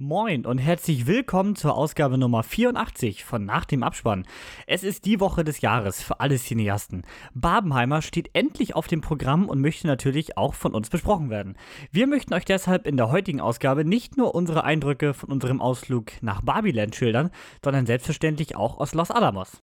[0.00, 4.28] Moin und herzlich willkommen zur Ausgabe Nummer 84 von Nach dem Abspann.
[4.68, 7.02] Es ist die Woche des Jahres für alle Cineasten.
[7.34, 11.56] Barbenheimer steht endlich auf dem Programm und möchte natürlich auch von uns besprochen werden.
[11.90, 16.12] Wir möchten euch deshalb in der heutigen Ausgabe nicht nur unsere Eindrücke von unserem Ausflug
[16.22, 17.30] nach Barbieland schildern,
[17.64, 19.64] sondern selbstverständlich auch aus Los Alamos.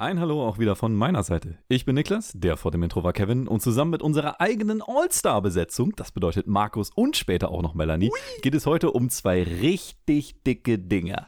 [0.00, 1.58] Ein Hallo auch wieder von meiner Seite.
[1.66, 5.96] Ich bin Niklas, der vor dem Intro war Kevin und zusammen mit unserer eigenen All-Star-Besetzung,
[5.96, 8.40] das bedeutet Markus und später auch noch Melanie, Ui.
[8.40, 11.26] geht es heute um zwei richtig dicke Dinger.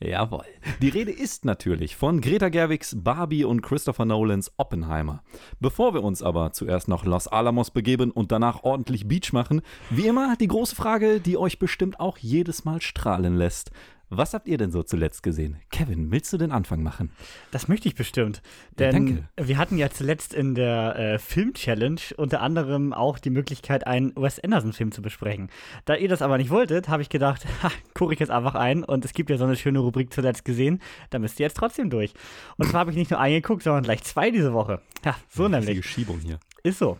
[0.00, 0.46] Jawohl.
[0.82, 5.22] Die Rede ist natürlich von Greta Gerwigs Barbie und Christopher Nolans Oppenheimer.
[5.60, 10.08] Bevor wir uns aber zuerst nach Los Alamos begeben und danach ordentlich Beach machen, wie
[10.08, 13.70] immer die große Frage, die euch bestimmt auch jedes Mal strahlen lässt.
[14.12, 15.58] Was habt ihr denn so zuletzt gesehen?
[15.70, 17.12] Kevin, willst du den Anfang machen?
[17.52, 18.42] Das möchte ich bestimmt.
[18.76, 23.86] Denn ja, wir hatten ja zuletzt in der äh, Film-Challenge unter anderem auch die Möglichkeit,
[23.86, 25.48] einen Wes Anderson-Film zu besprechen.
[25.84, 28.82] Da ihr das aber nicht wolltet, habe ich gedacht, ha, gucke ich jetzt einfach ein
[28.82, 31.88] und es gibt ja so eine schöne Rubrik zuletzt gesehen, da müsst ihr jetzt trotzdem
[31.88, 32.12] durch.
[32.56, 34.82] Und zwar habe ich nicht nur einen geguckt, sondern gleich zwei diese Woche.
[35.04, 35.86] Ja, so ja, nämlich.
[35.86, 36.40] Schiebung hier.
[36.64, 36.98] Ist so.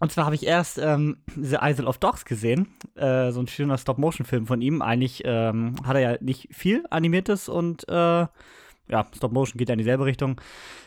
[0.00, 3.78] Und zwar habe ich erst ähm, The Isle of Dogs gesehen, äh, so ein schöner
[3.78, 4.82] Stop-Motion-Film von ihm.
[4.82, 8.26] Eigentlich ähm, hat er ja nicht viel animiertes und äh,
[8.86, 10.40] ja, Stop-Motion geht ja in dieselbe Richtung,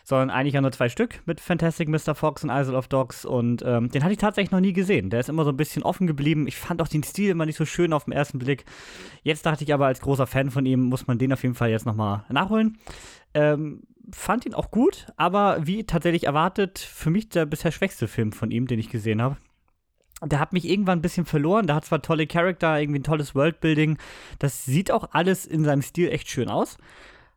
[0.03, 2.13] sondern eigentlich ja nur zwei Stück mit Fantastic Mr.
[2.13, 5.09] Fox und Isle of Dogs und ähm, den hatte ich tatsächlich noch nie gesehen.
[5.09, 6.47] Der ist immer so ein bisschen offen geblieben.
[6.47, 8.65] Ich fand auch den Stil immer nicht so schön auf den ersten Blick.
[9.23, 11.69] Jetzt dachte ich aber als großer Fan von ihm, muss man den auf jeden Fall
[11.69, 12.77] jetzt nochmal nachholen.
[13.33, 18.31] Ähm, fand ihn auch gut, aber wie tatsächlich erwartet, für mich der bisher schwächste Film
[18.31, 19.37] von ihm, den ich gesehen habe.
[20.23, 21.67] Der hat mich irgendwann ein bisschen verloren.
[21.67, 23.97] Der hat zwar tolle Charakter, irgendwie ein tolles Worldbuilding.
[24.39, 26.77] Das sieht auch alles in seinem Stil echt schön aus.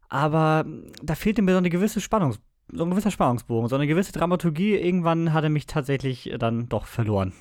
[0.08, 0.64] Aber
[1.02, 2.34] da fehlte mir so eine gewisse Spannung,
[2.72, 4.76] so ein gewisser Spannungsbogen, so eine gewisse Dramaturgie.
[4.76, 7.34] Irgendwann hat er mich tatsächlich dann doch verloren.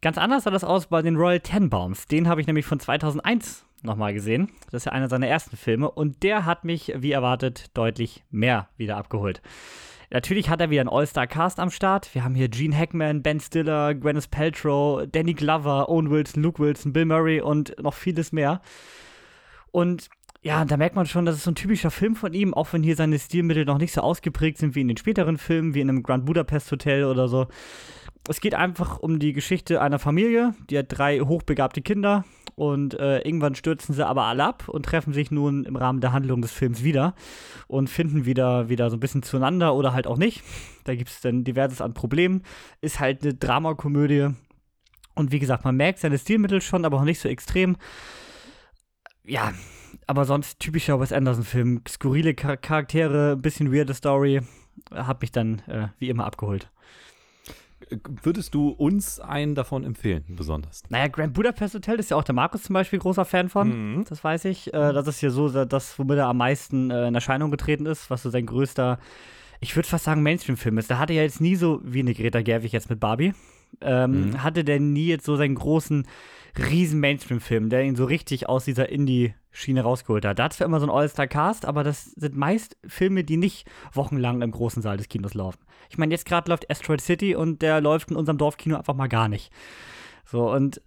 [0.00, 2.06] Ganz anders sah das aus bei den Royal Tenbaums.
[2.06, 4.50] Den habe ich nämlich von 2001 nochmal gesehen.
[4.70, 8.68] Das ist ja einer seiner ersten Filme und der hat mich, wie erwartet, deutlich mehr
[8.76, 9.42] wieder abgeholt.
[10.10, 12.14] Natürlich hat er wieder einen All-Star-Cast am Start.
[12.14, 16.92] Wir haben hier Gene Hackman, Ben Stiller, Gwyneth Paltrow, Danny Glover, Owen Wilson, Luke Wilson,
[16.92, 18.60] Bill Murray und noch vieles mehr.
[19.70, 20.10] Und
[20.42, 22.82] ja, da merkt man schon, das ist so ein typischer Film von ihm, auch wenn
[22.82, 25.88] hier seine Stilmittel noch nicht so ausgeprägt sind wie in den späteren Filmen, wie in
[25.88, 27.46] einem Grand Budapest Hotel oder so.
[28.28, 32.24] Es geht einfach um die Geschichte einer Familie, die hat drei hochbegabte Kinder
[32.54, 36.12] und äh, irgendwann stürzen sie aber alle ab und treffen sich nun im Rahmen der
[36.12, 37.14] Handlung des Films wieder
[37.66, 40.42] und finden wieder, wieder so ein bisschen zueinander oder halt auch nicht.
[40.84, 42.42] Da gibt es dann diverses an Problemen.
[42.80, 44.28] Ist halt eine Dramakomödie.
[45.14, 47.76] Und wie gesagt, man merkt seine Stilmittel schon, aber auch nicht so extrem.
[49.24, 49.52] Ja,
[50.06, 51.82] aber sonst typischer Wes Anderson-Film.
[51.88, 54.42] Skurrile Charaktere, bisschen weirde Story.
[54.92, 56.70] Hat mich dann äh, wie immer abgeholt.
[58.22, 60.82] Würdest du uns einen davon empfehlen, besonders?
[60.88, 63.96] Naja, Grand Budapest Hotel ist ja auch der Markus zum Beispiel großer Fan von.
[63.96, 64.04] Mhm.
[64.08, 64.68] Das weiß ich.
[64.68, 68.10] Äh, das ist ja so das, womit er am meisten äh, in Erscheinung getreten ist,
[68.10, 68.98] was so sein größter,
[69.60, 70.90] ich würde fast sagen, Mainstream-Film ist.
[70.90, 73.34] Da hatte er jetzt nie so, wie eine Greta Gerwig jetzt mit Barbie,
[73.80, 74.42] ähm, mhm.
[74.42, 76.06] hatte der nie jetzt so seinen großen,
[76.58, 78.90] riesen Mainstream-Film, der ihn so richtig aus dieser
[79.52, 80.38] Indie-Schiene rausgeholt hat.
[80.38, 84.42] Da hat zwar immer so einen All-Star-Cast, aber das sind meist Filme, die nicht wochenlang
[84.42, 85.60] im großen Saal des Kinos laufen.
[85.90, 89.08] Ich meine, jetzt gerade läuft Asteroid City und der läuft in unserem Dorfkino einfach mal
[89.08, 89.52] gar nicht.
[90.24, 90.80] So, und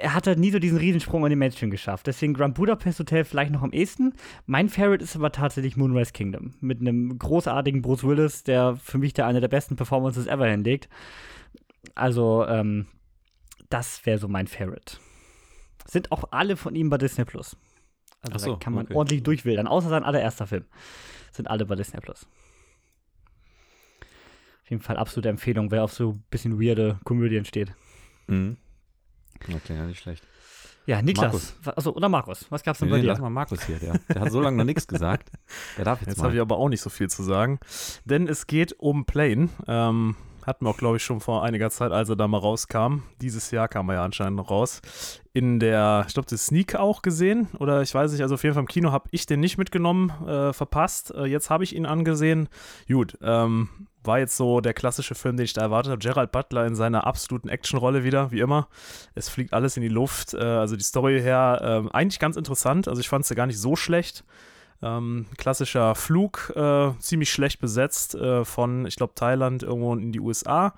[0.00, 2.06] er hat halt nie so diesen Riesensprung in den Mainstream geschafft.
[2.06, 4.12] Deswegen Grand Budapest Hotel vielleicht noch am ehesten.
[4.44, 6.54] Mein Favorite ist aber tatsächlich Moonrise Kingdom.
[6.60, 10.90] Mit einem großartigen Bruce Willis, der für mich der eine der besten Performances ever hinlegt.
[11.94, 12.86] Also, ähm,
[13.70, 14.98] das wäre so mein Favorite.
[15.86, 17.56] Sind auch alle von ihm bei Disney Plus.
[18.22, 18.94] Also so, da kann man okay.
[18.94, 20.64] ordentlich durchwildern, außer sein allererster Film.
[21.32, 22.26] Sind alle bei Disney Plus.
[24.62, 27.74] Auf jeden Fall absolute Empfehlung, wer auf so ein bisschen weirde Komödien steht.
[28.28, 28.56] Mhm.
[29.42, 30.26] Okay, ja, nicht schlecht.
[30.86, 31.54] Ja, Niklas.
[31.64, 32.46] Also, oder Markus.
[32.50, 33.08] Was gab's denn nee, bei dir?
[33.08, 33.78] Lass mal Markus hier.
[33.78, 35.30] Der, der hat so lange noch nichts gesagt.
[35.76, 37.60] Der darf jetzt Jetzt habe ich aber auch nicht so viel zu sagen.
[38.04, 39.48] Denn es geht um Plane.
[39.68, 40.16] Ähm,
[40.46, 43.02] hatten wir auch, glaube ich, schon vor einiger Zeit, als er da mal rauskam.
[43.20, 44.80] Dieses Jahr kam er ja anscheinend noch raus.
[45.32, 47.48] In der, ich glaube, das Sneak auch gesehen.
[47.58, 50.10] Oder ich weiß nicht, also auf jeden Fall im Kino habe ich den nicht mitgenommen,
[50.26, 51.12] äh, verpasst.
[51.14, 52.48] Äh, jetzt habe ich ihn angesehen.
[52.88, 53.68] Gut, ähm,
[54.04, 56.00] war jetzt so der klassische Film, den ich da erwartet habe.
[56.00, 58.68] Gerald Butler in seiner absoluten Actionrolle wieder, wie immer.
[59.14, 60.34] Es fliegt alles in die Luft.
[60.34, 62.88] Äh, also die Story her, äh, eigentlich ganz interessant.
[62.88, 64.24] Also ich fand sie gar nicht so schlecht.
[64.82, 70.20] Ähm, klassischer Flug, äh, ziemlich schlecht besetzt äh, von, ich glaube, Thailand irgendwo in die
[70.20, 70.74] USA.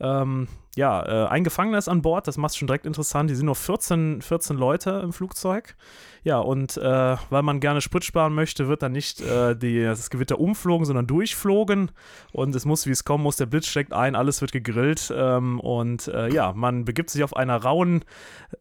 [0.00, 3.30] Ähm, ja, äh, ein Gefangener ist an Bord, das macht schon direkt interessant.
[3.30, 5.76] Die sind nur 14, 14 Leute im Flugzeug.
[6.24, 10.08] Ja, und äh, weil man gerne Sprit sparen möchte, wird dann nicht äh, die, das
[10.08, 11.90] Gewitter umflogen, sondern durchflogen.
[12.32, 15.12] Und es muss, wie es kommen muss, der Blitz steckt ein, alles wird gegrillt.
[15.14, 18.04] Ähm, und äh, ja, man begibt sich auf einer rauen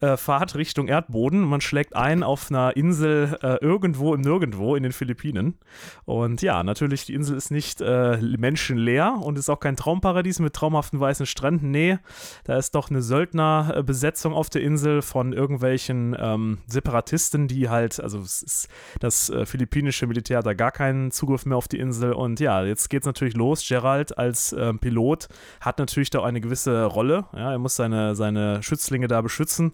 [0.02, 1.42] äh, Fahrt Richtung Erdboden.
[1.42, 5.58] Man schlägt ein auf einer Insel äh, irgendwo im Nirgendwo in den Philippinen.
[6.04, 10.54] Und ja, natürlich, die Insel ist nicht äh, menschenleer und ist auch kein Traumparadies mit
[10.54, 11.72] traumhaften weißen Stränden.
[11.72, 11.98] Nee,
[12.44, 18.20] da ist doch eine Söldnerbesetzung auf der Insel von irgendwelchen ähm, Separatisten, die halt, also
[18.20, 18.68] ist,
[19.00, 22.14] das äh, philippinische Militär hat da gar keinen Zugriff mehr auf die Insel.
[22.14, 23.66] Und ja, jetzt geht es natürlich los.
[23.68, 25.28] Gerald als äh, Pilot
[25.62, 27.26] hat natürlich da eine gewisse Rolle.
[27.34, 29.74] Ja, er muss seine, seine Schützlinge da beschützen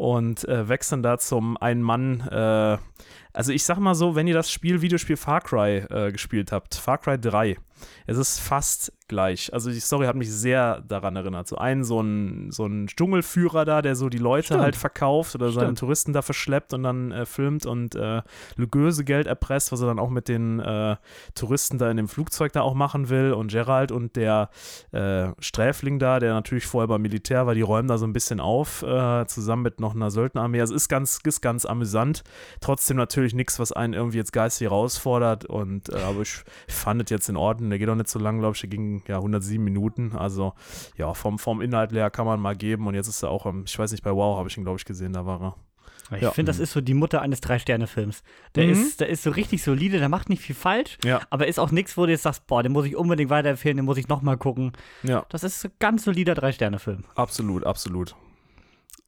[0.00, 2.78] und äh, wechseln da zum Ein-Mann- äh,
[3.32, 6.74] also ich sag mal so, wenn ihr das Spiel, Videospiel Far Cry äh, gespielt habt,
[6.74, 7.56] Far Cry 3,
[8.06, 9.52] es ist fast gleich.
[9.52, 11.48] Also die Story hat mich sehr daran erinnert.
[11.48, 14.62] So einen, so ein, so ein Dschungelführer da, der so die Leute Stimmt.
[14.62, 15.78] halt verkauft oder seine Stimmt.
[15.78, 18.22] Touristen da verschleppt und dann äh, filmt und äh,
[18.56, 20.96] Lösegeld erpresst, was er dann auch mit den äh,
[21.34, 23.32] Touristen da in dem Flugzeug da auch machen will.
[23.32, 24.50] Und Gerald und der
[24.92, 28.40] äh, Sträfling da, der natürlich vorher beim Militär war, die räumen da so ein bisschen
[28.40, 30.60] auf, äh, zusammen mit noch einer Söldnerarmee.
[30.60, 32.22] Also ist ganz, ist ganz amüsant.
[32.60, 35.44] Trotzdem natürlich nichts, was einen irgendwie jetzt geistig herausfordert.
[35.46, 37.70] Und äh, aber ich, fand es jetzt in Ordnung.
[37.70, 38.60] Der geht auch nicht so lang, glaube ich.
[38.60, 40.12] Der ging ja 107 Minuten.
[40.16, 40.54] Also
[40.96, 42.86] ja, vom, vom Inhalt her kann man mal geben.
[42.86, 44.84] Und jetzt ist er auch, ich weiß nicht, bei Wow habe ich ihn, glaube ich,
[44.84, 45.12] gesehen.
[45.12, 45.56] Da war er.
[46.16, 46.32] Ich Ja.
[46.32, 48.24] finde, das ist so die Mutter eines Drei-Sterne-Films.
[48.56, 48.72] Der, Mhm.
[48.72, 51.70] ist, der ist so richtig solide, der macht nicht viel falsch, Ja, aber ist auch
[51.70, 54.36] nichts, wo du jetzt sagst, boah, den muss ich unbedingt weiterempfehlen, den muss ich nochmal
[54.36, 54.72] gucken.
[55.04, 57.04] ja, Das ist ein ganz solider Drei-Sterne-Film.
[57.14, 58.16] absolut, absolut.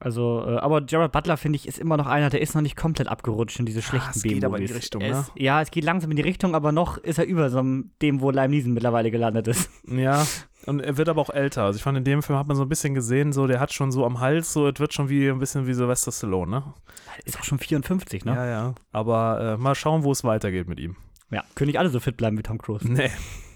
[0.04, 2.76] Also, äh, aber Gerard Butler, finde ich, ist immer noch einer, der ist noch nicht
[2.76, 4.72] komplett abgerutscht in diese schlechten es geht aber in die.
[4.72, 5.10] Richtung, ne?
[5.10, 7.62] ist- Ja, es geht langsam in die Richtung, aber noch ist er über so
[8.02, 9.70] dem, wo Lime Neeson mittlerweile gelandet ist.
[9.86, 10.26] Ja,
[10.66, 11.62] und er wird aber auch älter.
[11.64, 13.72] Also ich fand, in dem Film hat man so ein bisschen gesehen, so der hat
[13.72, 16.64] schon so am Hals, so es wird schon wie ein bisschen wie Sylvester Stallone, ne?
[17.24, 18.34] Ist auch schon 54, ne?
[18.34, 18.74] Ja, ja.
[18.90, 20.96] Aber äh, mal schauen, wo es weitergeht mit ihm.
[21.30, 21.44] Ja.
[21.54, 22.90] Können nicht alle so fit bleiben wie Tom Cruise.
[22.90, 23.10] Nee.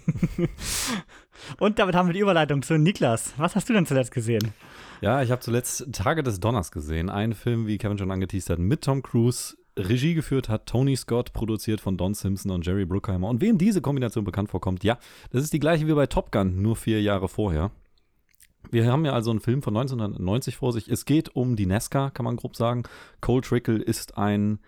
[1.59, 3.33] Und damit haben wir die Überleitung zu Niklas.
[3.37, 4.53] Was hast du denn zuletzt gesehen?
[5.01, 7.09] Ja, ich habe zuletzt Tage des Donners gesehen.
[7.09, 9.55] Ein Film, wie Kevin schon angeteased hat, mit Tom Cruise.
[9.77, 13.29] Regie geführt hat Tony Scott, produziert von Don Simpson und Jerry Bruckheimer.
[13.29, 14.97] Und wem diese Kombination bekannt vorkommt, ja,
[15.29, 17.69] das ist die gleiche wie bei Top Gun, nur vier Jahre vorher.
[18.71, 20.89] Wir haben ja also einen Film von 1990 vor sich.
[20.89, 22.83] Es geht um die NASCAR, kann man grob sagen.
[23.21, 24.59] Cole Trickle ist ein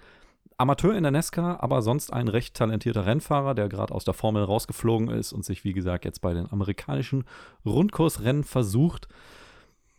[0.57, 4.43] Amateur in der NASCAR, aber sonst ein recht talentierter Rennfahrer, der gerade aus der Formel
[4.43, 7.23] rausgeflogen ist und sich, wie gesagt, jetzt bei den amerikanischen
[7.65, 9.07] Rundkursrennen versucht.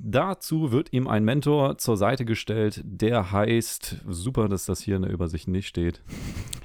[0.03, 5.03] Dazu wird ihm ein Mentor zur Seite gestellt, der heißt, super, dass das hier in
[5.03, 6.03] der Übersicht nicht steht,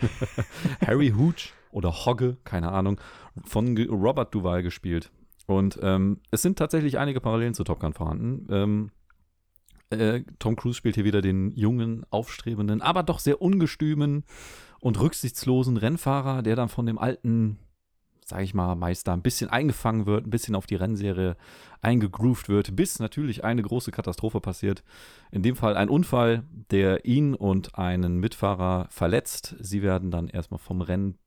[0.86, 3.02] Harry Hooch oder Hogge, keine Ahnung,
[3.44, 5.12] von Robert Duval gespielt.
[5.48, 8.48] Und ähm, es sind tatsächlich einige Parallelen zu Top Gun vorhanden.
[8.50, 8.92] Ähm,
[9.90, 14.24] äh, Tom Cruise spielt hier wieder den jungen, aufstrebenden, aber doch sehr ungestümen
[14.80, 17.60] und rücksichtslosen Rennfahrer, der dann von dem alten,
[18.26, 21.38] sag ich mal, Meister ein bisschen eingefangen wird, ein bisschen auf die Rennserie
[21.82, 24.84] eingegroovt wird, bis natürlich eine große Katastrophe passiert.
[25.32, 29.56] In dem Fall ein Unfall, der ihn und einen Mitfahrer verletzt.
[29.60, 31.20] Sie werden dann erstmal vom Rennen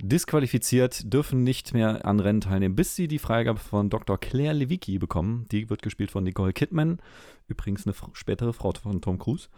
[0.00, 4.18] disqualifiziert, dürfen nicht mehr an Rennen teilnehmen, bis sie die Freigabe von Dr.
[4.18, 5.46] Claire Lewicki bekommen.
[5.52, 6.98] Die wird gespielt von Nicole Kidman,
[7.46, 9.48] übrigens eine spätere Frau von Tom Cruise.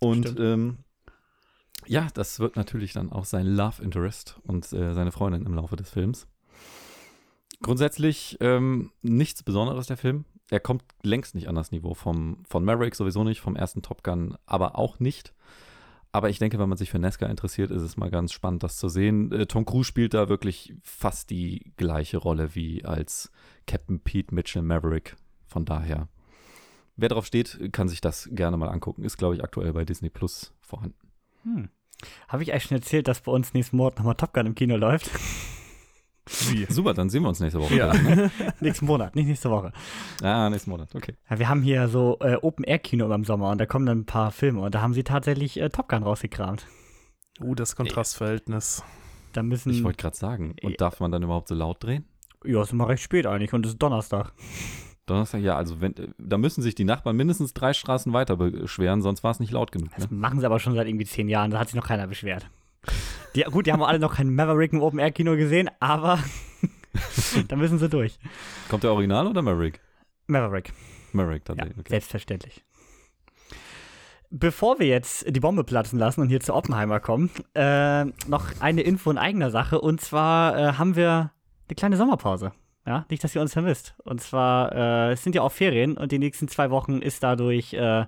[0.00, 0.78] Und ähm,
[1.88, 5.76] ja, das wird natürlich dann auch sein Love Interest und äh, seine Freundin im Laufe
[5.76, 6.26] des Films.
[7.60, 10.24] Grundsätzlich ähm, nichts Besonderes der Film.
[10.50, 14.02] Er kommt längst nicht an das Niveau vom, von Maverick, sowieso nicht, vom ersten Top
[14.02, 15.34] Gun, aber auch nicht.
[16.10, 18.78] Aber ich denke, wenn man sich für NASCAR interessiert, ist es mal ganz spannend, das
[18.78, 19.30] zu sehen.
[19.32, 23.30] Äh, Tom Cruise spielt da wirklich fast die gleiche Rolle wie als
[23.66, 25.16] Captain Pete Mitchell Maverick.
[25.46, 26.08] Von daher,
[26.96, 29.04] wer drauf steht, kann sich das gerne mal angucken.
[29.04, 30.98] Ist, glaube ich, aktuell bei Disney Plus vorhanden.
[31.42, 31.68] Hm.
[32.28, 34.76] Habe ich euch schon erzählt, dass bei uns nächsten Monat nochmal Top Gun im Kino
[34.76, 35.10] läuft?
[36.50, 36.64] Wie?
[36.68, 37.74] Super, dann sehen wir uns nächste Woche.
[37.74, 37.92] Ja.
[37.92, 38.30] ne?
[38.60, 39.72] nächsten Monat, nicht nächste Woche.
[40.22, 41.14] Ah, nächsten Monat, okay.
[41.28, 44.30] Ja, wir haben hier so äh, Open-Air-Kino im Sommer und da kommen dann ein paar
[44.30, 46.66] Filme und da haben sie tatsächlich äh, Top Gun rausgekramt.
[47.40, 48.82] Uh, das Kontrastverhältnis.
[49.32, 49.70] Da müssen.
[49.70, 52.04] Ich wollte gerade sagen, und darf man dann überhaupt so laut drehen?
[52.44, 54.32] ja, ist immer recht spät eigentlich und es ist Donnerstag.
[55.08, 59.24] Donnerstag, ja, also wenn, da müssen sich die Nachbarn mindestens drei Straßen weiter beschweren, sonst
[59.24, 59.90] war es nicht laut genug.
[59.96, 60.16] Das Ne?
[60.16, 62.48] machen sie aber schon seit irgendwie zehn Jahren, da hat sich noch keiner beschwert.
[63.34, 66.18] Die, gut, die haben alle noch kein Maverick im Open-Air-Kino gesehen, aber
[67.48, 68.18] da müssen sie durch.
[68.70, 69.80] Kommt der Original oder Maverick?
[70.26, 70.72] Maverick.
[71.12, 71.78] Maverick Ja, tatsächlich.
[71.78, 71.88] okay.
[71.90, 72.64] selbstverständlich.
[74.30, 78.82] Bevor wir jetzt die Bombe platzen lassen und hier zu Oppenheimer kommen, äh, noch eine
[78.82, 79.80] Info in eigener Sache.
[79.80, 81.32] Und zwar äh, haben wir
[81.68, 82.52] eine kleine Sommerpause.
[82.88, 83.94] Ja, nicht, dass ihr uns vermisst.
[84.02, 87.74] Und zwar, äh, es sind ja auch Ferien und die nächsten zwei Wochen ist dadurch
[87.74, 88.06] äh,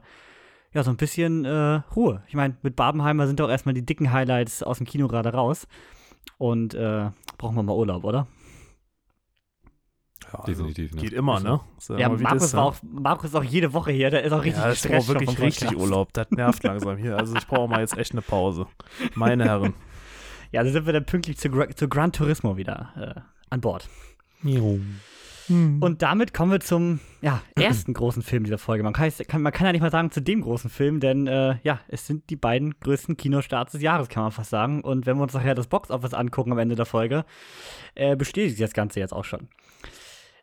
[0.73, 2.23] ja so ein bisschen äh, Ruhe.
[2.29, 5.69] Ich meine, mit Babenheimer sind doch erstmal die dicken Highlights aus dem Kino gerade raus.
[6.39, 8.27] Und äh, brauchen wir mal Urlaub, oder?
[10.33, 11.01] Ja, Definitiv, ne?
[11.03, 11.61] Geht immer, ne?
[11.77, 12.69] Ist Ja, immer wie Markus, das, war ne?
[12.71, 15.39] auch, Markus ist auch jede Woche hier, der ist auch richtig ja, ich brauche wirklich
[15.41, 15.77] richtig.
[15.77, 16.15] Urlaub.
[16.15, 17.19] Das nervt langsam hier.
[17.19, 18.67] Also ich brauche mal jetzt echt eine Pause.
[19.15, 19.75] Meine Herren.
[20.53, 23.21] Ja, da sind wir dann pünktlich zu, Gra zu Gran Turismo wieder äh,
[23.51, 23.89] an Bord.
[24.43, 25.01] Und
[25.81, 28.85] Und damit kommen wir zum ja, ersten großen Film dieser Folge.
[28.85, 31.57] Man kann, kann, man kann ja nicht mal sagen zu dem großen Film, denn äh,
[31.63, 34.81] ja, es sind die beiden größten Kinostarts des Jahres, kann man fast sagen.
[34.83, 37.25] Und wenn wir uns nachher das Boxoffice angucken am Ende der Folge,
[37.97, 39.49] äh, bestätigt das Ganze jetzt auch schon.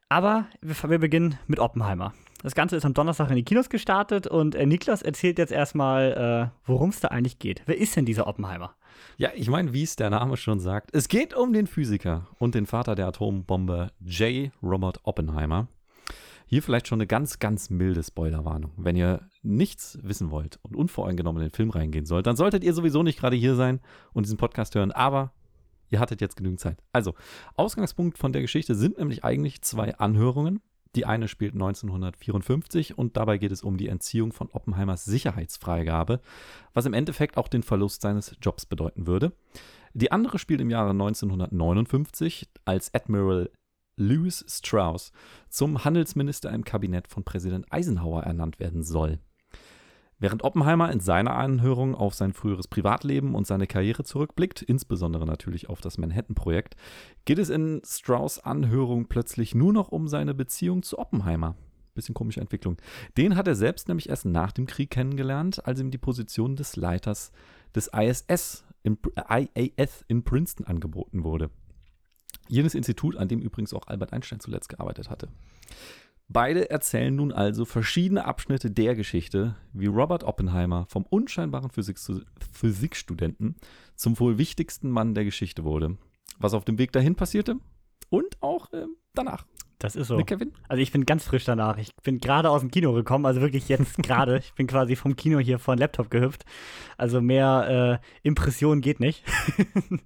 [0.10, 2.14] Aber wir, wir beginnen mit Oppenheimer.
[2.44, 6.52] Das Ganze ist am Donnerstag in die Kinos gestartet und äh, Niklas erzählt jetzt erstmal,
[6.54, 7.64] äh, worum es da eigentlich geht.
[7.66, 8.76] Wer ist denn dieser Oppenheimer?
[9.18, 12.56] Ja, ich meine, wie es der Name schon sagt, es geht um den Physiker und
[12.56, 14.52] den Vater der Atombombe J.
[14.62, 15.68] Robert Oppenheimer.
[16.50, 18.72] Hier vielleicht schon eine ganz, ganz milde Spoilerwarnung.
[18.78, 22.74] Wenn ihr nichts wissen wollt und unvoreingenommen in den Film reingehen sollt, dann solltet ihr
[22.74, 23.82] sowieso nicht gerade hier sein
[24.14, 25.34] und diesen Podcast hören, aber
[25.90, 26.82] ihr hattet jetzt genügend Zeit.
[26.94, 27.16] Also,
[27.56, 30.62] Ausgangspunkt von der Geschichte sind nämlich eigentlich zwei Anhörungen.
[30.98, 36.22] Die eine spielt 1954 und dabei geht es um die Entziehung von Oppenheimers Sicherheitsfreigabe,
[36.74, 39.32] was im Endeffekt auch den Verlust seines Jobs bedeuten würde.
[39.94, 43.52] Die andere spielt im Jahre 1959, als Admiral
[43.96, 45.12] Louis Strauss
[45.50, 49.20] zum Handelsminister im Kabinett von Präsident Eisenhower ernannt werden soll.
[50.20, 55.70] Während Oppenheimer in seiner Anhörung auf sein früheres Privatleben und seine Karriere zurückblickt, insbesondere natürlich
[55.70, 56.76] auf das Manhattan-Projekt,
[57.26, 61.56] geht es in Strauss Anhörung plötzlich nur noch um seine Beziehung zu Oppenheimer.
[61.94, 62.78] Bisschen komische Entwicklung.
[63.16, 66.76] Den hat er selbst nämlich erst nach dem Krieg kennengelernt, als ihm die Position des
[66.76, 67.32] Leiters
[67.76, 68.98] des ISS in,
[69.30, 71.52] IAS in Princeton angeboten wurde.
[72.48, 75.28] Jenes Institut, an dem übrigens auch Albert Einstein zuletzt gearbeitet hatte.
[76.30, 81.98] Beide erzählen nun also verschiedene Abschnitte der Geschichte, wie Robert Oppenheimer vom unscheinbaren Physik
[82.52, 83.56] Physikstudenten
[83.96, 85.98] zum wohl wichtigsten Mann der Geschichte wurde.
[86.38, 87.56] Was auf dem Weg dahin passierte
[88.10, 89.46] und auch äh, danach.
[89.80, 90.18] Das ist so.
[90.18, 90.54] Ne, Kevin?
[90.68, 91.78] Also ich bin ganz frisch danach.
[91.78, 94.40] Ich bin gerade aus dem Kino gekommen, also wirklich jetzt gerade.
[94.40, 96.46] Ich bin quasi vom Kino hier vor den Laptop gehüpft.
[96.98, 99.24] Also mehr äh, Impression geht nicht.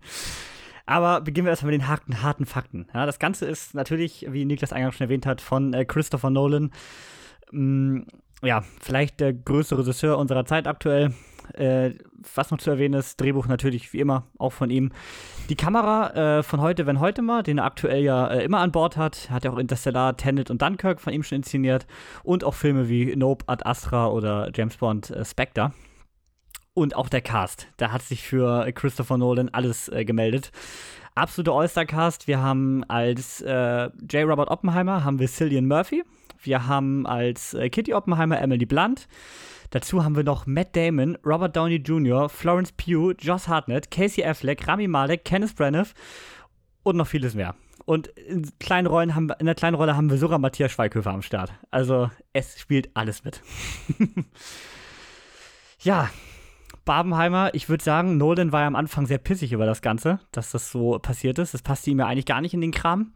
[0.92, 2.86] Aber beginnen wir erstmal mit den harten, harten Fakten.
[2.94, 6.70] Ja, das Ganze ist natürlich, wie Niklas eingangs schon erwähnt hat, von äh, Christopher Nolan.
[7.50, 8.02] Mm,
[8.44, 11.14] ja, vielleicht der größte Regisseur unserer Zeit aktuell.
[11.54, 11.92] Äh,
[12.36, 14.92] was noch zu erwähnen ist, Drehbuch natürlich wie immer auch von ihm.
[15.48, 18.74] Die Kamera äh, von heute, wenn heute mal, den er aktuell ja äh, immer an
[18.74, 21.88] Bord hat, hat ja auch Interstellar, Tenet und Dunkirk von ihm schon inszeniert
[22.24, 25.72] und auch Filme wie Nope, Ad Astra oder James Bond äh, Spectre.
[26.74, 30.52] Und auch der Cast, da hat sich für Christopher Nolan alles äh, gemeldet.
[31.16, 32.28] Absoluter All-Star-Cast.
[32.28, 34.26] Wir haben als äh, J.
[34.26, 36.04] Robert Oppenheimer haben wir Cillian Murphy.
[36.42, 39.10] Wir haben als äh, Kitty Oppenheimer Emily Blunt.
[39.72, 44.68] Dazu haben wir noch Matt Damon, Robert Downey Jr., Florence Pugh, Josh Hartnett, Casey Affleck,
[44.68, 45.94] Rami Malek, Kenneth Branagh
[46.84, 47.56] und noch vieles mehr.
[47.86, 51.22] Und in, kleinen Rollen haben in der kleinen Rolle haben wir sogar Matthias Schweighöfer am
[51.22, 51.54] Start.
[51.72, 53.42] Also es spielt alles mit.
[55.80, 56.10] ja,
[56.92, 60.52] Barbenheimer, ich würde sagen, Nolan war ja am Anfang sehr pissig über das Ganze, dass
[60.52, 61.54] das so passiert ist.
[61.54, 63.14] Das passte ihm ja eigentlich gar nicht in den Kram.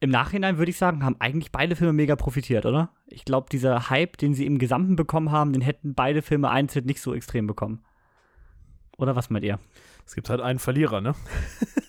[0.00, 2.90] Im Nachhinein würde ich sagen, haben eigentlich beide Filme mega profitiert, oder?
[3.06, 6.84] Ich glaube, dieser Hype, den sie im Gesamten bekommen haben, den hätten beide Filme einzeln
[6.84, 7.82] nicht so extrem bekommen.
[8.98, 9.58] Oder was meint ihr?
[10.04, 11.14] es gibt halt einen Verlierer, ne?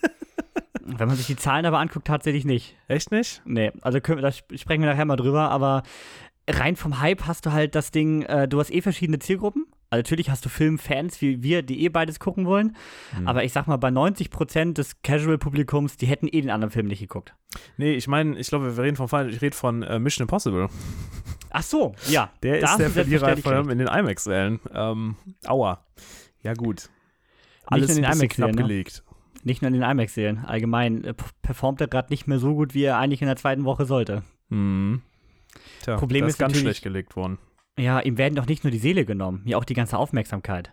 [0.80, 2.74] Wenn man sich die Zahlen aber anguckt, tatsächlich nicht.
[2.88, 3.42] Echt nicht?
[3.44, 5.82] Nee, also können da sp- sprechen wir nachher mal drüber, aber
[6.48, 9.66] rein vom Hype hast du halt das Ding, äh, du hast eh verschiedene Zielgruppen.
[9.92, 12.74] Also natürlich hast du Filmfans wie wir, die eh beides gucken wollen.
[13.26, 17.00] Aber ich sag mal, bei 90% des Casual-Publikums, die hätten eh den anderen Film nicht
[17.00, 17.34] geguckt.
[17.76, 20.68] Nee, ich meine, ich glaube, wir reden von Fall, ich rede von äh, Mission Impossible.
[21.50, 22.32] Ach so, ja.
[22.42, 24.60] Der ist der Verlierer vor allem in den IMAX-Sälen.
[24.72, 25.84] Ähm, aua.
[26.40, 26.88] Ja, gut.
[27.70, 28.62] Nicht in den IMAX-Sälen, knapp ne?
[28.62, 29.04] gelegt.
[29.44, 30.38] Nicht nur in den IMAX-Serien.
[30.46, 33.66] Allgemein äh, performt er gerade nicht mehr so gut, wie er eigentlich in der zweiten
[33.66, 34.22] Woche sollte.
[34.48, 35.02] Mhm.
[35.82, 37.36] Tja, Problem das ist ist ganz schlecht gelegt worden.
[37.78, 40.72] Ja, ihm werden doch nicht nur die Seele genommen, ja auch die ganze Aufmerksamkeit.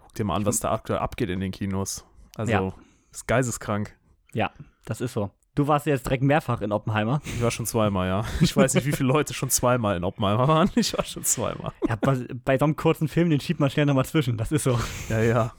[0.00, 2.04] Guck dir mal an, was da aktuell abgeht in den Kinos.
[2.36, 2.72] Also, Ja.
[3.10, 3.96] ist geisteskrank.
[4.34, 4.50] Ja,
[4.84, 5.30] das ist so.
[5.54, 7.20] Du warst jetzt direkt mehrfach in Oppenheimer.
[7.24, 8.24] Ich war schon zweimal, ja.
[8.40, 10.70] Ich weiß nicht, wie viele Leute schon zweimal in Oppenheimer waren.
[10.76, 11.72] Ich war schon zweimal.
[11.88, 14.36] Ja, bei, bei so einem kurzen Film, den schiebt man schnell nochmal zwischen.
[14.36, 14.78] Das ist so.
[15.08, 15.52] Ja, ja.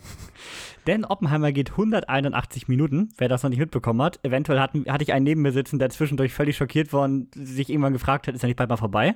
[0.87, 4.23] Denn Oppenheimer geht 181 Minuten, wer das noch nicht mitbekommen hat.
[4.23, 7.69] Eventuell hatten, hatte ich einen neben mir sitzen, der zwischendurch völlig schockiert war und sich
[7.69, 9.15] irgendwann gefragt hat, ist er nicht bald mal vorbei?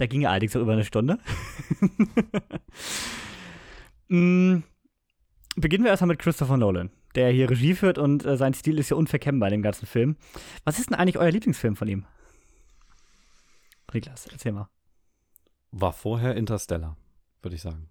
[0.00, 1.18] Da ging er allerdings so über eine Stunde.
[4.08, 4.62] Mm,
[5.56, 6.90] Beginnen wir erstmal mit Christopher Nolan.
[7.14, 10.16] der hier Regie führt und äh, sein Stil ist ja unverkennbar in dem ganzen Film.
[10.64, 12.06] Was ist denn eigentlich euer Lieblingsfilm von ihm?
[13.92, 14.68] Niklas, erzähl mal.
[15.72, 16.96] War vorher Interstellar,
[17.42, 17.88] würde ich sagen.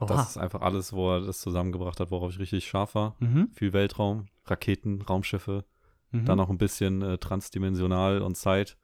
[0.00, 0.06] Oha.
[0.06, 3.16] Das ist einfach alles, wo er das zusammengebracht hat, worauf ich richtig scharf war.
[3.20, 3.48] mhm.
[3.54, 5.64] Viel Weltraum, Raketen, Raumschiffe,
[6.10, 6.24] Mhm.
[6.24, 8.76] dann noch ein bisschen äh, transdimensional und Zeit.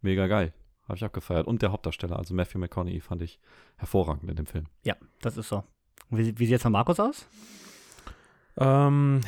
[0.00, 0.52] Mega geil.
[0.92, 1.46] Habe ich abgefeiert.
[1.46, 3.40] Und der Hauptdarsteller, also Matthew McConaughey, fand ich
[3.78, 4.66] hervorragend in dem Film.
[4.82, 5.64] Ja, das ist so.
[6.10, 7.26] Wie, wie sieht es von Markus aus?
[8.58, 9.22] Ähm,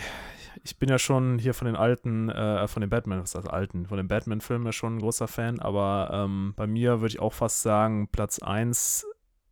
[0.63, 3.47] ich bin ja schon hier von den alten, äh, von den Batman, was ist das,
[3.47, 7.21] alten, von den Batman-Filmen ja schon ein großer Fan, aber ähm, bei mir würde ich
[7.21, 9.07] auch fast sagen, Platz 1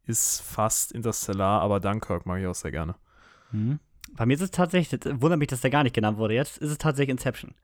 [0.04, 2.95] ist fast Interstellar, aber Dunkirk mag ich auch sehr gerne.
[3.52, 3.78] Mhm.
[4.12, 6.35] Bei mir ist es tatsächlich, wundert mich, dass der gar nicht genannt wurde.
[6.35, 7.54] Jetzt ist es tatsächlich Inception.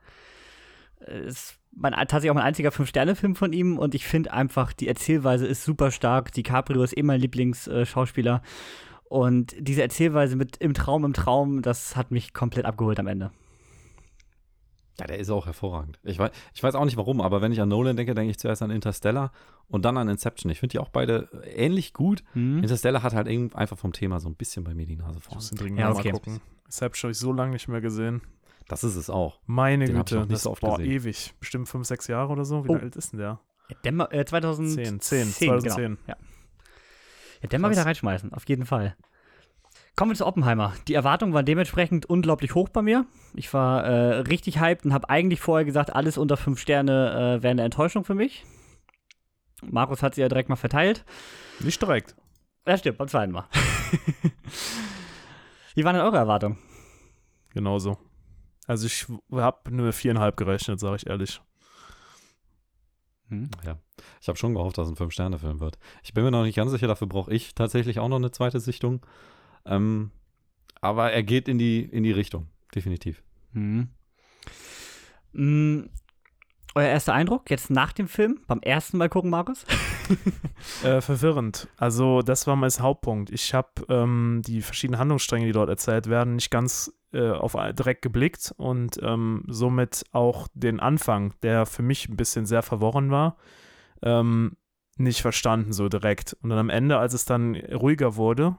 [1.01, 4.89] Äh, Ist mein, tatsächlich auch mein einziger Fünf-Sterne-Film von ihm und ich finde einfach, die
[4.89, 6.33] Erzählweise ist super stark.
[6.33, 8.43] DiCaprio ist eh mein Lieblingsschauspieler.
[9.05, 13.31] Und diese Erzählweise mit im Traum, im Traum, das hat mich komplett abgeholt am Ende.
[15.01, 15.99] Ja, der ist auch hervorragend.
[16.03, 18.39] Ich weiß, ich weiß auch nicht warum, aber wenn ich an Nolan denke, denke ich
[18.39, 19.31] zuerst an Interstellar
[19.69, 20.51] und dann an Inception.
[20.51, 22.25] Ich finde die auch beide ähnlich gut.
[22.35, 22.59] Mhm.
[22.59, 25.25] Interstellar hat halt irgendwie einfach vom Thema so ein bisschen bei mir die Nase Ich
[25.25, 25.37] vorn.
[25.37, 26.09] muss den dringend Ja, okay.
[26.11, 26.41] mal gucken.
[26.67, 28.23] Inception habe ich so lange nicht mehr gesehen.
[28.69, 29.41] Das ist es auch.
[29.47, 30.93] Meine Den Güte, nicht das so oft boah, gesehen.
[30.93, 31.35] ewig.
[31.41, 32.65] Bestimmt fünf, sechs Jahre oder so.
[32.65, 32.75] Wie Oh.
[32.75, 33.41] alt ist denn der?
[33.71, 35.01] Ja, Dämmer, äh, 2010.
[35.01, 35.61] 10, 10, genau.
[35.61, 35.99] 2010.
[36.07, 36.17] Ja.
[37.43, 38.97] ja, den mal wieder reinschmeißen, auf jeden Fall.
[39.97, 40.75] Kommen wir zu Oppenheimer.
[40.87, 43.05] Die Erwartungen waren dementsprechend unglaublich hoch bei mir.
[43.35, 47.43] Ich war äh, richtig hyped und habe eigentlich vorher gesagt, alles unter fünf Sterne äh,
[47.43, 48.45] wäre eine Enttäuschung für mich.
[49.63, 51.05] Markus hat sie ja direkt mal verteilt.
[51.61, 52.15] Nicht direkt.
[52.67, 53.47] Ja, stimmt, beim zweiten Mal.
[55.75, 56.59] Wie waren denn eure Erwartungen?
[57.55, 57.99] Genauso.
[58.69, 61.41] Also ich habe nur viereinhalb gerechnet, sage ich ehrlich.
[63.29, 63.51] Hm?
[63.65, 63.79] Ja.
[64.21, 65.79] Ich habe schon gehofft, dass es ein Fünf-Sterne-Film wird.
[66.03, 68.61] Ich bin mir noch nicht ganz sicher, dafür brauche ich tatsächlich auch noch eine zweite
[68.61, 69.05] Sichtung.
[69.65, 70.11] Ähm,
[70.83, 73.23] aber er geht in die, in die Richtung, definitiv.
[73.55, 73.89] Hm.
[75.33, 75.89] Hm,
[76.75, 78.41] euer erster Eindruck jetzt nach dem Film?
[78.47, 79.65] Beim ersten Mal gucken, Markus?
[80.85, 81.69] Äh, verwirrend.
[81.77, 83.31] Also das war mein Hauptpunkt.
[83.31, 88.03] Ich habe ähm, die verschiedenen Handlungsstränge, die dort erzählt werden, nicht ganz äh, auf direkt
[88.03, 93.37] geblickt und ähm, somit auch den Anfang, der für mich ein bisschen sehr verworren war,
[94.03, 94.57] ähm,
[94.97, 96.37] nicht verstanden so direkt.
[96.43, 98.57] Und dann am Ende, als es dann ruhiger wurde,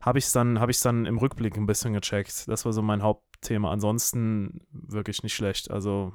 [0.00, 2.48] habe ich es dann, hab dann im Rückblick ein bisschen gecheckt.
[2.48, 3.70] Das war so mein Hauptthema.
[3.70, 5.70] Ansonsten wirklich nicht schlecht.
[5.70, 6.12] Also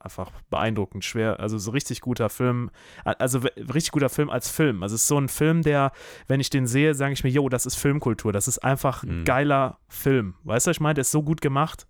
[0.00, 1.40] einfach beeindruckend, schwer.
[1.40, 2.70] Also so richtig guter Film.
[3.04, 4.82] Also richtig guter Film als Film.
[4.82, 5.92] Also es ist so ein Film, der,
[6.26, 8.32] wenn ich den sehe, sage ich mir, yo, das ist Filmkultur.
[8.32, 9.24] Das ist einfach ein Mhm.
[9.24, 10.34] geiler Film.
[10.44, 10.94] Weißt du, was ich meine?
[10.94, 11.86] Der ist so gut gemacht.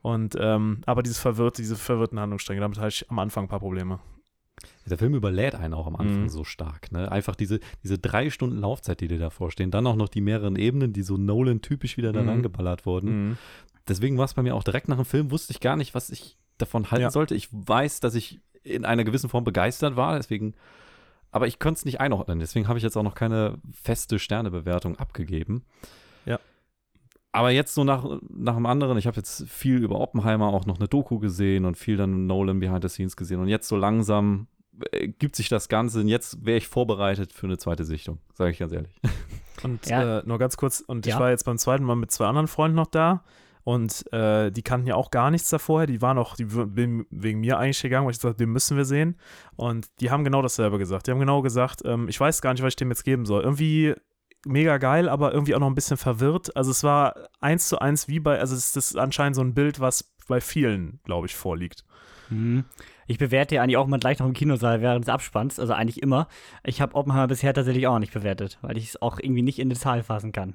[0.00, 3.60] Und ähm, aber dieses verwirrte, diese verwirrten Handlungsstränge, damit hatte ich am Anfang ein paar
[3.60, 4.00] Probleme.
[4.86, 6.28] Der Film überlädt einen auch am Anfang Mhm.
[6.28, 6.92] so stark.
[6.92, 7.10] Ne?
[7.10, 9.70] Einfach diese, diese drei Stunden Laufzeit, die dir davor stehen.
[9.70, 12.32] Dann auch noch die mehreren Ebenen, die so Nolan-typisch wieder dann Mhm.
[12.32, 13.28] angeballert wurden.
[13.30, 13.38] Mhm.
[13.88, 16.08] Deswegen war es bei mir auch direkt nach dem Film, wusste ich gar nicht, was
[16.10, 17.10] ich davon halten Ja.
[17.10, 17.34] sollte.
[17.34, 20.54] Ich weiß, dass ich in einer gewissen Form begeistert war, deswegen,
[21.30, 22.38] aber ich konnte es nicht einordnen.
[22.38, 25.64] Deswegen habe ich jetzt auch noch keine feste Sternebewertung abgegeben.
[26.24, 26.38] Ja.
[27.32, 30.78] Aber jetzt so nach, nach dem anderen, ich habe jetzt viel über Oppenheimer auch noch
[30.78, 33.40] eine Doku gesehen und viel dann Nolan Behind the Scenes gesehen.
[33.40, 34.46] Und jetzt so langsam
[34.92, 36.00] äh, gibt sich das Ganze.
[36.00, 38.94] Und jetzt wäre ich vorbereitet für eine zweite Sichtung, sage ich ganz ehrlich.
[39.64, 40.20] Und Ja.
[40.20, 41.18] äh, nur ganz kurz, und ich Ja.
[41.20, 43.24] war jetzt beim zweiten Mal mit zwei anderen Freunden noch da.
[43.64, 45.86] Und äh, die kannten ja auch gar nichts davor.
[45.86, 48.84] Die waren auch, die sind wegen mir eigentlich gegangen, weil ich gesagt den müssen wir
[48.84, 49.16] sehen.
[49.56, 51.06] Und die haben genau dasselbe gesagt.
[51.06, 53.42] Die haben genau gesagt, ähm, ich weiß gar nicht, was ich dem jetzt geben soll.
[53.42, 53.94] Irgendwie
[54.46, 56.54] mega geil, aber irgendwie auch noch ein bisschen verwirrt.
[56.56, 59.80] Also es war eins zu eins wie bei, also es ist anscheinend so ein Bild,
[59.80, 61.84] was bei vielen, glaube ich, vorliegt.
[62.30, 62.64] Mhm.
[63.06, 66.02] Ich bewerte ja eigentlich auch mal gleich noch im Kinosaal während des Abspanns, also eigentlich
[66.02, 66.28] immer.
[66.64, 69.68] Ich habe Oppenheimer bisher tatsächlich auch nicht bewertet, weil ich es auch irgendwie nicht in
[69.68, 70.54] die Zahl fassen kann.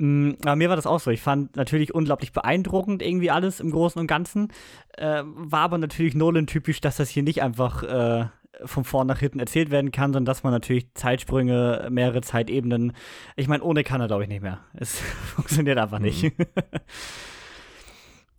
[0.00, 1.10] Mm, Aber mir war das auch so.
[1.10, 4.48] Ich fand natürlich unglaublich beeindruckend irgendwie alles im Großen und Ganzen.
[4.96, 8.26] Äh, war aber natürlich Nolan-typisch, dass das hier nicht einfach äh,
[8.64, 12.94] von vorn nach hinten erzählt werden kann, sondern dass man natürlich Zeitsprünge, mehrere Zeitebenen.
[13.36, 14.60] Ich meine, ohne kann er, glaube ich, nicht mehr.
[14.72, 16.32] Es funktioniert einfach nicht.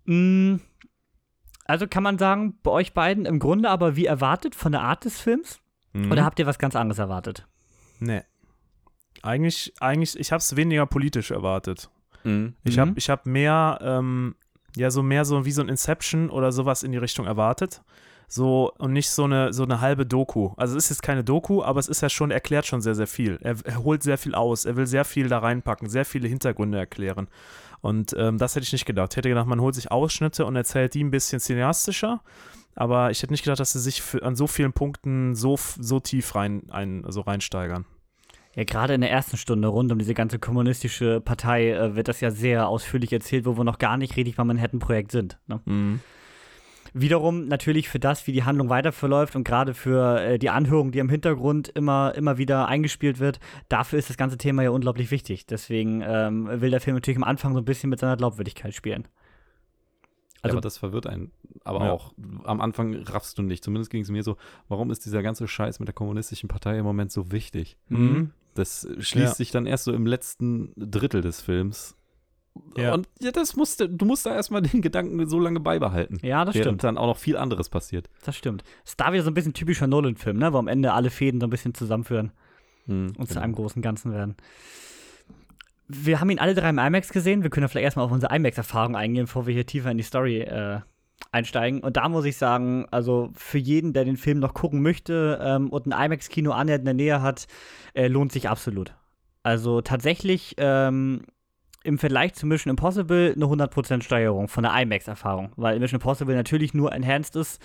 [0.06, 0.56] Mm,
[1.66, 5.06] also kann man sagen, bei euch beiden im Grunde aber wie erwartet von der Art
[5.06, 5.62] des Films?
[5.94, 6.12] Mhm.
[6.12, 7.48] Oder habt ihr was ganz anderes erwartet?
[8.00, 8.24] Nee.
[9.24, 11.90] Eigentlich, eigentlich, ich habe es weniger politisch erwartet.
[12.24, 12.54] Ich Mhm.
[12.80, 14.36] habe ich hab mehr, ähm,
[14.76, 17.82] ja, so mehr so wie so ein Inception oder sowas in die Richtung erwartet.
[18.28, 20.52] So, und nicht so eine, so eine halbe Doku.
[20.56, 23.08] Also es ist jetzt keine Doku, aber es ist ja schon, erklärt schon sehr, sehr
[23.08, 23.38] viel.
[23.42, 26.78] Er, er holt sehr viel aus, er will sehr viel da reinpacken, sehr viele Hintergründe
[26.78, 27.28] erklären.
[27.82, 29.12] Und ähm, das hätte ich nicht gedacht.
[29.12, 32.22] Ich hätte gedacht, man holt sich Ausschnitte und erzählt die ein bisschen cineastischer.
[32.76, 36.00] Aber ich hätte nicht gedacht, dass sie sich für, an so vielen Punkten so, so
[36.00, 37.86] tief rein, ein, so reinsteigern.
[38.56, 42.20] Ja, gerade in der ersten Stunde rund um diese ganze kommunistische Partei äh, wird das
[42.20, 45.40] ja sehr ausführlich erzählt, wo wir noch gar nicht richtig beim Manhattan-Projekt sind.
[45.48, 45.62] Ne?
[45.66, 46.00] Mhm.
[46.94, 50.92] Wiederum natürlich für das, wie die Handlung weiter verläuft und gerade für äh, die Anhörung,
[50.92, 55.10] die im Hintergrund immer, immer wieder eingespielt wird, dafür ist das ganze Thema ja unglaublich
[55.12, 55.46] wichtig.
[55.46, 59.08] Deswegen ähm, will der Film natürlich am Anfang so ein bisschen mit seiner Glaubwürdigkeit spielen.
[60.42, 61.32] Also, Also- ja, aber das verwirrt einen.
[61.64, 61.92] Aber Ja.
[61.94, 62.12] auch
[62.44, 63.64] am Anfang raffst du nicht.
[63.64, 64.36] Zumindest ging es mir so,
[64.68, 67.78] warum ist dieser ganze Scheiß mit der kommunistischen Partei im Moment so wichtig?
[67.88, 68.32] Mhm.
[68.54, 69.34] Das schließt Ja.
[69.36, 71.96] sich dann erst so im letzten Drittel des Films.
[72.76, 72.94] Ja.
[72.94, 76.20] Und ja, das musste, du musst da erstmal den Gedanken so lange beibehalten.
[76.22, 76.84] Ja, das stimmt.
[76.84, 78.10] dann auch noch viel anderes passiert.
[78.26, 78.64] Das stimmt.
[78.86, 80.52] Ist da wieder so ein bisschen typischer Nolan-Film, ne?
[80.52, 82.32] wo am Ende alle Fäden so ein bisschen zusammenführen.
[82.88, 83.42] Hm, und zu genau.
[83.42, 84.36] einem großen Ganzen werden.
[85.88, 87.44] Wir haben ihn alle drei im IMAX gesehen.
[87.44, 90.04] Wir können ja vielleicht erstmal auf unsere IMAX-Erfahrung eingehen, bevor wir hier tiefer in die
[90.04, 90.80] Story äh,
[91.32, 91.82] einsteigen.
[91.82, 95.70] Und da muss ich sagen, also für jeden, der den Film noch gucken möchte ähm,
[95.70, 97.48] und ein IMAX-Kino annähernd in der Nähe hat,
[97.94, 98.94] äh, lohnt sich absolut.
[99.44, 101.22] Also tatsächlich ähm,
[101.84, 106.74] im Vergleich zu Mission Impossible eine 100% Steigerung von der IMAX-Erfahrung, weil Mission Impossible natürlich
[106.74, 107.62] nur enhanced ist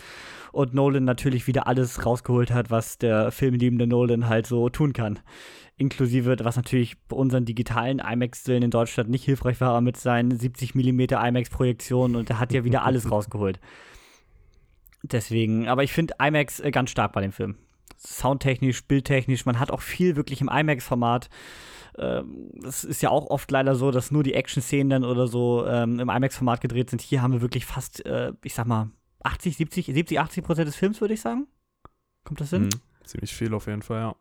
[0.53, 5.19] und Nolan natürlich wieder alles rausgeholt hat, was der filmliebende Nolan halt so tun kann.
[5.79, 10.75] Inklusive, was natürlich bei unseren digitalen IMAX-Stillen in Deutschland nicht hilfreich war, mit seinen 70
[10.75, 13.61] mm IMAX-Projektionen und er hat ja wieder alles rausgeholt.
[15.03, 17.57] Deswegen, aber ich finde IMAX äh, ganz stark bei dem Film.
[17.99, 21.29] Soundtechnisch, bildtechnisch, man hat auch viel wirklich im IMAX-Format.
[21.99, 25.67] Ähm, Es ist ja auch oft leider so, dass nur die Action-Szenen dann oder so
[25.67, 27.03] ähm, im IMAX-Format gedreht sind.
[27.03, 28.91] Hier haben wir wirklich fast, äh, ich sag mal,
[29.23, 31.47] 80, 70, 70, 80 Prozent des Films, würde ich sagen.
[32.25, 32.65] Kommt das hin?
[32.65, 32.81] Hm.
[33.05, 34.17] Ziemlich viel auf jeden Fall, ja.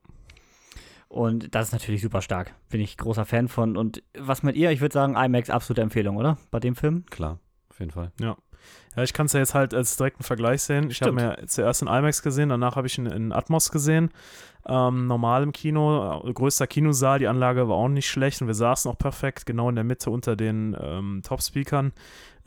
[1.07, 2.53] Und das ist natürlich super stark.
[2.69, 3.77] Bin ich großer Fan von.
[3.77, 4.71] Und was mit ihr?
[4.71, 6.37] Ich würde sagen, IMAX absolute Empfehlung, oder?
[6.51, 7.05] Bei dem Film?
[7.09, 7.39] Klar,
[7.69, 8.11] auf jeden Fall.
[8.19, 8.37] Ja,
[8.97, 10.89] ich kann es ja jetzt halt als direkten Vergleich sehen.
[10.89, 14.09] Ich habe mir zuerst in IMAX gesehen, danach habe ich ihn in Atmos gesehen.
[14.67, 18.55] Ähm, normal im Kino, äh, größter Kinosaal, die Anlage war auch nicht schlecht und wir
[18.55, 21.93] saßen auch perfekt, genau in der Mitte unter den ähm, Top-Speakern.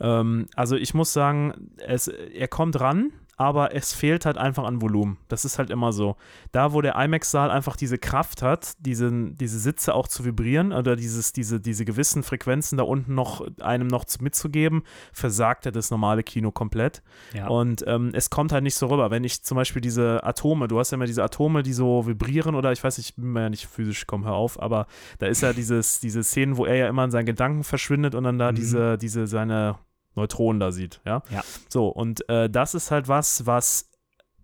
[0.01, 4.81] Ähm, also ich muss sagen, es, er kommt ran, aber es fehlt halt einfach an
[4.81, 5.17] Volumen.
[5.29, 6.17] Das ist halt immer so.
[6.51, 10.97] Da, wo der IMAX-Saal einfach diese Kraft hat, diese, diese Sitze auch zu vibrieren oder
[10.97, 15.89] dieses, diese, diese gewissen Frequenzen da unten noch einem noch zu- mitzugeben, versagt er das
[15.89, 17.01] normale Kino komplett.
[17.33, 17.47] Ja.
[17.47, 19.09] Und ähm, es kommt halt nicht so rüber.
[19.09, 22.55] Wenn ich zum Beispiel diese Atome, du hast ja immer diese Atome, die so vibrieren
[22.55, 24.85] oder ich weiß nicht, ich bin mir ja nicht physisch, komm, hör auf, aber
[25.19, 28.25] da ist ja dieses, diese Szenen, wo er ja immer in seinen Gedanken verschwindet und
[28.25, 28.55] dann da Mhm.
[28.55, 29.77] diese, diese, seine
[30.19, 31.23] Neutronen da sieht, ja.
[31.29, 31.41] Ja.
[31.69, 33.89] So, und äh, das ist halt was, was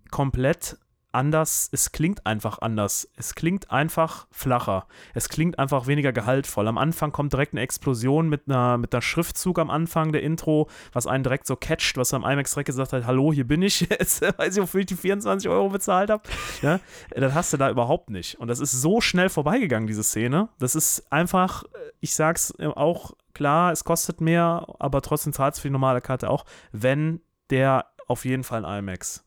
[0.09, 0.77] komplett
[1.15, 3.10] anders, es klingt einfach anders.
[3.15, 4.88] Es klingt einfach flacher.
[5.13, 6.67] Es klingt einfach weniger gehaltvoll.
[6.67, 10.69] Am Anfang kommt direkt eine Explosion mit einer, mit einer Schriftzug am Anfang der Intro,
[10.93, 13.82] was einen direkt so catcht, was am IMAX direkt gesagt hat, hallo, hier bin ich,
[13.82, 16.23] jetzt weiß ich, wofür ich die 24 Euro bezahlt habe.
[16.62, 18.36] Ja, das hast du da überhaupt nicht.
[18.39, 20.49] Und das ist so schnell vorbeigegangen, diese Szene.
[20.60, 21.63] Das ist einfach,
[21.99, 26.30] ich sag's auch, klar, es kostet mehr, aber trotzdem zahlst du für die normale Karte
[26.30, 29.25] auch, wenn der auf jeden Fall ein IMAX.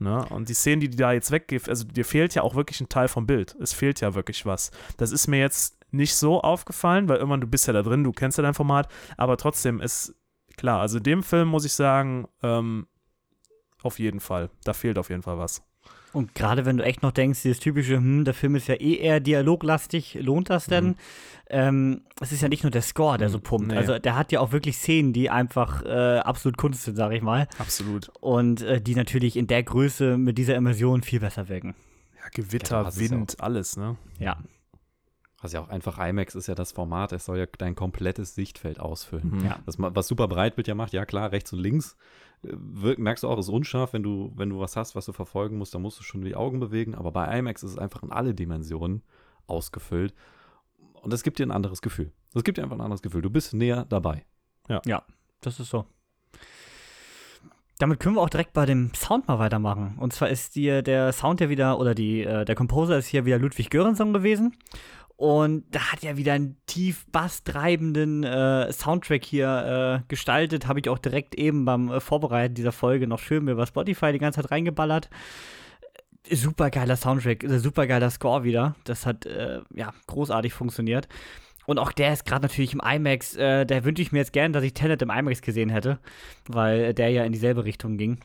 [0.00, 0.24] Ne?
[0.30, 2.88] Und die Szenen, die, die da jetzt weggibt, also dir fehlt ja auch wirklich ein
[2.88, 3.56] Teil vom Bild.
[3.60, 4.70] Es fehlt ja wirklich was.
[4.96, 8.12] Das ist mir jetzt nicht so aufgefallen, weil irgendwann du bist ja da drin, du
[8.12, 10.14] kennst ja dein Format, aber trotzdem ist
[10.56, 12.86] klar, also dem Film muss ich sagen, ähm,
[13.82, 14.50] auf jeden Fall.
[14.64, 15.62] Da fehlt auf jeden Fall was.
[16.12, 18.96] Und gerade wenn du echt noch denkst, dieses typische, hm, der Film ist ja eh
[18.96, 20.86] eher dialoglastig, lohnt das denn?
[20.86, 20.94] Mhm.
[21.50, 23.68] Ähm, es ist ja nicht nur der Score, der so pumpt.
[23.68, 23.76] Nee.
[23.76, 27.22] Also der hat ja auch wirklich Szenen, die einfach äh, absolut Kunst sind, sag ich
[27.22, 27.46] mal.
[27.58, 28.10] Absolut.
[28.20, 31.74] Und äh, die natürlich in der Größe mit dieser Immersion viel besser wirken.
[32.16, 33.96] Ja, Gewitter, Ja, ist ja Wind, alles, ne?
[34.18, 34.38] Ja.
[35.40, 38.80] Also ja auch einfach IMAX ist ja das Format, es soll ja dein komplettes Sichtfeld
[38.80, 39.38] ausfüllen.
[39.38, 39.44] Mhm.
[39.44, 39.58] Ja.
[39.66, 41.96] Das, was super Breitbild ja macht, ja klar, rechts und links,
[42.42, 45.74] merkst du auch, ist unscharf, wenn du, wenn du was hast, was du verfolgen musst,
[45.74, 48.34] dann musst du schon die Augen bewegen, aber bei IMAX ist es einfach in alle
[48.34, 49.02] Dimensionen
[49.46, 50.14] ausgefüllt
[51.02, 52.12] und das gibt dir ein anderes Gefühl.
[52.34, 53.22] Das gibt dir einfach ein anderes Gefühl.
[53.22, 54.24] Du bist näher dabei.
[55.40, 55.86] Das ist so.
[57.78, 59.96] Damit können wir auch direkt bei dem Sound mal weitermachen.
[60.00, 63.24] Und zwar ist dir der Sound ja wieder, oder die, äh, der Composer ist hier
[63.24, 64.56] wieder Ludwig Göransson gewesen.
[65.18, 70.68] Und da hat er wieder einen tief basstreibenden äh, Soundtrack hier äh, gestaltet.
[70.68, 74.20] Habe ich auch direkt eben beim äh, Vorbereiten dieser Folge noch schön bei Spotify die
[74.20, 75.10] ganze Zeit reingeballert.
[76.30, 78.76] Super geiler Soundtrack, äh, super geiler Score wieder.
[78.84, 81.08] Das hat äh, ja großartig funktioniert.
[81.66, 83.34] Und auch der ist gerade natürlich im IMAX.
[83.34, 85.98] Äh, da wünsche ich mir jetzt gern, dass ich Tenet im IMAX gesehen hätte,
[86.46, 88.20] weil der ja in dieselbe Richtung ging.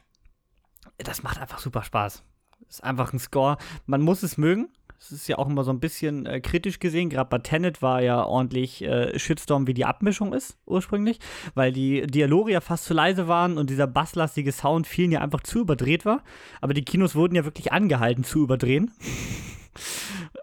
[0.99, 2.23] Das macht einfach super Spaß.
[2.69, 3.57] Ist einfach ein Score.
[3.87, 4.69] Man muss es mögen.
[5.05, 7.09] Es ist ja auch immer so ein bisschen äh, kritisch gesehen.
[7.09, 11.19] Gerade bei Tenet war ja ordentlich äh, Shitstorm, wie die Abmischung ist, ursprünglich,
[11.55, 15.41] weil die Dialoge ja fast zu leise waren und dieser basslastige Sound vielen ja einfach
[15.41, 16.23] zu überdreht war.
[16.61, 18.91] Aber die Kinos wurden ja wirklich angehalten zu überdrehen.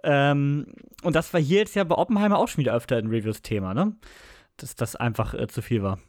[0.02, 0.66] Ähm,
[1.02, 3.94] und das war hier jetzt ja bei Oppenheimer auch schon wieder öfter ein Reviews-Thema, ne?
[4.56, 6.00] Dass das einfach äh, zu viel war.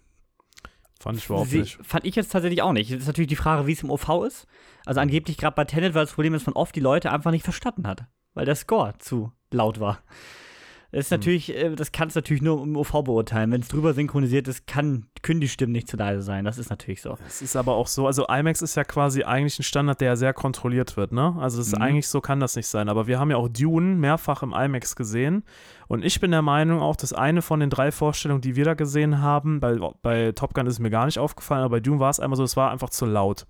[0.99, 1.77] Fand ich überhaupt nicht.
[1.83, 2.89] Fand ich jetzt tatsächlich auch nicht.
[2.89, 4.47] Es ist natürlich die Frage, wie es im OV ist.
[4.85, 7.43] Also angeblich gerade bei Tenet war das Problem, dass man oft die Leute einfach nicht
[7.43, 9.99] verstanden hat, weil der Score zu laut war.
[10.93, 13.49] Das ist natürlich, äh, das kann es natürlich nur im OV beurteilen.
[13.51, 16.43] Wenn es drüber synchronisiert ist, kann, können die Stimmen nicht zu leise sein.
[16.43, 17.17] Das ist natürlich so.
[17.25, 20.33] Es ist aber auch so, also IMAX ist ja quasi eigentlich ein Standard, der sehr
[20.33, 21.33] kontrolliert wird, ne?
[21.39, 21.81] Also das ist Mhm.
[21.81, 22.89] eigentlich so kann das nicht sein.
[22.89, 25.45] Aber wir haben ja auch Dune mehrfach im IMAX gesehen.
[25.87, 28.73] Und ich bin der Meinung auch, dass eine von den drei Vorstellungen, die wir da
[28.73, 32.01] gesehen haben, bei, bei Top Gun ist es mir gar nicht aufgefallen, aber bei Dune
[32.01, 33.47] war es einmal so, es war einfach zu laut.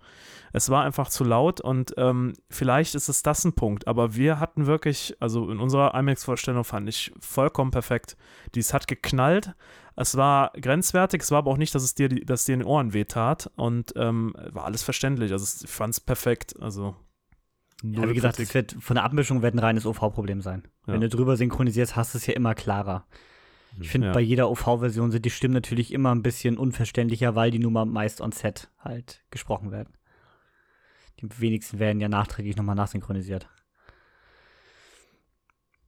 [0.54, 4.40] Es war einfach zu laut und ähm, vielleicht ist es das ein Punkt, aber wir
[4.40, 8.18] hatten wirklich, also in unserer IMAX-Vorstellung fand ich vollkommen perfekt.
[8.56, 9.54] Dies hat geknallt,
[9.96, 12.68] es war grenzwertig, es war aber auch nicht, dass es dir, dass dir in den
[12.68, 15.32] Ohren wehtat und ähm, war alles verständlich.
[15.32, 16.56] Also ich fand es perfekt.
[16.62, 16.96] Also
[17.84, 20.64] Ja, wie gesagt, es wird von der Abmischung wird ein reines OV-Problem sein.
[20.88, 20.94] Ja.
[20.94, 23.06] Wenn du drüber synchronisierst, hast du es ja immer klarer.
[23.80, 24.14] Ich finde, Ja.
[24.14, 27.86] bei jeder OV-Version sind die Stimmen natürlich immer ein bisschen unverständlicher, weil die nun mal
[27.86, 29.94] meist on Set halt gesprochen werden.
[31.21, 33.47] Die wenigsten werden ja nachträglich nochmal nachsynchronisiert.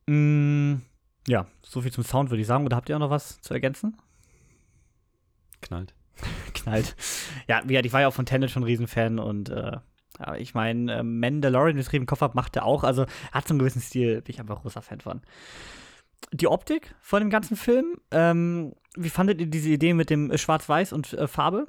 [0.08, 0.76] Mm,
[1.28, 2.66] ja, so viel zum Sound würde ich sagen.
[2.66, 3.98] Oder habt ihr auch noch was zu ergänzen?
[5.62, 5.94] Knallt.
[6.54, 6.96] Knallt.
[7.48, 9.78] Ja, wie gesagt, ich war ja auch von Tenet schon ein Riesenfan und äh,
[10.20, 12.84] ja, ich meine, äh, Mandalorian, das ich im Kopf habe, macht er auch.
[12.84, 15.22] Also hat so einen gewissen Stil, bin ich einfach großer Fan von.
[16.32, 20.38] Die Optik von dem ganzen Film, ähm, wie fandet ihr diese Idee mit dem äh,
[20.38, 21.68] Schwarz-Weiß und äh, Farbe?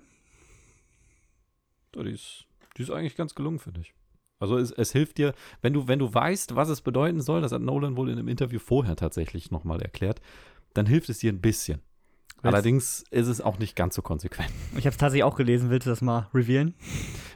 [1.95, 2.47] Die, ist,
[2.77, 3.95] die ist eigentlich ganz gelungen, finde ich.
[4.39, 7.53] Also es, es hilft dir, wenn du, wenn du weißt, was es bedeuten soll, das
[7.53, 10.21] hat Nolan wohl in einem Interview vorher tatsächlich nochmal erklärt,
[10.75, 11.81] dann hilft es dir ein bisschen.
[12.45, 14.51] Allerdings ist es auch nicht ganz so konsequent.
[14.73, 16.75] Ich habe es tatsächlich auch gelesen, willst du das mal revealen?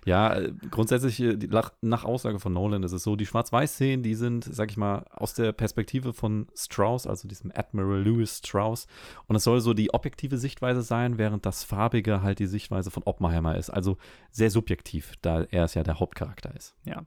[0.04, 1.36] Ja, äh, grundsätzlich, äh,
[1.80, 5.34] nach Aussage von Nolan ist es so, die Schwarz-Weiß-Szenen, die sind, sag ich mal, aus
[5.34, 8.86] der Perspektive von Strauss, also diesem Admiral Lewis Strauss.
[9.26, 13.02] Und es soll so die objektive Sichtweise sein, während das Farbige halt die Sichtweise von
[13.04, 13.70] Oppenheimer ist.
[13.70, 13.96] Also
[14.30, 16.74] sehr subjektiv, da er es ja der Hauptcharakter ist.
[16.84, 17.02] Ja.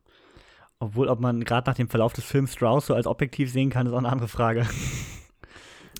[0.79, 3.85] Obwohl, ob man gerade nach dem Verlauf des Films Strauss so als objektiv sehen kann,
[3.85, 4.65] ist auch eine andere Frage.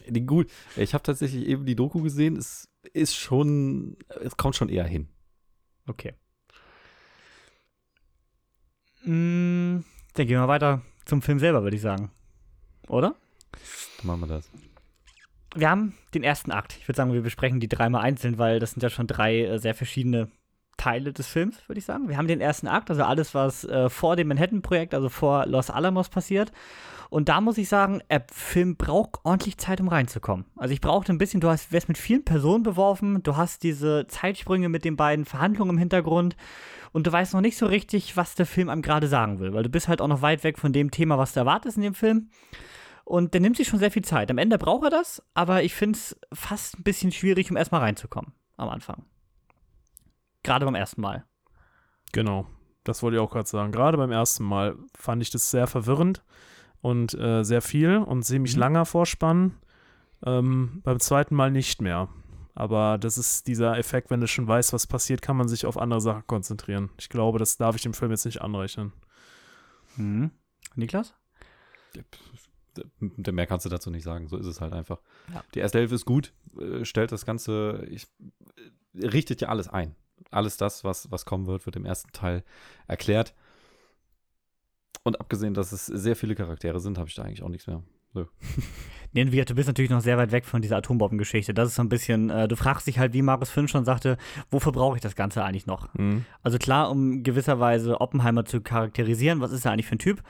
[0.07, 4.69] Die- Gut, ich habe tatsächlich eben die Doku gesehen, es ist schon, es kommt schon
[4.69, 5.07] eher hin.
[5.87, 6.13] Okay.
[9.03, 9.83] Mm,
[10.13, 12.11] dann gehen wir weiter zum Film selber, würde ich sagen.
[12.87, 13.15] Oder?
[13.97, 14.49] Dann machen wir das.
[15.55, 16.77] Wir haben den ersten Akt.
[16.79, 19.59] Ich würde sagen, wir besprechen die dreimal einzeln, weil das sind ja schon drei äh,
[19.59, 20.29] sehr verschiedene
[20.77, 22.07] Teile des Films, würde ich sagen.
[22.09, 25.69] Wir haben den ersten Akt, also alles, was äh, vor dem Manhattan-Projekt, also vor Los
[25.69, 26.51] Alamos passiert.
[27.11, 30.45] Und da muss ich sagen, der Film braucht ordentlich Zeit, um reinzukommen.
[30.55, 34.07] Also ich brauchte ein bisschen, du hast, wirst mit vielen Personen beworfen, du hast diese
[34.07, 36.37] Zeitsprünge mit den beiden Verhandlungen im Hintergrund
[36.93, 39.63] und du weißt noch nicht so richtig, was der Film einem gerade sagen will, weil
[39.63, 41.95] du bist halt auch noch weit weg von dem Thema, was du erwartest in dem
[41.95, 42.29] Film.
[43.03, 44.31] Und der nimmt sich schon sehr viel Zeit.
[44.31, 47.81] Am Ende braucht er das, aber ich finde es fast ein bisschen schwierig, um erstmal
[47.81, 49.03] reinzukommen am Anfang.
[50.43, 51.25] Gerade beim ersten Mal.
[52.13, 52.47] Genau,
[52.85, 53.73] das wollte ich auch gerade sagen.
[53.73, 56.23] Gerade beim ersten Mal fand ich das sehr verwirrend
[56.81, 58.59] und äh, sehr viel und ziemlich Mhm.
[58.59, 59.57] langer Vorspann.
[60.23, 62.09] Ähm, beim zweiten Mal nicht mehr.
[62.53, 65.77] Aber das ist dieser Effekt, wenn du schon weißt, was passiert, kann man sich auf
[65.77, 66.89] andere Sachen konzentrieren.
[66.99, 68.91] Ich glaube, das darf ich dem Film jetzt nicht anrechnen.
[69.95, 70.31] Mhm.
[70.75, 71.15] Niklas?
[72.99, 74.99] Mehr kannst du dazu nicht sagen, so ist es halt einfach.
[75.33, 75.43] Ja.
[75.55, 78.07] Die erste Hälfte ist gut, äh, stellt das Ganze, ich,
[78.95, 79.95] äh, richtet ja alles ein.
[80.29, 82.43] Alles das, was, was kommen wird, wird im ersten Teil
[82.87, 83.33] erklärt.
[85.03, 87.83] Und abgesehen, dass es sehr viele Charaktere sind, habe ich da eigentlich auch nichts mehr.
[89.13, 91.53] Nee, wie gesagt, du bist natürlich noch sehr weit weg von dieser Atombombengeschichte.
[91.53, 94.17] Das ist so ein bisschen, äh, du fragst dich halt, wie Markus Finn schon sagte,
[94.49, 95.89] wofür brauche ich das Ganze eigentlich noch?
[96.43, 100.23] Also klar, um gewisserweise Oppenheimer zu charakterisieren, was ist er eigentlich für ein Typ?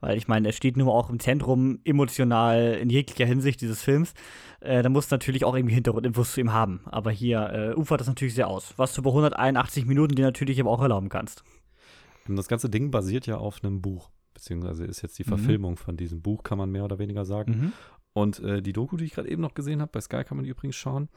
[0.00, 4.12] Weil ich meine, er steht nur auch im Zentrum emotional in jeglicher Hinsicht dieses Films.
[4.60, 6.82] Äh, da musst du natürlich auch irgendwie Hintergrundinfos zu ihm haben.
[6.84, 8.74] Aber hier äh, ufert das natürlich sehr aus.
[8.76, 11.42] Was du bei 181 Minuten dir natürlich aber auch erlauben kannst.
[12.28, 15.28] Das ganze Ding basiert ja auf einem Buch, beziehungsweise ist jetzt die Mhm.
[15.28, 17.72] Verfilmung von diesem Buch, kann man mehr oder weniger sagen.
[18.12, 20.44] Und äh, die Doku, die ich gerade eben noch gesehen habe, bei Sky kann man
[20.44, 21.08] die übrigens schauen,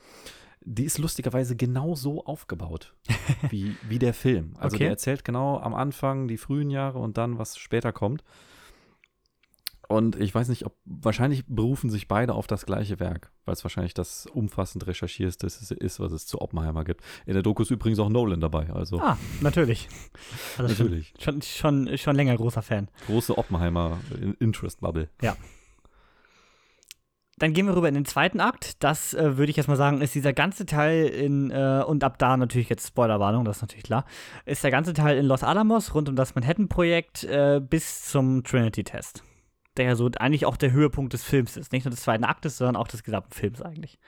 [0.61, 2.93] die ist lustigerweise genau so aufgebaut
[3.49, 4.53] wie, wie der Film.
[4.57, 4.83] Also Okay.
[4.85, 8.23] der erzählt genau am Anfang die frühen Jahre und dann, was später kommt.
[9.91, 13.63] Und ich weiß nicht, ob wahrscheinlich berufen sich beide auf das gleiche Werk, weil es
[13.63, 17.03] wahrscheinlich das umfassend recherchierste ist, was es zu Oppenheimer gibt.
[17.25, 19.89] In der Doku ist übrigens auch Nolan dabei, also Ah, natürlich.
[20.59, 21.13] Also natürlich.
[21.19, 22.87] Schon, schon, schon länger großer Fan.
[23.07, 23.97] Große Oppenheimer
[24.39, 25.09] Interest Bubble.
[27.39, 28.83] Dann gehen wir rüber in den zweiten Akt.
[28.83, 32.37] Das äh, würde ich erstmal sagen, ist dieser ganze Teil in, äh, und ab da
[32.37, 34.05] natürlich jetzt Spoilerwarnung, das ist natürlich klar,
[34.45, 39.23] ist der ganze Teil in Los Alamos rund um das Manhattan-Projekt äh, bis zum Trinity-Test.
[39.77, 41.71] Der ja so eigentlich auch der Höhepunkt des Films ist.
[41.71, 43.99] Nicht nur des zweiten Aktes, sondern auch des gesamten Films eigentlich.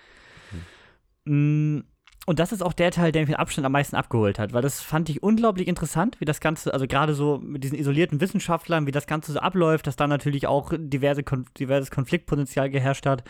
[1.25, 1.83] Hm.
[2.27, 4.61] Und das ist auch der Teil, der mich mit Abstand am meisten abgeholt hat, weil
[4.61, 8.85] das fand ich unglaublich interessant, wie das Ganze, also gerade so mit diesen isolierten Wissenschaftlern,
[8.85, 11.23] wie das Ganze so abläuft, dass da natürlich auch diverse,
[11.57, 13.23] diverses Konfliktpotenzial geherrscht hat.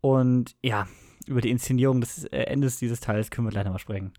[0.00, 0.86] Und ja,
[1.26, 4.12] über die Inszenierung des äh, Endes dieses Teils können wir gleich nochmal sprechen.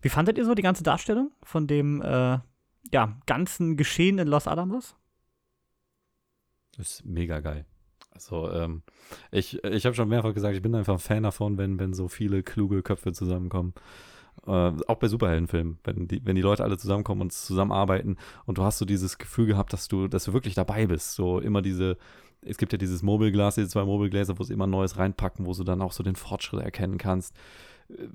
[0.00, 2.38] Wie fandet ihr so die ganze Darstellung von dem äh,
[2.92, 4.96] ja, ganzen Geschehen in Los Alamos?
[6.80, 7.66] Ist mega geil.
[8.12, 8.82] Also, ähm,
[9.30, 12.08] ich, ich habe schon mehrfach gesagt, ich bin einfach ein Fan davon, wenn, wenn so
[12.08, 13.74] viele kluge Köpfe zusammenkommen.
[14.46, 18.16] Äh, auch bei Superheldenfilmen, wenn die, wenn die Leute alle zusammenkommen und zusammenarbeiten
[18.46, 21.14] und du hast so dieses Gefühl gehabt, dass du, dass du wirklich dabei bist.
[21.14, 21.98] So immer diese,
[22.42, 25.64] es gibt ja dieses Mobilglas, diese zwei Mobilgläser, wo sie immer Neues reinpacken, wo du
[25.64, 27.36] dann auch so den Fortschritt erkennen kannst,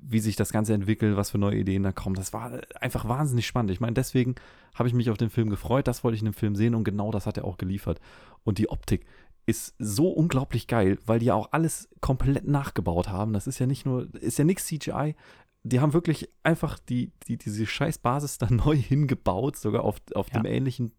[0.00, 2.14] wie sich das Ganze entwickelt, was für neue Ideen da kommen.
[2.14, 3.70] Das war einfach wahnsinnig spannend.
[3.70, 4.34] Ich meine, deswegen
[4.74, 6.84] habe ich mich auf den Film gefreut, das wollte ich in dem Film sehen und
[6.84, 8.00] genau das hat er auch geliefert.
[8.44, 9.06] Und die Optik
[9.46, 13.32] ist so unglaublich geil, weil die ja auch alles komplett nachgebaut haben.
[13.32, 15.14] Das ist ja nicht nur, ist ja nichts CGI.
[15.62, 20.28] Die haben wirklich einfach die, die, diese scheiß Basis da neu hingebaut, sogar auf, auf
[20.32, 20.40] ja.
[20.40, 20.92] dem ähnlichen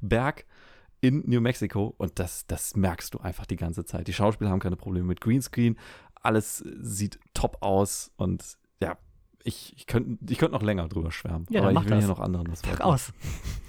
[0.00, 0.44] Berg
[1.00, 4.08] in New Mexico und das, das merkst du einfach die ganze Zeit.
[4.08, 5.76] Die Schauspieler haben keine Probleme mit Greenscreen,
[6.24, 8.96] alles sieht top aus und ja,
[9.44, 11.46] ich, ich könnte ich könnt noch länger drüber schwärmen.
[11.50, 11.98] Ja, aber ich will das.
[11.98, 13.12] hier noch anderen das Pack aus.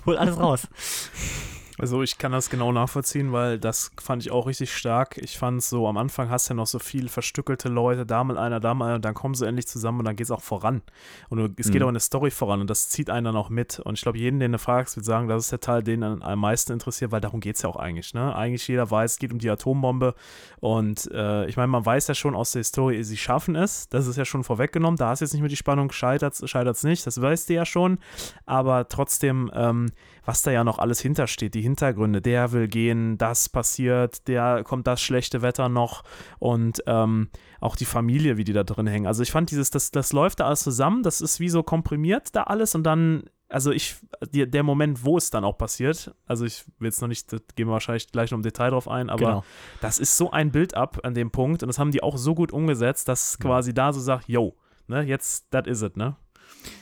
[0.05, 0.67] Hol alles raus.
[1.77, 5.17] Also ich kann das genau nachvollziehen, weil das fand ich auch richtig stark.
[5.17, 8.37] Ich fand so, am Anfang hast du ja noch so viel verstückelte Leute, da mal
[8.37, 10.41] einer, da mal einer, und dann kommen sie endlich zusammen und dann geht es auch
[10.41, 10.81] voran.
[11.27, 11.85] Und es geht mhm.
[11.85, 13.79] auch eine Story voran und das zieht einen dann auch mit.
[13.79, 16.39] Und ich glaube, jeden, den du fragst, wird sagen, das ist der Teil, den am
[16.39, 18.13] meisten interessiert, weil darum geht es ja auch eigentlich.
[18.13, 18.33] Ne?
[18.33, 20.15] Eigentlich jeder weiß, es geht um die Atombombe
[20.61, 23.89] und äh, ich meine, man weiß ja schon aus der Historie, sie schaffen es.
[23.89, 24.97] Das ist ja schon vorweggenommen.
[24.97, 27.65] Da hast du jetzt nicht mehr die Spannung, scheitert es nicht, das weißt du ja
[27.65, 27.99] schon.
[28.45, 29.87] Aber trotzdem, ähm,
[30.23, 34.87] was da ja noch alles hintersteht, die Hintergründe, der will gehen, das passiert, der kommt
[34.87, 36.03] das schlechte Wetter noch
[36.39, 39.07] und ähm, auch die Familie, wie die da drin hängen.
[39.07, 42.35] Also ich fand dieses, das, das läuft da alles zusammen, das ist wie so komprimiert
[42.35, 43.95] da alles und dann also ich,
[44.33, 47.37] die, der Moment, wo es dann auch passiert, also ich will jetzt noch nicht, da
[47.55, 49.43] gehen wir wahrscheinlich gleich noch im Detail drauf ein, aber genau.
[49.81, 52.51] das ist so ein Bild-up an dem Punkt und das haben die auch so gut
[52.51, 54.55] umgesetzt, dass quasi da so sagt, yo,
[54.87, 56.15] ne, jetzt, that is it, ne?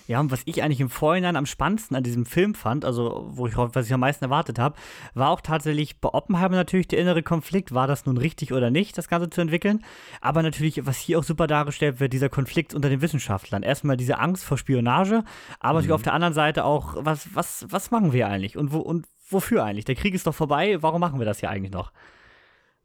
[0.07, 3.47] Ja, und was ich eigentlich im Vorhinein am spannendsten an diesem Film fand, also wo
[3.47, 4.75] ich, was ich am meisten erwartet habe,
[5.13, 8.97] war auch tatsächlich bei Oppenheimer natürlich der innere Konflikt, war das nun richtig oder nicht,
[8.97, 9.83] das Ganze zu entwickeln.
[10.21, 13.63] Aber natürlich, was hier auch super dargestellt wird, dieser Konflikt unter den Wissenschaftlern.
[13.63, 15.23] Erstmal diese Angst vor Spionage,
[15.59, 15.75] aber mhm.
[15.75, 19.07] natürlich auf der anderen Seite auch, was, was, was machen wir eigentlich und, wo, und
[19.29, 19.85] wofür eigentlich?
[19.85, 21.91] Der Krieg ist doch vorbei, warum machen wir das hier eigentlich noch?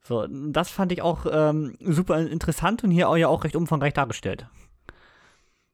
[0.02, 3.92] So, das fand ich auch ähm, super interessant und hier auch ja auch recht umfangreich
[3.92, 4.46] dargestellt.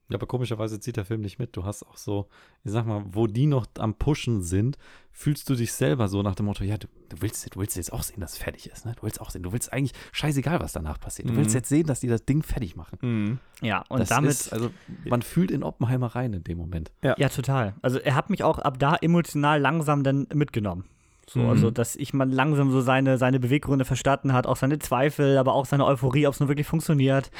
[0.09, 1.57] Ja, aber komischerweise zieht der Film nicht mit.
[1.57, 2.29] Du hast auch so,
[2.63, 4.77] ich sag mal, wo die noch am Pushen sind,
[5.13, 7.91] fühlst du dich selber so nach dem Motto, ja, du, du willst, du willst jetzt
[7.91, 8.93] auch sehen, dass es fertig ist, ne?
[8.97, 11.29] Du willst auch sehen, du willst eigentlich scheißegal, was danach passiert.
[11.29, 11.39] Du mhm.
[11.39, 12.99] willst jetzt sehen, dass die das Ding fertig machen.
[13.01, 13.39] Mhm.
[13.63, 14.31] Ja, und das damit.
[14.31, 14.71] Ist, also,
[15.07, 16.93] man fühlt in Oppenheimer rein in dem Moment.
[17.03, 17.15] Ja.
[17.17, 17.75] ja, total.
[17.81, 20.85] Also, er hat mich auch ab da emotional langsam dann mitgenommen.
[21.27, 21.49] So, mhm.
[21.49, 25.55] also, dass ich mal langsam so seine, seine Beweggründe verstanden hat, auch seine Zweifel, aber
[25.55, 27.31] auch seine Euphorie, ob es nun wirklich funktioniert.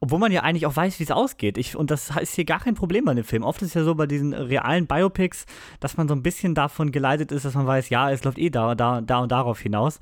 [0.00, 1.58] Obwohl man ja eigentlich auch weiß, wie es ausgeht.
[1.58, 3.42] Ich, und das ist hier gar kein Problem bei dem Film.
[3.42, 5.44] Oft ist es ja so bei diesen realen Biopics,
[5.80, 8.50] dass man so ein bisschen davon geleitet ist, dass man weiß, ja, es läuft eh
[8.50, 10.00] da, da, da und darauf hinaus.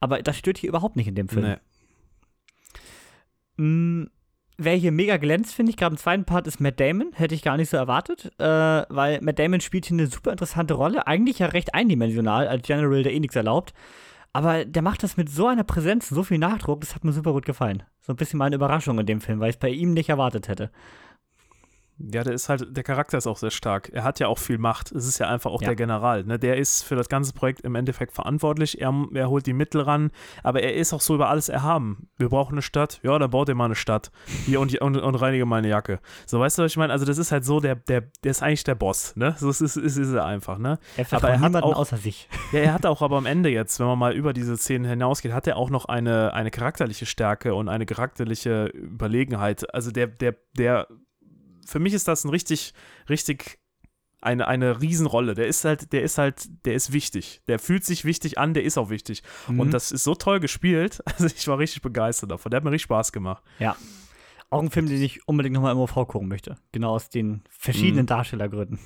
[0.00, 1.56] Aber das stört hier überhaupt nicht in dem Film.
[3.56, 3.64] Nee.
[3.64, 4.10] Mm,
[4.58, 7.12] wer hier mega glänzt, finde ich, gerade im zweiten Part, ist Matt Damon.
[7.14, 10.74] Hätte ich gar nicht so erwartet, äh, weil Matt Damon spielt hier eine super interessante
[10.74, 11.06] Rolle.
[11.06, 13.72] Eigentlich ja recht eindimensional als General, der eh nichts erlaubt.
[14.36, 17.32] Aber der macht das mit so einer Präsenz, so viel Nachdruck, das hat mir super
[17.32, 17.84] gut gefallen.
[18.02, 20.48] So ein bisschen meine Überraschung in dem Film, weil ich es bei ihm nicht erwartet
[20.48, 20.70] hätte.
[21.98, 23.88] Ja, der ist halt, der Charakter ist auch sehr stark.
[23.90, 24.92] Er hat ja auch viel Macht.
[24.92, 25.68] Es ist ja einfach auch ja.
[25.68, 26.24] der General.
[26.24, 26.38] Ne?
[26.38, 28.82] Der ist für das ganze Projekt im Endeffekt verantwortlich.
[28.82, 30.10] Er, er holt die Mittel ran,
[30.42, 32.08] aber er ist auch so über alles erhaben.
[32.18, 33.00] Wir brauchen eine Stadt.
[33.02, 34.10] Ja, dann baut er mal eine Stadt.
[34.44, 36.00] Hier und, und, und reinige meine Jacke.
[36.26, 36.92] So, weißt du, was ich meine?
[36.92, 39.16] Also, das ist halt so, der, der, der ist eigentlich der Boss.
[39.16, 39.34] Ne?
[39.38, 40.58] So ist, ist, ist, ist er einfach.
[40.58, 40.78] Ne?
[40.98, 42.28] Er aber er hat auch, außer sich.
[42.52, 45.32] Ja, er hat auch aber am Ende jetzt, wenn man mal über diese Szenen hinausgeht,
[45.32, 49.74] hat er auch noch eine, eine charakterliche Stärke und eine charakterliche Überlegenheit.
[49.74, 50.86] Also, der, der, der
[51.66, 52.72] für mich ist das ein richtig,
[53.08, 53.58] richtig
[54.20, 55.34] eine, eine Riesenrolle.
[55.34, 57.42] Der ist halt, der ist halt, der ist wichtig.
[57.48, 59.22] Der fühlt sich wichtig an, der ist auch wichtig.
[59.48, 59.60] Mhm.
[59.60, 61.02] Und das ist so toll gespielt.
[61.16, 62.50] Also ich war richtig begeistert davon.
[62.50, 63.42] Der hat mir richtig Spaß gemacht.
[63.58, 63.76] Ja.
[64.50, 66.56] Auch ein Film, den ich unbedingt nochmal im OV gucken möchte.
[66.72, 68.08] Genau aus den verschiedenen mhm.
[68.08, 68.78] Darstellergründen.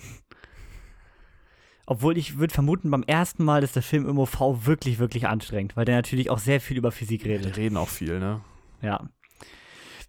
[1.86, 5.76] Obwohl ich würde vermuten, beim ersten Mal ist der Film im OV wirklich, wirklich anstrengend,
[5.76, 7.56] weil der natürlich auch sehr viel über Physik redet.
[7.56, 8.42] Die reden auch viel, ne?
[8.80, 9.08] Ja.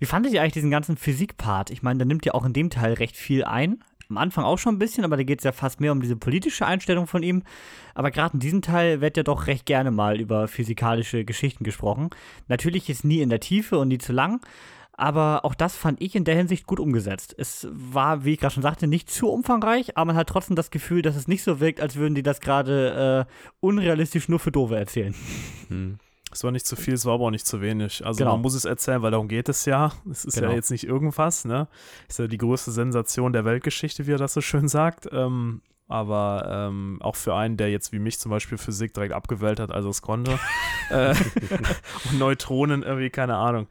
[0.02, 1.70] Wie fandet ihr eigentlich diesen ganzen Physik-Part?
[1.70, 3.84] Ich meine, der nimmt ja auch in dem Teil recht viel ein.
[4.10, 6.16] am Anfang auch schon ein bisschen, aber da geht es ja fast mehr um diese
[6.16, 7.44] politische Einstellung von ihm.
[7.94, 12.10] Aber gerade in diesem Teil wird ja doch recht gerne mal über physikalische Geschichten gesprochen.
[12.48, 14.42] Natürlich ist nie in der Tiefe und nie zu lang,
[14.94, 17.36] aber auch das fand ich in der Hinsicht gut umgesetzt.
[17.38, 20.72] Es war, wie ich gerade schon sagte, nicht zu umfangreich, aber man hat trotzdem das
[20.72, 24.52] Gefühl, dass es nicht so wirkt, als würden die das gerade äh, unrealistisch nur für
[24.52, 25.14] Dove erzählen.
[25.68, 26.00] Hm.
[26.34, 28.06] Es war nicht zu viel, es war aber auch nicht zu wenig.
[28.06, 28.32] Also Genau.
[28.34, 29.92] man muss es erzählen, weil darum geht es ja.
[30.10, 30.50] Es ist Genau.
[30.50, 31.68] ja jetzt nicht irgendwas, ne?
[32.08, 35.08] Ist ja die größte Sensation der Weltgeschichte, wie er das so schön sagt.
[35.12, 39.60] Ähm, aber ähm, auch für einen, der jetzt wie mich zum Beispiel Physik direkt abgewählt
[39.60, 40.40] hat, also es konnte.
[40.90, 41.14] äh,
[42.12, 43.68] und Neutronen irgendwie, keine Ahnung.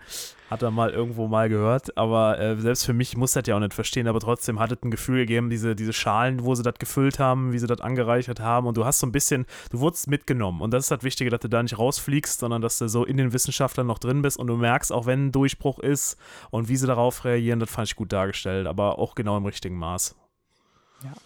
[0.50, 1.96] Hat er mal irgendwo mal gehört.
[1.96, 4.72] Aber äh, selbst für mich, ich muss das ja auch nicht verstehen, aber trotzdem hat
[4.72, 7.80] es ein Gefühl gegeben, diese, diese Schalen, wo sie das gefüllt haben, wie sie das
[7.80, 8.66] angereichert haben.
[8.66, 10.60] Und du hast so ein bisschen, du wurdest mitgenommen.
[10.60, 13.16] Und das ist das Wichtige, dass du da nicht rausfliegst, sondern dass du so in
[13.16, 16.16] den Wissenschaftlern noch drin bist und du merkst, auch wenn ein Durchbruch ist
[16.50, 19.76] und wie sie darauf reagieren, das fand ich gut dargestellt, aber auch genau im richtigen
[19.76, 20.16] Maß.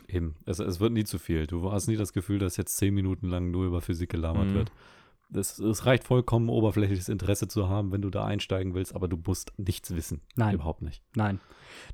[0.07, 0.37] Eben.
[0.47, 1.47] Es, es wird nie zu viel.
[1.47, 4.55] Du hast nie das Gefühl, dass jetzt zehn Minuten lang nur über Physik gelabert Mhm.
[4.55, 4.72] wird.
[5.35, 9.16] Es, es reicht vollkommen, oberflächliches Interesse zu haben, wenn du da einsteigen willst, aber du
[9.16, 10.20] musst nichts wissen.
[10.37, 10.55] Nein.
[10.55, 11.03] Überhaupt nicht.
[11.14, 11.41] Nein.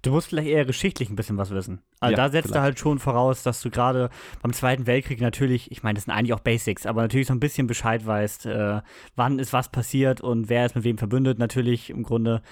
[0.03, 1.80] Du musst vielleicht eher geschichtlich ein bisschen was wissen.
[2.01, 4.11] Also Ja, da setzt er halt schon voraus, dass du gerade
[4.43, 7.41] beim Zweiten Weltkrieg natürlich, ich meine, das sind eigentlich auch Basics, aber natürlich so ein
[7.41, 8.82] bisschen Bescheid weißt, äh,
[9.16, 12.43] wann ist was passiert und wer ist mit wem verbündet, natürlich im Grunde.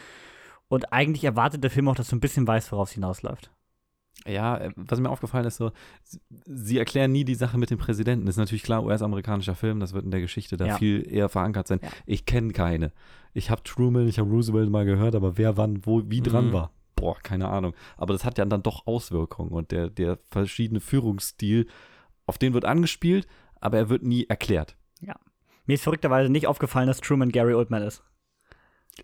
[0.68, 3.50] Und eigentlich erwartet der Film auch, dass du ein bisschen weißt, worauf es hinausläuft.
[4.26, 5.70] Ja, äh, was mir aufgefallen ist, so,
[6.46, 8.26] sie- erklären nie die Sache mit dem Präsidenten.
[8.26, 10.76] Das ist natürlich klar, US-amerikanischer Film, das wird in der Geschichte da Ja.
[10.76, 11.80] viel eher verankert sein.
[11.82, 11.88] Ja.
[12.06, 12.92] Ich kenne keine.
[13.32, 16.52] Ich habe Truman, ich habe Roosevelt mal gehört, aber wer wann, wo, wie dran Mhm.
[16.52, 17.74] war, boah, keine Ahnung.
[17.96, 21.66] Aber das hat ja dann doch Auswirkungen und der, der verschiedene Führungsstil,
[22.26, 23.26] auf den wird angespielt,
[23.60, 24.76] aber er wird nie erklärt.
[25.66, 28.02] Mir ist verrückterweise nicht aufgefallen, dass Truman Gary Oldman ist.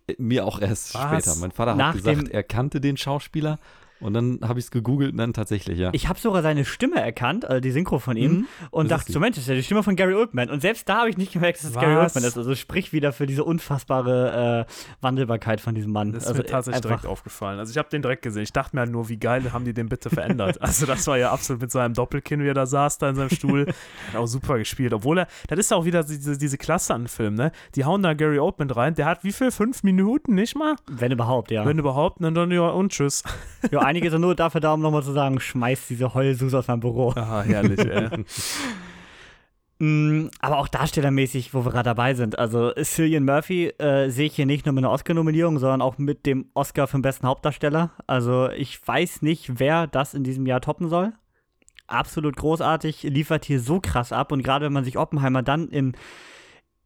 [0.07, 1.23] Äh, Mir auch erst Was?
[1.25, 1.39] später.
[1.39, 3.59] Mein Vater Nach hat gesagt, er kannte den Schauspieler
[4.05, 5.91] und dann habe ich es gegoogelt und dann tatsächlich, ja.
[5.93, 8.47] Ich habe sogar seine Stimme erkannt, also die Synchro von ihm, Mhm.
[8.71, 10.51] und Das dachte so, Mensch, das ist ja die Stimme von Gary Oldman.
[10.51, 12.15] Und selbst da habe ich nicht gemerkt, dass es Gary Was?
[12.15, 12.37] Oldman ist.
[12.39, 16.13] Also sprich wieder für diese unfassbare äh, Wandelbarkeit von diesem Mann.
[16.13, 17.59] Das ist also, mir tatsächlich einfach- direkt aufgefallen.
[17.59, 18.43] Also ich habe den direkt gesehen.
[18.43, 20.61] Ich dachte mir halt nur, wie geil haben die den bitte verändert.
[20.63, 23.31] also das war ja absolut mit seinem Doppelkinn, wie er da saß, da in seinem
[23.31, 23.67] Stuhl.
[24.13, 24.93] Hat auch super gespielt.
[24.93, 27.53] Obwohl er, das ist auch wieder diese, diese Klasse an Film, ne?
[27.75, 28.95] Die hauen da Gary Oldman rein.
[28.95, 29.51] Der hat wie viel?
[29.51, 30.77] Fünf Minuten, nicht mal?
[30.91, 31.65] Wenn überhaupt, ja.
[31.67, 33.23] Wenn überhaupt, und dann ja und tschüss.
[33.71, 36.81] ja einige sind nur dafür da, um nochmal zu sagen, schmeiß diese Heulsuse aus meinem
[36.81, 37.11] Büro.
[37.11, 38.09] Aha, herrlich, ey.
[39.81, 42.39] Mm, aber auch darstellermäßig, wo wir gerade dabei sind.
[42.39, 46.27] Also Cillian Murphy äh, sehe ich hier nicht nur mit einer Oscar-Nominierung, sondern auch mit
[46.27, 47.91] dem Oscar für den besten Hauptdarsteller.
[48.07, 51.13] Also ich weiß nicht, wer das in diesem Jahr toppen soll.
[51.89, 54.31] Absolut großartig, liefert hier so krass ab.
[54.31, 55.93] Und gerade wenn man sich Oppenheimer dann im,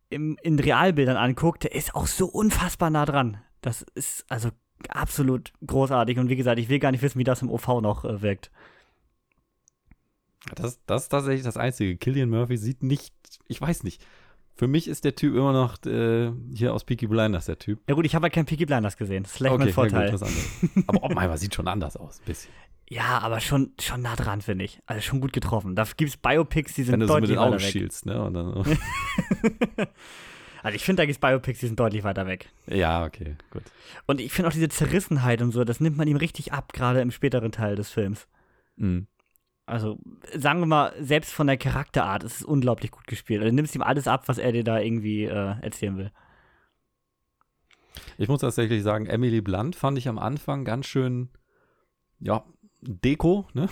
[0.09, 3.37] im, in Realbildern anguckt, der ist auch so unfassbar nah dran.
[3.61, 4.49] Das ist also
[4.89, 6.19] absolut großartig.
[6.19, 8.51] Und wie gesagt, ich will gar nicht wissen, wie das im OV noch äh, wirkt.
[10.55, 11.97] Das, das ist tatsächlich das Einzige.
[11.97, 13.15] Killian Murphy sieht nicht,
[13.47, 14.05] ich weiß nicht.
[14.55, 17.81] Für mich ist der Typ immer noch äh, hier aus Peaky Blinders der Typ.
[17.89, 19.23] Ja gut, ich habe ja kein Peaky Blinders gesehen.
[19.23, 20.11] Das ist vielleicht mein ja Vorteil.
[20.11, 20.23] gut.
[20.87, 22.53] Aber Oppenheimer sieht schon anders aus, ein bisschen.
[22.91, 24.81] Ja, aber schon, schon nah dran, finde ich.
[24.87, 25.77] Also schon gut getroffen.
[25.77, 28.23] Da gibt es Biopics, die sind Wenn du so mit deutlich den Augen schielst, ne?
[28.23, 28.55] Und dann,
[30.63, 32.49] Also ich finde, da gibt es Biopics, die sind deutlich weiter weg.
[32.67, 33.63] ja, okay, gut.
[34.07, 37.01] Und ich finde auch diese Zerrissenheit und so, das nimmt man ihm richtig ab, gerade
[37.01, 38.27] im späteren Teil des Films.
[38.77, 39.07] Mhm.
[39.67, 39.99] Also,
[40.35, 43.41] sagen wir mal, selbst von der Charakterart ist es unglaublich gut gespielt.
[43.41, 46.11] Also, du nimmst ihm alles ab, was er dir da irgendwie äh, erzählen will.
[48.17, 51.29] Ich muss tatsächlich sagen, Emily Blunt fand ich am Anfang ganz schön,
[52.19, 52.45] ja,
[52.81, 53.69] Deko, ne?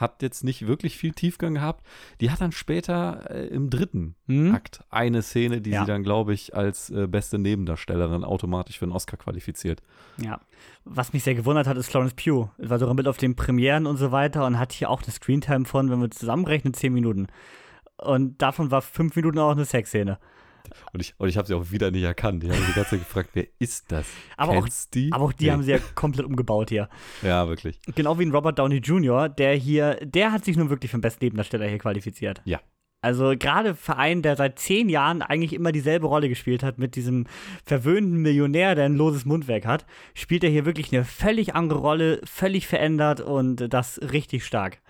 [0.00, 1.86] Hat jetzt nicht wirklich viel Tiefgang gehabt.
[2.20, 4.54] Die hat dann später äh, im dritten Hm?
[4.54, 5.80] Akt eine Szene, die Ja.
[5.82, 9.82] sie dann, glaube ich, als äh, beste Nebendarstellerin automatisch für einen Oscar qualifiziert.
[10.16, 10.40] Ja.
[10.84, 12.50] Was mich sehr gewundert hat, ist Florence Pugh.
[12.58, 15.64] War sogar mit auf den Premieren und so weiter und hat hier auch eine Screentime
[15.66, 17.26] von, wenn wir zusammenrechnen, 10 Minuten.
[17.98, 20.18] Und davon war fünf Minuten auch eine Sexszene.
[20.92, 22.44] Und ich, und ich habe sie auch wieder nicht erkannt.
[22.44, 24.06] Ich habe die ganze Zeit gefragt, wer ist das?
[24.36, 25.12] Aber auch- Kennst die?
[25.12, 25.50] Aber auch die Nee.
[25.52, 26.88] haben sie ja komplett umgebaut hier.
[27.22, 27.80] Ja, wirklich.
[27.94, 31.02] Genau wie ein Robert Downey Jr., der hier, der hat sich nun wirklich für den
[31.02, 32.42] besten Nebendarsteller hier qualifiziert.
[32.44, 32.60] Ja.
[33.02, 36.96] Also gerade für einen, der seit zehn Jahren eigentlich immer dieselbe Rolle gespielt hat, mit
[36.96, 37.26] diesem
[37.64, 42.20] verwöhnten Millionär, der ein loses Mundwerk hat, spielt er hier wirklich eine völlig andere Rolle,
[42.24, 44.80] völlig verändert und das richtig stark.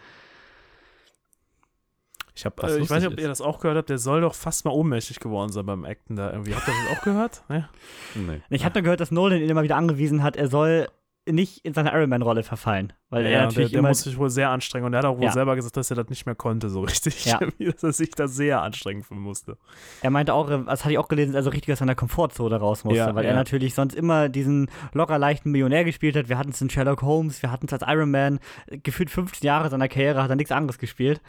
[2.41, 4.35] Ich, hab, äh, ich weiß nicht, ob ihr das auch gehört habt, der soll doch
[4.35, 6.55] fast mal ohnmächtig geworden sein beim Acten da irgendwie.
[6.55, 7.43] Habt ihr das auch gehört?
[7.49, 7.69] Ne?
[8.15, 8.41] Nee.
[8.49, 10.89] Ich habe nur gehört, dass Nolan ihn immer wieder angewiesen hat, er soll
[11.27, 12.93] nicht in seine Iron Man-Rolle verfallen.
[13.11, 13.89] Weil er Ja, der, natürlich der immer.
[13.91, 15.33] muss sich wohl sehr anstrengen und er hat auch wohl Ja.
[15.33, 17.27] selber gesagt, dass er das nicht mehr konnte, so richtig.
[17.27, 17.39] Ja.
[17.59, 19.59] dass er sich da sehr anstrengen musste.
[20.01, 22.99] Er meinte auch, das hatte ich auch gelesen, also richtig aus seiner Komfortzone raus musste,
[22.99, 23.37] Ja, weil er ja.
[23.37, 26.29] natürlich sonst immer diesen locker leichten Millionär gespielt hat.
[26.31, 28.41] Wir hatten es in Sherlock Holmes, wir hatten es als Iron Man.
[28.83, 31.21] Gefühlt 15 Jahre seiner Karriere hat er nichts anderes gespielt.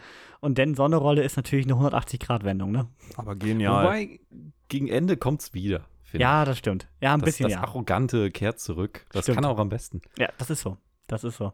[0.42, 2.88] Und denn so eine Rolle ist natürlich eine 180-Grad-Wendung, ne?
[3.16, 3.84] Aber genial.
[3.84, 4.18] Wobei,
[4.66, 5.86] gegen Ende kommt es wieder.
[6.02, 6.88] finde Ja, das stimmt.
[7.00, 7.62] Ja, ein das, bisschen, das ja.
[7.62, 9.06] Arrogante kehrt zurück.
[9.12, 9.36] Das Stimmt.
[9.36, 10.02] kann er auch am besten.
[10.18, 10.78] Ja, das ist so.
[11.06, 11.52] Das ist so.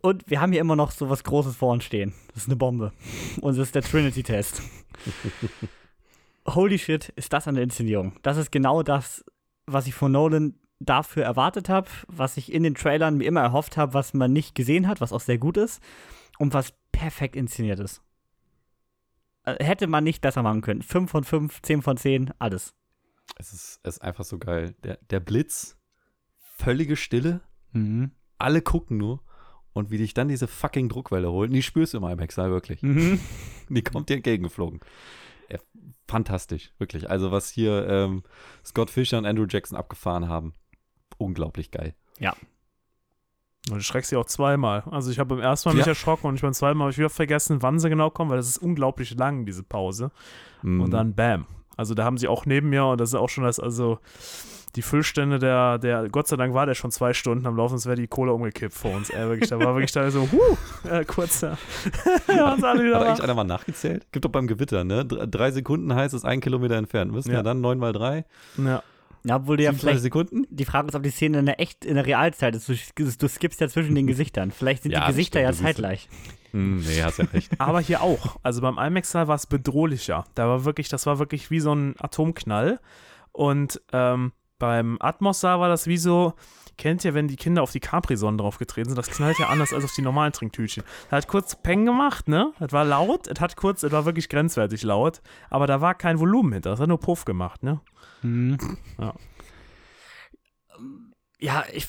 [0.00, 2.14] Und wir haben hier immer noch so was Großes vor uns stehen.
[2.28, 2.92] Das ist eine Bombe.
[3.42, 4.62] Und das ist der Trinity-Test.
[6.48, 8.16] Holy shit, ist das eine Inszenierung.
[8.22, 9.22] Das ist genau das,
[9.66, 13.76] was ich von Nolan dafür erwartet habe, was ich in den Trailern mir immer erhofft
[13.76, 15.82] habe, was man nicht gesehen hat, was auch sehr gut ist
[16.38, 18.02] und was perfekt inszeniert ist.
[19.44, 20.82] Äh, Hätte man nicht besser machen können.
[20.82, 22.74] 5 von 5, 10 von 10, alles.
[23.36, 24.74] Es ist, es ist einfach so geil.
[24.84, 25.76] Der, der Blitz,
[26.38, 27.40] völlige Stille,
[27.72, 28.12] Mhm.
[28.38, 29.22] alle gucken nur.
[29.72, 32.80] Und wie dich dann diese fucking Druckwelle holt, die spürst du im IMAX-Saal wirklich.
[32.82, 33.18] Mhm.
[33.68, 34.78] Die kommt dir entgegengeflogen.
[35.50, 35.58] Ja,
[36.06, 37.10] fantastisch, wirklich.
[37.10, 38.22] Also was hier ähm,
[38.64, 40.54] Scott Fisher und Andrew Jackson abgefahren haben,
[41.18, 41.94] unglaublich geil.
[43.70, 44.82] Und du schreckst sie auch zweimal.
[44.90, 45.92] Also ich habe beim ersten Mal mich Ja.
[45.92, 48.36] erschrocken und ich beim zweiten Mal habe ich wieder vergessen, wann sie genau kommen, weil
[48.36, 50.10] das ist unglaublich lang, diese Pause.
[50.62, 50.80] Mhm.
[50.82, 51.46] Und dann bam.
[51.76, 53.98] Also da haben sie auch neben mir und das ist auch schon das, also
[54.76, 57.86] die Füllstände der, der, Gott sei Dank war der schon zwei Stunden am Laufen, sonst
[57.86, 59.08] wäre die Kohle umgekippt vor uns.
[59.08, 61.04] Ey, wirklich, da war wirklich da so, huh, äh,
[62.28, 64.06] alle wieder Hat eigentlich einer mal nachgezählt?
[64.12, 65.04] Gibt doch beim Gewitter, ne?
[65.04, 67.12] Dr- Drei Sekunden heißt es ein Kilometer entfernt.
[67.12, 67.42] Müssen ja, Ja.
[67.42, 68.24] dann neun mal drei.
[68.56, 68.82] Ja.
[69.26, 70.46] Ja, obwohl du ja 27 vielleicht Sekunden?
[70.50, 72.68] Die Frage ist, ob die Szene in der echt in der Realzeit ist.
[72.68, 74.50] Du, du skippst ja zwischen den Gesichtern.
[74.50, 76.08] Vielleicht sind Ja, die Gesichter stimmt, ja zeitgleich.
[76.52, 77.50] Hm, nee, hast ja recht.
[77.58, 78.36] Aber hier auch.
[78.42, 80.24] Also beim IMAX-Saal war es bedrohlicher.
[80.34, 82.80] Da war wirklich, das war wirklich wie so ein Atomknall.
[83.32, 86.34] Und ähm, beim Atmos-Saal war das wie so,
[86.78, 89.84] kennt ihr, wenn die Kinder auf die Capri-Sonnen draufgetreten sind, das knallt ja anders als
[89.84, 90.84] auf die normalen Trinktütchen.
[91.10, 92.52] Das hat kurz Peng gemacht, ne?
[92.58, 96.20] Das war laut, es hat kurz, es war wirklich grenzwertig laut, aber da war kein
[96.20, 97.80] Volumen hinter, das hat nur Puff gemacht, ne?
[98.98, 99.14] Ja.
[101.40, 101.86] Ja, ich,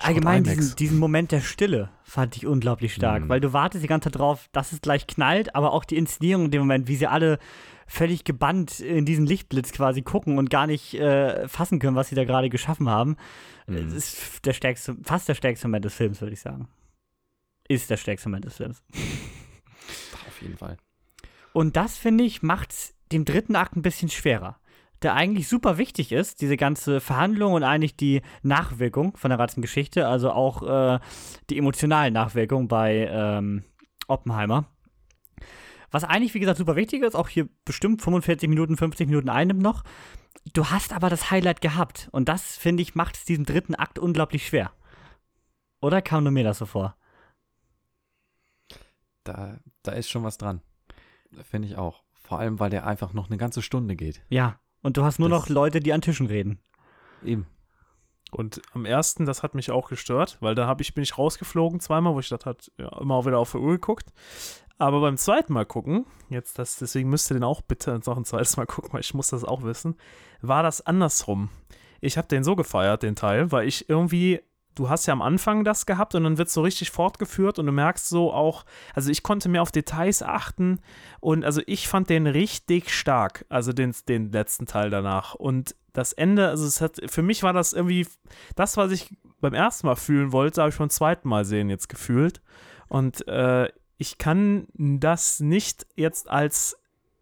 [0.00, 3.28] allgemein diesen, diesen Moment der Stille fand ich unglaublich stark, Mhm.
[3.30, 6.46] weil du wartest die ganze Zeit drauf, dass es gleich knallt, aber auch die Inszenierung
[6.46, 7.38] in dem Moment, wie sie alle
[7.86, 12.16] völlig gebannt in diesen Lichtblitz quasi gucken und gar nicht äh, fassen können, was sie
[12.16, 13.16] da gerade geschaffen haben.
[13.66, 13.76] Mhm.
[13.84, 16.68] Das ist der stärkste, fast der stärkste Moment des Films, würde ich sagen.
[17.66, 18.82] Ist der stärkste Moment des Films.
[20.26, 20.76] Auf jeden Fall.
[21.54, 22.74] Und das, finde ich, macht
[23.10, 24.58] dem dritten Akt ein bisschen schwerer.
[25.02, 29.62] Der eigentlich super wichtig ist, diese ganze Verhandlung und eigentlich die Nachwirkung von der ganzen
[29.62, 30.98] Geschichte, also auch äh,
[31.50, 33.62] die emotionalen Nachwirkungen bei ähm,
[34.08, 34.66] Oppenheimer.
[35.90, 39.62] Was eigentlich, wie gesagt, super wichtig ist, auch hier bestimmt 45 Minuten, 50 Minuten einnimmt
[39.62, 39.84] noch.
[40.52, 42.08] Du hast aber das Highlight gehabt.
[42.12, 44.72] Und das, finde ich, macht es diesem dritten Akt unglaublich schwer.
[45.80, 46.96] Oder kam nur mir das so vor?
[49.24, 50.62] Da, da ist schon was dran.
[51.42, 52.02] Finde ich auch.
[52.14, 54.22] Vor allem, weil der einfach noch eine ganze Stunde geht.
[54.28, 54.60] Ja.
[54.82, 56.60] Und du hast nur Das- noch Leute, die an Tischen reden.
[57.24, 57.46] Eben.
[58.30, 61.80] Und am ersten, das hat mich auch gestört, weil da hab ich, bin ich rausgeflogen
[61.80, 64.10] zweimal, wo ich das hat ja, immer auch wieder auf die Uhr geguckt.
[64.76, 68.24] Aber beim zweiten Mal gucken, jetzt das, deswegen müsst ihr den auch bitte noch ein
[68.24, 69.96] zweites Mal gucken, weil ich muss das auch wissen,
[70.42, 71.48] war das andersrum.
[72.00, 74.40] Ich habe den so gefeiert, den Teil, weil ich irgendwie,
[74.78, 77.72] du hast ja am Anfang das gehabt und dann wird so richtig fortgeführt und du
[77.72, 78.64] merkst so auch,
[78.94, 80.80] also ich konnte mehr auf Details achten
[81.20, 85.34] und also ich fand den richtig stark, also den, den letzten Teil danach.
[85.34, 88.06] Und das Ende, also es hat, für mich war das irgendwie,
[88.54, 91.88] das, was ich beim ersten Mal fühlen wollte, habe ich beim zweiten Mal sehen jetzt
[91.88, 92.40] gefühlt.
[92.88, 96.78] Und äh, ich kann das nicht jetzt als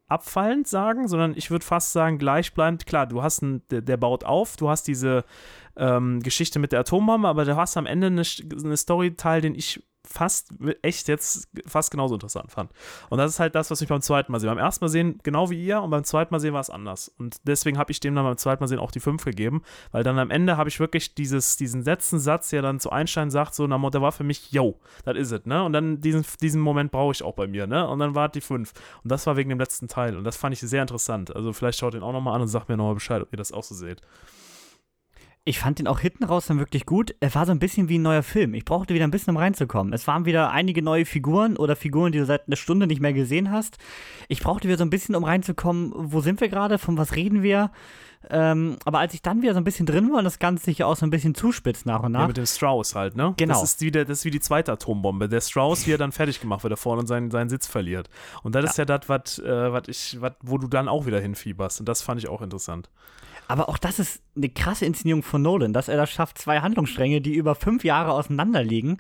[0.09, 2.86] abfallend sagen, sondern ich würde fast sagen, gleichbleibend.
[2.86, 5.24] Klar, du hast einen, der, der baut auf, du hast diese
[5.77, 9.83] ähm, Geschichte mit der Atombombe, aber du hast am Ende eine, eine Story-Teil, den ich
[10.07, 10.51] fast
[10.83, 12.70] echt jetzt fast genauso interessant fand.
[13.11, 14.49] Und das ist halt das, was ich beim zweiten Mal sehe.
[14.49, 17.09] Beim ersten Mal sehen genau wie ihr und beim zweiten Mal sehen war es anders.
[17.18, 19.62] Und deswegen habe ich dem dann beim zweiten Mal sehen auch die 5 gegeben,
[19.93, 23.31] weil dann am Ende habe ich wirklich dieses, diesen letzten Satz, der dann zu Einstein
[23.31, 25.64] sagt, so, na, der war für mich, yo, das is it, ne?
[25.64, 27.87] Und dann diesen, diesen Moment brauche ich auch bei mir, ne?
[27.89, 28.72] Und dann war die 5.
[29.03, 30.16] Und das war wegen dem letzten Teil.
[30.16, 31.35] Und das fand ich sehr interessant.
[31.35, 33.53] Also vielleicht schaut den auch nochmal an und sagt mir nochmal Bescheid, ob ihr das
[33.53, 34.03] auch so seht.
[35.49, 37.14] Ich fand den auch hinten raus dann wirklich gut.
[37.20, 38.53] Er war so ein bisschen wie ein neuer Film.
[38.55, 39.92] Ich brauchte wieder ein bisschen, um reinzukommen.
[39.92, 43.12] Es waren wieder einige neue Figuren oder Figuren, die du seit einer Stunde nicht mehr
[43.12, 43.78] gesehen hast.
[44.26, 47.44] Ich brauchte wieder so ein bisschen, um reinzukommen, wo sind wir gerade, von was reden
[47.44, 47.70] wir?
[48.28, 50.82] Ähm, aber als ich dann wieder so ein bisschen drin war und das Ganze sich
[50.82, 52.22] auch so ein bisschen zuspitzt nach und nach.
[52.22, 53.34] Ja, mit dem Strauß halt, ne?
[53.36, 53.55] Genau.
[53.55, 55.28] Das ist, wie der, das ist wie die zweite Atombombe.
[55.28, 58.11] Der Strauß, wie er dann fertig gemacht wird, da vorne und seinen, seinen Sitz verliert.
[58.42, 61.20] Und das ist ja das, was äh, wat ich, wat, wo du dann auch wieder
[61.20, 61.78] hinfieberst.
[61.78, 62.90] Und das fand ich auch interessant.
[63.49, 67.20] Aber auch das ist eine krasse Inszenierung von Nolan, dass er das schafft, zwei Handlungsstränge,
[67.20, 68.99] die über fünf Jahre auseinander liegen,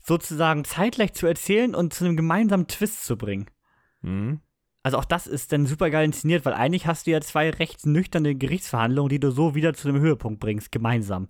[0.00, 3.46] sozusagen zeitgleich zu erzählen und zu einem gemeinsamen Twist zu bringen.
[4.02, 4.40] Mhm.
[4.82, 7.86] Also auch das ist dann super geil inszeniert, weil eigentlich hast du ja zwei recht
[7.86, 11.28] nüchterne Gerichtsverhandlungen, die du so wieder zu einem Höhepunkt bringst, gemeinsam.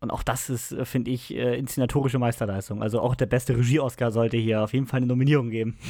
[0.00, 2.82] Und auch das ist, äh, finde ich, äh, inszenatorische Meisterleistung.
[2.82, 5.78] Also auch der beste Regie-Oscar sollte hier auf jeden Fall eine Nominierung geben.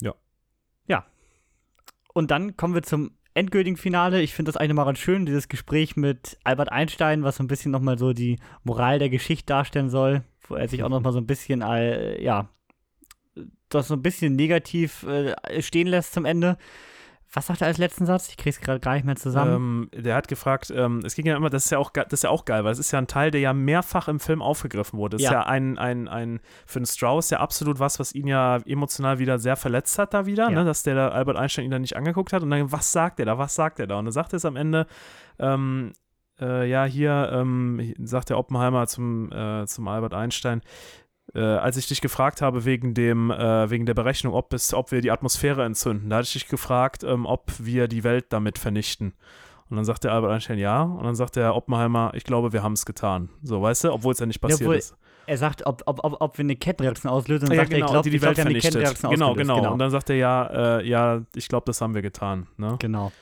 [0.00, 0.14] Ja.
[0.86, 1.06] Ja.
[2.18, 4.20] Und dann kommen wir zum endgültigen Finale.
[4.22, 7.46] Ich finde das eine mal ganz schön, dieses Gespräch mit Albert Einstein, was so ein
[7.46, 11.20] bisschen nochmal so die Moral der Geschichte darstellen soll, wo er sich auch nochmal so
[11.20, 12.48] ein bisschen, äh, ja,
[13.68, 16.58] das so ein bisschen negativ äh, stehen lässt zum Ende.
[17.32, 18.28] Was sagt er als letzten Satz?
[18.30, 19.88] Ich krieg's gerade gar nicht mehr zusammen.
[19.94, 22.24] Ähm, der hat gefragt, ähm, es ging ja immer, das ist ja, auch, das ist
[22.24, 24.98] ja auch geil, weil es ist ja ein Teil, der ja mehrfach im Film aufgegriffen
[24.98, 25.16] wurde.
[25.18, 25.40] Das ist Ja.
[25.40, 29.38] ja ein, ein, ein, für den Strauss ja absolut was, was ihn ja emotional wieder
[29.38, 30.60] sehr verletzt hat da wieder, Ja.
[30.60, 30.64] ne?
[30.64, 33.26] dass der da Albert Einstein ihn da nicht angeguckt hat und dann, was sagt er
[33.26, 33.98] da, was sagt er da?
[33.98, 34.86] Und dann sagt er es am Ende,
[35.38, 35.92] ähm,
[36.40, 40.62] äh, ja, hier ähm, sagt der Oppenheimer zum, äh, zum Albert Einstein,
[41.34, 44.92] äh, als ich dich gefragt habe wegen dem, äh, wegen der Berechnung, ob es, ob
[44.92, 48.58] wir die Atmosphäre entzünden, da hatte ich dich gefragt, ähm, ob wir die Welt damit
[48.58, 49.12] vernichten.
[49.70, 50.82] Und dann sagt der Albert Einstein ja.
[50.82, 53.28] Und dann sagt der Oppenheimer, ich glaube, wir haben es getan.
[53.42, 54.96] So, weißt du, obwohl es ja nicht passiert obwohl- ist.
[55.26, 57.80] er sagt, ob, ob, ob, ob wir eine Kettenreaktion auslösen, dann Ja, sagt er, ich
[57.82, 58.72] genau, glaube, die die glaub, Welt eine vernichtet.
[58.72, 59.50] Kettenreaktion Genau, ausgelöst.
[59.56, 59.72] genau.
[59.74, 62.46] Und dann sagt er ja, äh, ja, ich glaube, das haben wir getan.
[62.56, 62.76] Ne?
[62.78, 63.12] Genau.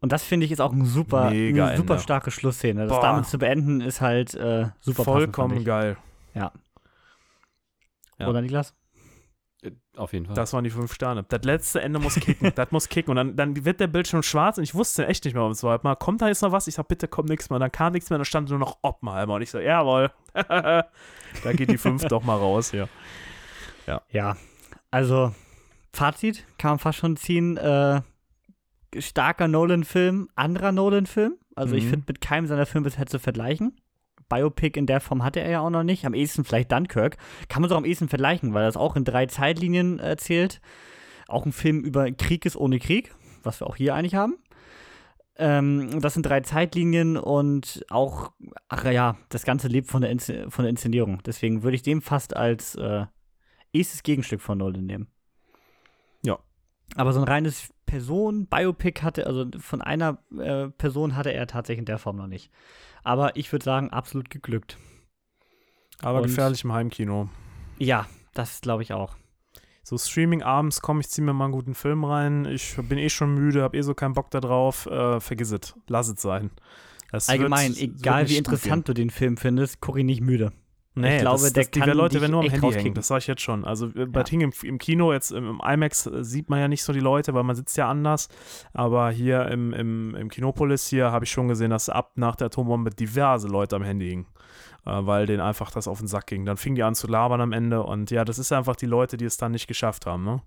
[0.00, 2.86] Und das finde ich ist auch ein super, eine super starke Schlussszene.
[2.86, 3.02] Das Boah.
[3.02, 5.96] damit zu beenden ist halt äh, super Vollkommen passend, geil.
[6.32, 6.52] Ja.
[8.20, 8.28] Ja.
[8.28, 8.74] Oder Niklas?
[9.62, 10.34] Äh, Auf jeden Fall.
[10.34, 11.24] Das waren die fünf Sterne.
[11.28, 12.52] Das letzte Ende muss kicken.
[12.54, 13.10] das muss kicken.
[13.10, 15.62] Und dann, dann wird der Bildschirm schwarz und ich wusste echt nicht mehr, was es
[15.62, 15.78] war.
[15.82, 16.66] Mal, kommt da jetzt noch was?
[16.68, 17.56] Ich sag, bitte kommt nichts mehr.
[17.56, 19.34] Und dann kam nichts mehr, dann stand nur noch Oppenheimer.
[19.34, 20.10] Und ich so, jawohl.
[20.34, 20.84] da
[21.52, 22.88] geht die fünf doch mal raus hier.
[24.10, 24.36] Ja.
[24.90, 25.34] Also,
[25.92, 27.56] Fazit kann man fast schon ziehen.
[27.56, 28.02] Äh,
[28.98, 31.34] starker Nolan-Film, anderer Nolan-Film.
[31.56, 31.90] Also, ich Mhm.
[31.90, 33.79] finde, mit keinem seiner Filme bisher zu vergleichen.
[34.30, 36.06] Biopic in der Form hatte er ja auch noch nicht.
[36.06, 37.18] Am ehesten vielleicht Dunkirk.
[37.50, 40.62] Kann man so am ehesten vergleichen, weil das auch in drei Zeitlinien erzählt.
[41.28, 44.38] Auch ein Film über Krieg ist ohne Krieg, was wir auch hier eigentlich haben.
[45.36, 48.32] Ähm, das sind drei Zeitlinien und auch,
[48.68, 51.22] ach ja, das Ganze lebt von der, Insze von der Inszenierung.
[51.24, 53.06] Deswegen würde ich den fast als äh,
[53.72, 55.08] erstes Gegenstück von Nolan nehmen.
[56.22, 56.38] Ja.
[56.96, 61.86] Aber so ein reines Person-Biopic hatte, also von einer äh, Person hatte er tatsächlich in
[61.86, 62.50] der Form noch nicht.
[63.02, 64.78] Aber ich würde sagen, absolut geglückt.
[66.02, 67.28] Aber Und- gefährlich im Heimkino.
[67.78, 69.16] Ja, das glaube ich auch.
[69.82, 72.44] So Streaming abends, komm, ich zieh mir mal einen guten Film rein.
[72.44, 74.86] Ich bin eh schon müde, hab eh so keinen Bock da drauf.
[74.86, 75.74] Äh, vergiss es.
[75.88, 76.50] Lass es sein.
[77.10, 80.20] Das Allgemein, wird- wird egal nicht wie interessant du den Film findest, guck ihn nicht
[80.20, 80.52] müde.
[81.00, 82.94] Nee, Ich glaube, das, der das, die kann Leute dich werden nur am Handy hängen,
[82.94, 83.64] das sage ich jetzt schon.
[83.64, 84.24] Also äh, bei Ja.
[84.24, 87.00] Ting im, im Kino, jetzt im, im IMAX äh, sieht man ja nicht so die
[87.00, 88.28] Leute, weil man sitzt ja anders.
[88.72, 92.46] Aber hier im, im, im Kinopolis hier habe ich schon gesehen, dass ab nach der
[92.46, 94.26] Atombombe diverse Leute am Handy hingen.
[94.86, 96.46] Äh, weil denen einfach das auf den Sack ging.
[96.46, 99.16] Dann fingen die an zu labern am Ende und ja, das ist einfach die Leute,
[99.18, 100.40] die es dann nicht geschafft haben, ne?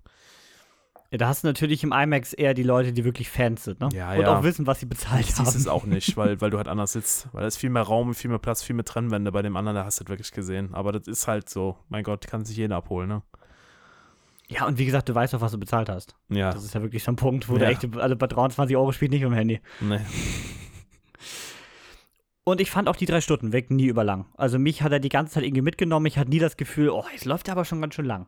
[1.14, 3.88] Ja, da hast du natürlich im IMAX eher die Leute, die wirklich Fans sind, ne?
[3.92, 4.36] Ja, Und ja.
[4.36, 5.44] auch wissen, was sie bezahlt Du haben.
[5.44, 7.28] siehst es auch nicht, weil, weil du halt anders sitzt.
[7.32, 9.30] Weil da ist viel mehr Raum, viel mehr Platz, viel mehr Trennwände.
[9.30, 10.74] Bei dem anderen, da hast du das wirklich gesehen.
[10.74, 13.22] Aber das ist halt so, mein Gott, kann sich jeder abholen, ne?
[14.48, 16.16] Ja, und wie gesagt, du weißt doch, was du bezahlt hast.
[16.30, 17.60] Ja, Das ist ja wirklich so ein Punkt, wo Ja.
[17.60, 19.60] der echte, also bei 23 Euro spielt nicht mit dem Handy.
[19.80, 20.04] ne.
[22.46, 24.26] Und ich fand auch die drei Stunden weg nie überlang.
[24.36, 26.04] Also mich hat er die ganze Zeit irgendwie mitgenommen.
[26.06, 28.26] Ich hatte nie das Gefühl, oh, jetzt läuft er aber schon ganz schön lang.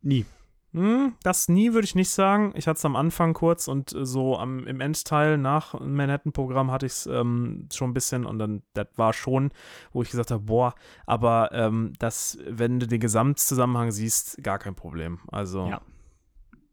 [0.00, 0.26] Nie.
[0.74, 2.54] Hm, das nie würde ich nicht sagen.
[2.56, 6.86] Ich hatte es am Anfang kurz und äh, so am, im Endteil nach Manhattan-Programm hatte
[6.86, 9.52] ich es ähm, schon ein bisschen und dann, das war schon,
[9.92, 14.74] wo ich gesagt habe, boah, aber ähm, das, wenn du den Gesamtzusammenhang siehst, gar kein
[14.74, 15.20] Problem.
[15.30, 15.82] Also, Ja.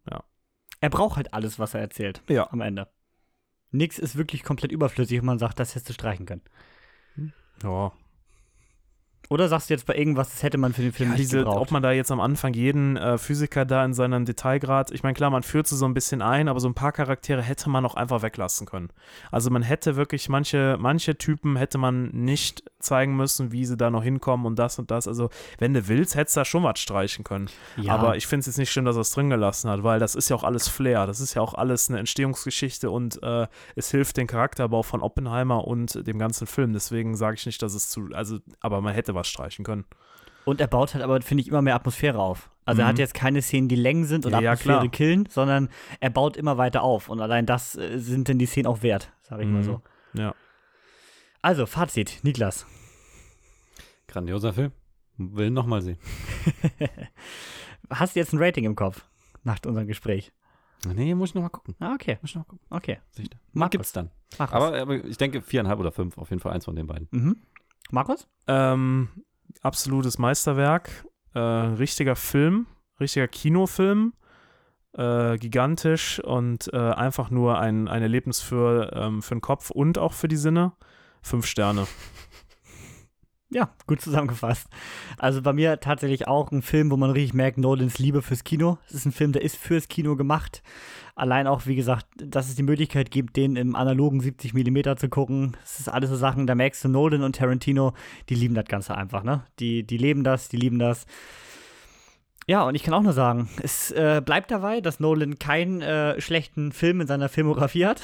[0.10, 0.24] Ja.
[0.80, 2.24] Er braucht halt alles, was er erzählt.
[2.30, 2.50] Ja.
[2.52, 2.88] Am Ende.
[3.72, 6.42] Nix ist wirklich komplett überflüssig und man sagt, das hättest du streichen können.
[7.64, 7.92] ja.
[9.30, 11.38] Oder sagst du jetzt bei irgendwas, das hätte man für den Film Ja, nicht diese,
[11.40, 11.62] gebraucht?
[11.62, 15.14] ob man da jetzt am Anfang jeden äh, Physiker da in seinem Detailgrad, ich meine,
[15.14, 17.86] klar, man führt sie so ein bisschen ein, aber so ein paar Charaktere hätte man
[17.86, 18.90] auch einfach weglassen können.
[19.32, 23.90] Also man hätte wirklich manche, manche Typen hätte man nicht zeigen müssen, wie sie da
[23.92, 25.08] noch hinkommen und das und das.
[25.08, 27.50] Also, wenn du willst, hättest du da schon was streichen können.
[27.76, 30.00] ja, Aber ich finde es jetzt nicht schlimm, dass er es drin gelassen hat, weil
[30.00, 31.06] das ist ja auch alles Flair.
[31.06, 35.68] Das ist ja auch alles eine Entstehungsgeschichte und äh, es hilft den Charakterbau von Oppenheimer
[35.68, 36.72] und dem ganzen Film.
[36.74, 39.86] Deswegen sage ich nicht, dass es zu, also, aber man hätte was streichen können.
[40.46, 42.50] Und er baut halt aber, finde ich, immer mehr Atmosphäre auf.
[42.66, 43.00] Also er hat Mhm.
[43.02, 44.92] jetzt keine Szenen, die Längen sind und Ja, ja, Atmosphäre klar.
[44.92, 47.10] killen, sondern er baut immer weiter auf.
[47.10, 49.64] Und allein das äh, sind denn die Szenen auch wert, sage ich mal Mhm.
[49.64, 49.82] so.
[50.14, 50.34] Ja.
[51.42, 52.66] Also, Fazit, Niklas.
[54.08, 54.72] Grandioser Film.
[55.18, 55.98] Will nochmal sehen.
[57.90, 59.06] Hast du jetzt ein Rating im Kopf
[59.44, 60.32] nach unserem Gespräch?
[60.88, 61.76] Nee, muss ich nochmal gucken.
[61.80, 62.66] Ah, okay, Muss ich noch mal gucken.
[62.70, 63.00] okay.
[63.12, 63.30] Sicher.
[63.52, 63.72] Markus.
[63.72, 64.12] Gibt's dann.
[64.38, 64.56] Markus.
[64.56, 67.08] Aber, aber ich denke viereinhalb oder fünf, auf jeden Fall eins von den beiden.
[67.12, 67.38] mhm.
[67.92, 68.28] Markus?
[68.48, 69.10] Ähm,
[69.62, 71.06] absolutes Meisterwerk.
[71.34, 72.68] Äh, richtiger Film,
[73.00, 74.14] richtiger Kinofilm.
[74.94, 80.00] Äh, gigantisch und äh, einfach nur ein, ein Erlebnis für, ähm, für den Kopf und
[80.00, 80.74] auch für die Sinne.
[81.22, 81.86] Fünf Sterne.
[83.52, 84.68] Ja, gut zusammengefasst.
[85.18, 88.78] Also bei mir tatsächlich auch ein Film, wo man richtig merkt, Nolans Liebe fürs Kino.
[88.88, 90.62] Es ist ein Film, der ist fürs Kino gemacht.
[91.16, 95.10] Allein auch, wie gesagt, dass es die Möglichkeit gibt, den im analogen 70 mm zu
[95.10, 95.58] gucken.
[95.62, 97.94] Das ist alles so Sachen, da merkst du, Nolan und Tarantino,
[98.30, 99.44] die lieben das Ganze einfach, ne?
[99.60, 101.08] Die, die leben das, die lieben das.
[102.46, 106.22] Ja, und ich kann auch nur sagen, es äh, bleibt dabei, dass Nolan keinen äh,
[106.22, 108.02] schlechten Film in seiner Filmografie hat.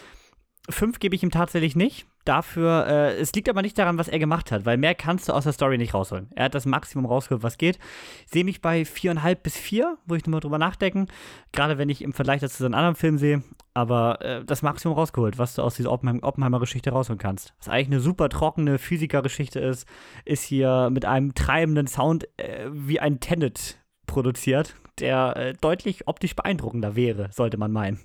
[0.70, 2.06] Fünf gebe ich ihm tatsächlich nicht.
[2.24, 5.32] Dafür, äh, es liegt aber nicht daran, was er gemacht hat, weil mehr kannst du
[5.32, 6.28] aus der Story nicht rausholen.
[6.34, 7.78] Er hat das Maximum rausgeholt, was geht.
[8.26, 11.06] Sehe mich bei viereinhalb bis vier, wo ich nochmal drüber nachdenken.
[11.52, 13.42] Gerade wenn ich im Vergleich dazu seinen anderen Film sehe.
[13.72, 17.54] Aber äh, das Maximum rausgeholt, was du aus dieser Oppenheim Oppenheimer-Geschichte rausholen kannst.
[17.58, 19.88] Was eigentlich eine super trockene Physikergeschichte ist,
[20.26, 26.36] ist hier mit einem treibenden Sound äh, wie ein Tenet produziert, der äh, deutlich optisch
[26.36, 28.00] beeindruckender wäre, sollte man meinen.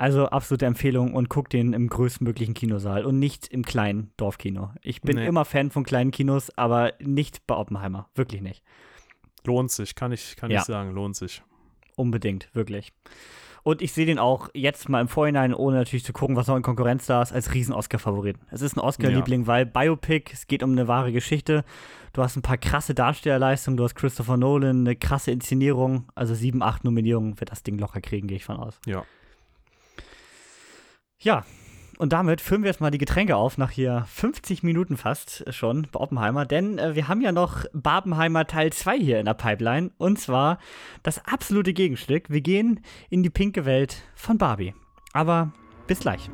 [0.00, 4.70] Also absolute Empfehlung und guck den im größtmöglichen Kinosaal und nicht im kleinen Dorfkino.
[4.80, 5.26] Ich bin Nee.
[5.26, 8.08] immer Fan von kleinen Kinos, aber nicht bei Oppenheimer.
[8.14, 8.62] Wirklich nicht.
[9.44, 10.60] Lohnt sich, kann ich, kann Ja.
[10.60, 11.42] ich sagen, lohnt sich.
[11.96, 12.94] Unbedingt, wirklich.
[13.62, 16.56] Und ich sehe den auch jetzt mal im Vorhinein, ohne natürlich zu gucken, was noch
[16.56, 18.40] in Konkurrenz da ist, als Riesen-Oscar-Favoriten.
[18.50, 21.62] Es ist ein Oscar-Liebling, weil Biopic, es geht um eine wahre Geschichte.
[22.14, 26.08] Du hast ein paar krasse Darstellerleistungen, du hast Christopher Nolan, eine krasse Inszenierung.
[26.14, 28.80] Also sieben, acht Nominierungen wird das Ding locker kriegen, gehe ich von aus.
[28.86, 29.04] Ja.
[31.22, 31.44] Ja,
[31.98, 35.86] und damit füllen wir jetzt mal die Getränke auf, nach hier 50 Minuten fast schon
[35.92, 39.90] bei Oppenheimer, denn äh, wir haben ja noch Barbenheimer Teil 2 hier in der Pipeline
[39.98, 40.58] und zwar
[41.02, 42.30] das absolute Gegenstück.
[42.30, 44.74] Wir gehen in die pinke Welt von Barbie.
[45.12, 45.52] Aber
[45.86, 46.30] bis gleich.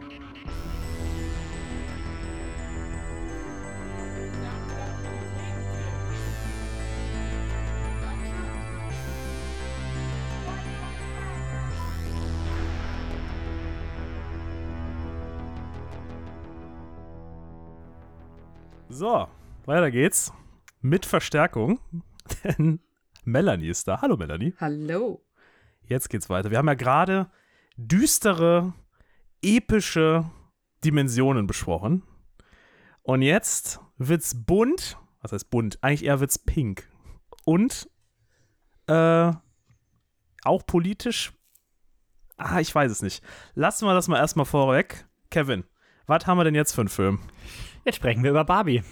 [18.96, 19.28] So,
[19.66, 20.32] weiter geht's.
[20.80, 21.80] Mit Verstärkung.
[22.44, 22.80] Denn
[23.24, 24.00] Melanie ist da.
[24.00, 24.54] Hallo Melanie.
[24.58, 25.22] Hallo.
[25.82, 26.50] Jetzt geht's weiter.
[26.50, 27.30] Wir haben ja gerade
[27.76, 28.72] düstere,
[29.42, 30.24] epische
[30.82, 32.04] Dimensionen besprochen.
[33.02, 34.96] Und jetzt wird's bunt.
[35.20, 35.76] Was heißt bunt?
[35.82, 36.88] Eigentlich eher wird's pink.
[37.44, 37.90] Und
[38.86, 39.30] äh,
[40.42, 41.34] auch politisch.
[42.38, 43.22] Ah, ich weiß es nicht.
[43.52, 45.06] Lassen wir das mal erstmal vorweg.
[45.28, 45.64] Kevin,
[46.06, 47.20] was haben wir denn jetzt für einen Film?
[47.86, 48.82] Jetzt sprechen wir über Barbie.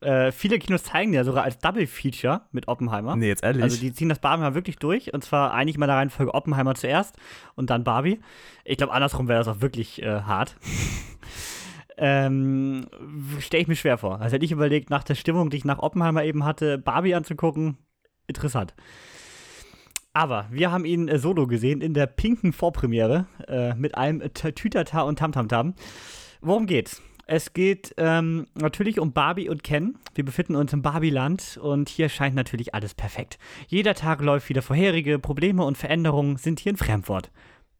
[0.00, 3.14] Äh, viele Kinos zeigen ja sogar als Double Feature mit Oppenheimer.
[3.14, 3.62] Nee, jetzt ehrlich.
[3.62, 6.74] Also die ziehen das Barbenheimer wirklich durch und zwar eigentlich mal in der Reihenfolge Oppenheimer
[6.74, 7.16] zuerst
[7.54, 8.18] und dann Barbie.
[8.64, 10.56] Ich glaube, andersrum wäre das auch wirklich äh, hart.
[11.98, 12.88] ähm,
[13.38, 14.20] Stelle ich mir schwer vor.
[14.20, 17.78] Also hätte ich überlegt, nach der Stimmung, die ich nach Oppenheimer eben hatte, Barbie anzugucken,
[18.26, 18.74] interessant.
[20.14, 25.02] Aber wir haben ihn äh, solo gesehen in der pinken Vorpremiere äh, mit einem Tütata
[25.02, 25.74] und Tamtamtam.
[26.40, 27.00] Worum geht's?
[27.26, 29.96] Es geht ähm, natürlich um Barbie und Ken.
[30.14, 33.38] Wir befinden uns im Barbieland und hier scheint natürlich alles perfekt.
[33.68, 37.30] Jeder Tag läuft wieder vorherige Probleme und Veränderungen sind hier ein Fremdwort.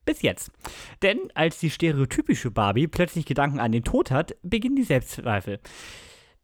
[0.05, 0.51] Bis jetzt.
[1.03, 5.61] Denn als die stereotypische Barbie plötzlich Gedanken an den Tod hat, beginnen die Selbstzweifel.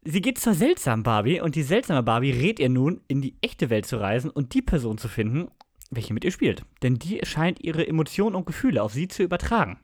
[0.01, 3.69] Sie geht zur seltsamen Barbie und die seltsame Barbie rät ihr nun, in die echte
[3.69, 5.49] Welt zu reisen und die Person zu finden,
[5.89, 6.63] welche mit ihr spielt.
[6.83, 9.77] Denn die scheint ihre Emotionen und Gefühle auf sie zu übertragen.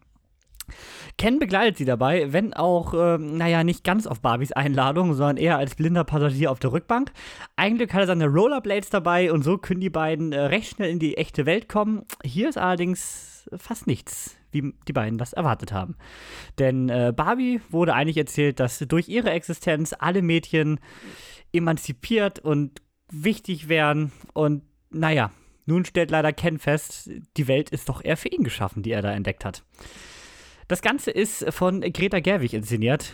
[1.18, 5.58] Ken begleitet sie dabei, wenn auch, ähm, naja, nicht ganz auf Barbies Einladung, sondern eher
[5.58, 7.12] als blinder Passagier auf der Rückbank.
[7.56, 11.00] Eigentlich hat er seine Rollerblades dabei und so können die beiden äh, recht schnell in
[11.00, 12.04] die echte Welt kommen.
[12.24, 15.96] Hier ist allerdings fast nichts, wie die beiden das erwartet haben.
[16.60, 20.80] Denn äh, Barbie wurde eigentlich erzählt, dass durch ihre Existenz alle Mädchen
[21.54, 25.32] emanzipiert und wichtig wären und naja,
[25.66, 29.02] nun stellt leider Ken fest, die Welt ist doch eher für ihn geschaffen, die er
[29.02, 29.64] da entdeckt hat.
[30.68, 33.14] Das Ganze ist von Greta Gerwig inszeniert,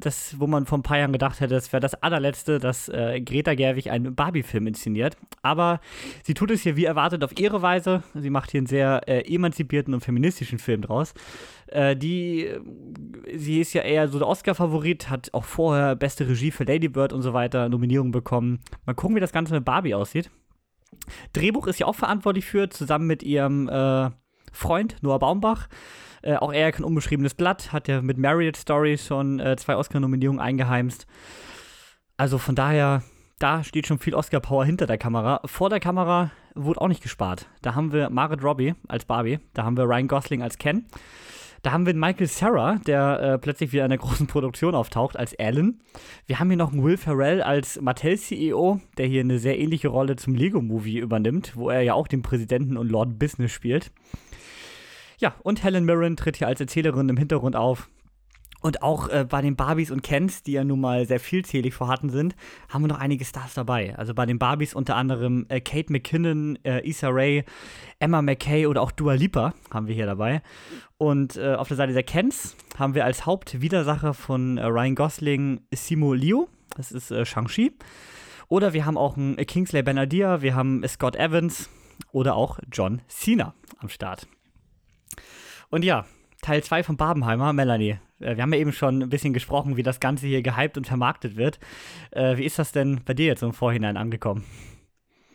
[0.00, 3.20] das, wo man vor ein paar Jahren gedacht hätte, das wäre das allerletzte, dass äh,
[3.20, 5.16] Greta Gerwig einen Barbie-Film inszeniert.
[5.42, 5.80] Aber
[6.24, 8.02] sie tut es hier wie erwartet auf ihre Weise.
[8.14, 11.14] Sie macht hier einen sehr äh, emanzipierten und feministischen Film draus.
[11.68, 12.48] Äh, die,
[13.36, 17.12] sie ist ja eher so der Oscar-Favorit, hat auch vorher beste Regie für Lady Bird
[17.12, 18.58] und so weiter Nominierungen bekommen.
[18.84, 20.28] Mal gucken, wie das Ganze mit Barbie aussieht.
[21.34, 24.10] Drehbuch ist ja auch verantwortlich für, zusammen mit ihrem äh,
[24.52, 25.68] Freund Noah Baumbach.
[26.22, 30.40] Äh, auch er kein unbeschriebenes Blatt, hat ja mit Marriott Story schon äh, zwei Oscar-Nominierungen
[30.40, 31.06] eingeheimst.
[32.16, 33.02] Also von daher,
[33.38, 35.40] da steht schon viel Oscar-Power hinter der Kamera.
[35.46, 37.46] Vor der Kamera wurde auch nicht gespart.
[37.62, 40.86] Da haben wir Margaret Robbie als Barbie, da haben wir Ryan Gosling als Ken.
[41.62, 45.38] Da haben wir Michael Sarah, der äh, plötzlich wieder in einer großen Produktion auftaucht, als
[45.38, 45.78] Alan.
[46.26, 50.16] Wir haben hier noch einen Will Ferrell als Mattel-CEO, der hier eine sehr ähnliche Rolle
[50.16, 53.92] zum Lego-Movie übernimmt, wo er ja auch den Präsidenten und Lord Business spielt.
[55.20, 57.90] Ja, und Helen Mirren tritt hier als Erzählerin im Hintergrund auf.
[58.62, 62.08] Und auch äh, bei den Barbies und Kens, die ja nun mal sehr vielzählig vorhanden
[62.08, 62.34] sind,
[62.70, 63.96] haben wir noch einige Stars dabei.
[63.96, 67.44] Also bei den Barbies unter anderem äh, Kate McKinnon, äh, Issa Rae,
[67.98, 70.42] Emma McKay oder auch Dua Lipa haben wir hier dabei.
[70.96, 75.60] Und äh, auf der Seite der Kens haben wir als Hauptwidersacher von äh, Ryan Gosling
[75.74, 76.46] Simo Liu,
[76.76, 77.72] das ist äh, Shang-Chi.
[78.48, 81.68] Oder wir haben auch einen Kingsley Benadir, wir haben Scott Evans
[82.12, 84.26] oder auch John Cena am Start.
[85.70, 86.04] Und ja,
[86.42, 87.98] Teil 2 von Barbenheimer, Melanie.
[88.20, 90.86] Äh, wir haben ja eben schon ein bisschen gesprochen, wie das Ganze hier gehypt und
[90.86, 91.58] vermarktet wird.
[92.10, 94.44] Äh, wie ist das denn bei dir jetzt im Vorhinein angekommen?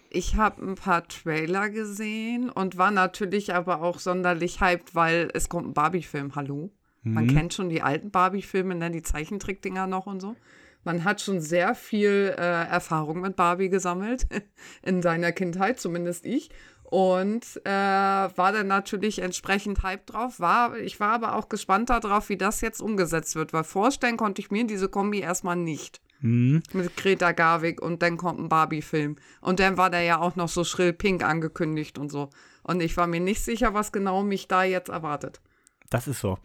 [0.09, 5.49] Ich habe ein paar Trailer gesehen und war natürlich aber auch sonderlich hyped, weil es
[5.49, 6.71] kommt ein Barbie-Film, hallo.
[7.03, 7.35] Man Mhm.
[7.35, 10.35] kennt schon die alten Barbie-Filme, ne, die Zeichentrickdinger noch und so.
[10.83, 14.25] Man hat schon sehr viel äh, Erfahrung mit Barbie gesammelt
[14.83, 16.49] in seiner Kindheit, zumindest ich.
[16.89, 20.39] Und äh, war dann natürlich entsprechend hyped drauf.
[20.39, 24.41] War, ich war aber auch gespannt darauf, wie das jetzt umgesetzt wird, weil vorstellen konnte
[24.41, 26.63] ich mir diese Kombi erstmal nicht Hm.
[26.73, 29.17] mit Greta Garwig und dann kommt ein Barbie-Film.
[29.41, 32.29] Und dann war der ja auch noch so schrill pink angekündigt und so.
[32.63, 35.41] Und ich war mir nicht sicher, was genau mich da jetzt erwartet.
[35.89, 36.39] Das ist so.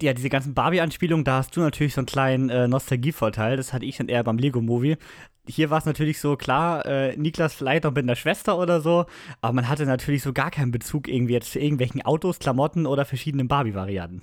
[0.00, 3.56] Ja, diese ganzen Barbie-Anspielungen, da hast du natürlich so einen kleinen äh, Nostalgievorteil.
[3.56, 4.96] Das hatte ich dann eher beim Lego-Movie.
[5.46, 9.04] Hier war es natürlich so, klar, äh, Niklas vielleicht noch mit einer Schwester oder so,
[9.42, 13.04] aber man hatte natürlich so gar keinen Bezug irgendwie jetzt zu irgendwelchen Autos, Klamotten oder
[13.04, 14.22] verschiedenen Barbie-Varianten.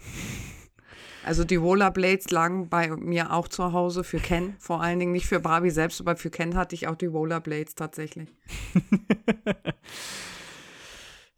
[1.23, 5.27] Also die Rollerblades lagen bei mir auch zu Hause für Ken, vor allen Dingen nicht
[5.27, 8.29] für Barbie selbst, aber für Ken hatte ich auch die Rollerblades tatsächlich.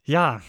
[0.06, 0.42] Ja,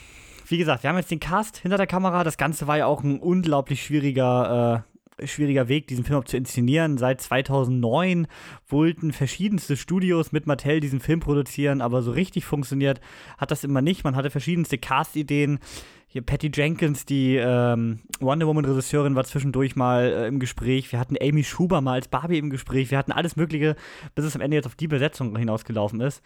[0.48, 2.24] wie gesagt, wir haben jetzt den Cast hinter der Kamera.
[2.24, 4.86] Das Ganze war ja auch ein unglaublich schwieriger,
[5.20, 6.98] äh, schwieriger Weg, diesen Film zu inszenieren.
[6.98, 8.28] Seit 2009
[8.68, 13.02] wollten verschiedenste Studios mit Mattel diesen Film produzieren, aber so richtig funktioniert
[13.38, 14.04] hat das immer nicht.
[14.04, 15.60] Man hatte verschiedenste Cast-Ideen.
[16.08, 20.92] Hier Patty Jenkins, die ähm, Wonder Woman-Regisseurin, war zwischendurch mal äh, im Gespräch.
[20.92, 22.90] Wir hatten Amy Schuber mal als Barbie im Gespräch.
[22.90, 23.76] Wir hatten alles Mögliche,
[24.14, 26.22] bis es am Ende jetzt auf die Besetzung hinausgelaufen ist.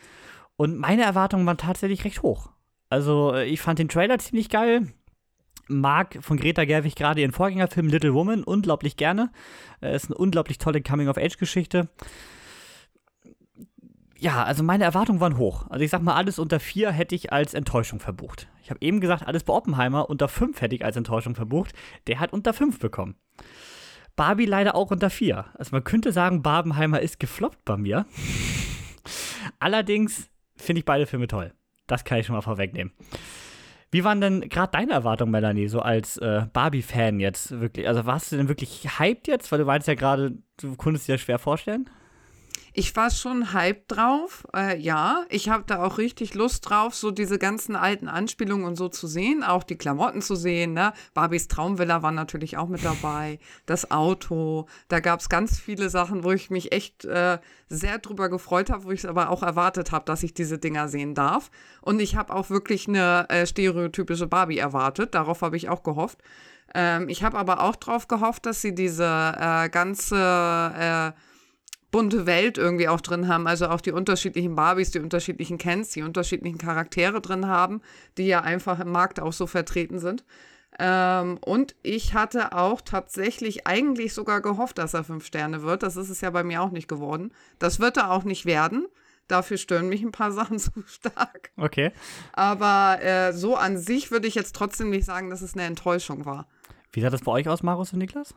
[0.58, 2.52] Und meine Erwartungen waren tatsächlich recht hoch.
[2.90, 4.88] Also, äh, ich fand den Trailer ziemlich geil.
[5.68, 9.32] Mag von Greta Gerwig gerade ihren Vorgängerfilm Little Woman unglaublich gerne.
[9.82, 11.90] Äh, ist eine unglaublich tolle Coming-of-Age-Geschichte.
[14.18, 15.68] Ja, also meine Erwartungen waren hoch.
[15.70, 18.50] Also ich sag mal, alles unter vier hätte ich als Enttäuschung verbucht.
[18.62, 21.74] Ich habe eben gesagt, alles bei Oppenheimer unter fünf hätte ich als Enttäuschung verbucht.
[22.08, 23.16] Der hat unter fünf bekommen.
[24.18, 25.46] Barbie leider auch unter vier.
[25.54, 28.06] Also man könnte sagen, Barbenheimer ist gefloppt bei mir.
[29.60, 31.54] Allerdings finde ich beide Filme toll.
[31.90, 32.94] Das kann ich schon mal vorwegnehmen.
[33.92, 37.88] Wie waren denn gerade deine Erwartungen, Melanie, so als äh, Barbie-Fan jetzt wirklich?
[37.88, 39.52] Also warst du denn wirklich hyped jetzt?
[39.52, 41.90] Weil du meinst ja gerade, du konntest dir das schwer vorstellen.
[42.80, 45.26] Ich war schon hyped drauf, äh, ja.
[45.28, 49.06] Ich habe da auch richtig Lust drauf, so diese ganzen alten Anspielungen und so zu
[49.06, 50.72] sehen, auch die Klamotten zu sehen.
[50.72, 50.94] Ne?
[51.14, 54.66] Barbies Traumvilla war natürlich auch mit dabei, das Auto.
[54.88, 58.86] Da gab es ganz viele Sachen, wo ich mich echt äh, sehr drüber gefreut habe,
[58.86, 61.52] wo ich es aber auch erwartet habe, dass ich diese Dinger sehen darf.
[61.82, 65.16] Und ich habe auch wirklich eine äh, stereotypische Barbie erwartet.
[65.16, 66.20] Darauf habe ich auch gehofft.
[66.74, 69.04] Ähm, ich habe aber auch drauf gehofft, dass sie diese
[69.38, 71.20] äh, ganze äh,
[71.92, 76.04] bunte Welt irgendwie auch drin haben, also auch die unterschiedlichen Barbies, die unterschiedlichen Kens, die
[76.04, 77.82] unterschiedlichen Charaktere drin haben,
[78.18, 80.24] die ja einfach im Markt auch so vertreten sind.
[80.78, 85.84] Ähm, und ich hatte auch tatsächlich eigentlich sogar gehofft, dass er fünf Sterne wird.
[85.84, 87.32] Das ist es ja bei mir auch nicht geworden.
[87.58, 88.88] Das wird er auch nicht werden.
[89.28, 91.52] Dafür stören mich ein paar Sachen zu stark.
[91.58, 91.92] Okay.
[92.34, 96.26] Aber äh, so an sich würde ich jetzt trotzdem nicht sagen, dass es eine Enttäuschung
[96.26, 96.48] war.
[96.92, 98.34] Wie sah das bei euch aus, Marus und Niklas?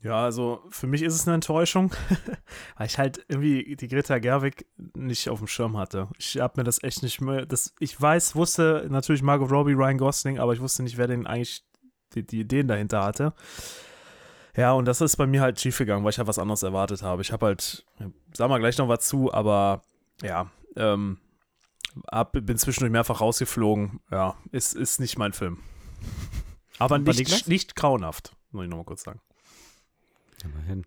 [0.00, 1.92] Ja, also für mich ist es eine Enttäuschung,
[2.76, 6.08] weil ich halt irgendwie die Greta Gerwig nicht auf dem Schirm hatte.
[6.18, 7.46] Ich habe mir das echt nicht mehr.
[7.46, 11.26] Das, ich weiß, wusste natürlich Margot Robbie, Ryan Gosling, aber ich wusste nicht, wer denn
[11.26, 11.64] eigentlich
[12.14, 13.32] die, die Ideen dahinter hatte.
[14.56, 17.02] Ja, und das ist bei mir halt schief gegangen, weil ich halt was anderes erwartet
[17.02, 17.22] habe.
[17.22, 17.84] Ich habe halt,
[18.32, 19.82] sag mal gleich noch was zu, aber
[20.22, 21.18] ja, ähm,
[22.10, 24.00] hab, bin zwischendurch mehrfach rausgeflogen.
[24.10, 25.58] Ja, ist, ist nicht mein Film.
[26.78, 29.20] Aber nicht, nicht grauenhaft, muss ich nochmal kurz sagen.
[30.44, 30.84] Immerhin.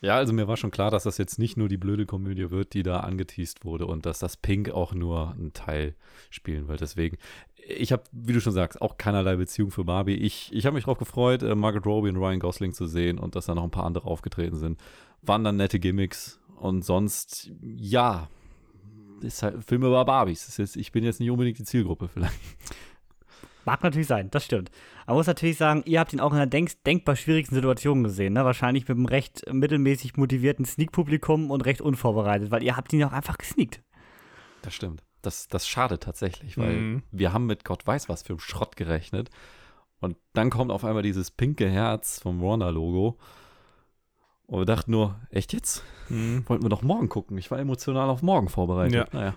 [0.00, 2.74] Ja, also mir war schon klar, dass das jetzt nicht nur die blöde Komödie wird,
[2.74, 5.94] die da angeteased wurde und dass das Pink auch nur einen Teil
[6.28, 6.82] spielen wird.
[6.82, 7.16] Deswegen,
[7.56, 10.16] ich habe, wie du schon sagst, auch keinerlei Beziehung für Barbie.
[10.16, 13.34] Ich, ich habe mich darauf gefreut, äh, Margaret Robbie und Ryan Gosling zu sehen und
[13.34, 14.78] dass da noch ein paar andere aufgetreten sind.
[15.22, 18.28] Waren dann nette Gimmicks und sonst, ja,
[19.22, 20.48] ist halt Filme über Barbies.
[20.48, 22.34] Ist jetzt, ich bin jetzt nicht unbedingt die Zielgruppe vielleicht.
[23.64, 24.70] Mag natürlich sein, das stimmt.
[25.06, 28.32] Man muss natürlich sagen, ihr habt ihn auch in einer denk denkbar schwierigsten Situation gesehen.
[28.34, 28.44] Ne?
[28.44, 33.12] Wahrscheinlich mit einem recht mittelmäßig motivierten Sneak-Publikum und recht unvorbereitet, weil ihr habt ihn auch
[33.12, 33.82] einfach gesneakt.
[34.62, 35.02] Das stimmt.
[35.22, 37.02] Das, das schadet tatsächlich, weil Mhm.
[37.10, 39.30] wir haben mit Gott weiß was für einem Schrott gerechnet.
[40.00, 43.16] Und dann kommt auf einmal dieses pinke Herz vom Warner-Logo.
[44.46, 45.82] Und wir dachten nur, echt jetzt?
[46.10, 46.44] Mhm.
[46.46, 47.38] Wollten wir doch morgen gucken.
[47.38, 48.94] Ich war emotional auf morgen vorbereitet.
[48.94, 49.06] Ja.
[49.12, 49.34] Naja.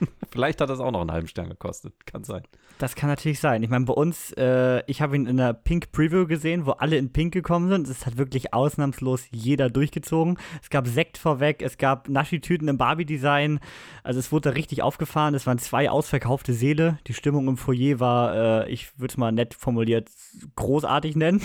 [0.30, 1.94] Vielleicht hat das auch noch einen halben Stern gekostet.
[2.06, 2.42] Kann sein.
[2.78, 3.62] Das kann natürlich sein.
[3.62, 6.96] Ich meine, bei uns, äh, ich habe ihn in der Pink Preview gesehen, wo alle
[6.96, 7.88] in Pink gekommen sind.
[7.88, 10.38] Es hat wirklich ausnahmslos jeder durchgezogen.
[10.62, 13.60] Es gab Sekt vorweg, es gab Naschi-Tüten im Barbie-Design.
[14.02, 15.34] Also es wurde da richtig aufgefahren.
[15.34, 16.98] Es waren zwei ausverkaufte Seele.
[17.06, 20.10] Die Stimmung im Foyer war, äh, ich würde es mal nett formuliert,
[20.56, 21.40] großartig nennen.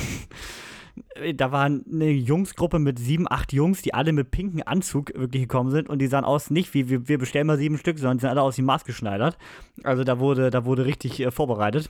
[1.36, 5.72] Da war eine Jungsgruppe mit sieben, acht Jungs, die alle mit pinken Anzug wirklich gekommen
[5.72, 8.22] sind und die sahen aus nicht wie wir, wir bestellen mal sieben Stück, sondern die
[8.22, 9.38] sind alle aus dem Maß geschneidert.
[9.84, 11.90] Also da wurde, da wurde richtig äh, vorbereitet.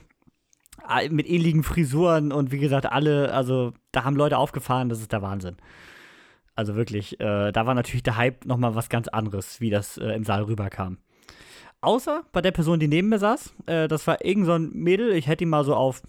[1.10, 5.22] Mit ähnlichen Frisuren und wie gesagt, alle, also da haben Leute aufgefahren, das ist der
[5.22, 5.56] Wahnsinn.
[6.54, 10.08] Also wirklich, äh, da war natürlich der Hype nochmal was ganz anderes, wie das äh,
[10.08, 10.98] im Saal rüberkam.
[11.80, 15.12] Außer bei der Person, die neben mir saß, äh, das war irgend so ein Mädel,
[15.12, 16.02] ich hätte ihn mal so auf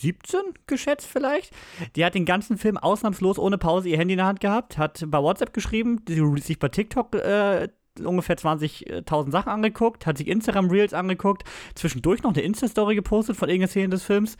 [0.00, 1.52] 17 geschätzt vielleicht.
[1.96, 5.04] Die hat den ganzen Film ausnahmslos ohne Pause ihr Handy in der Hand gehabt, hat
[5.08, 6.00] bei WhatsApp geschrieben,
[6.40, 7.68] sich bei TikTok äh,
[8.04, 13.48] ungefähr 20.000 Sachen angeguckt, hat sich Instagram Reels angeguckt, zwischendurch noch eine Insta-Story gepostet von
[13.48, 14.36] irgendeiner Szene des Films.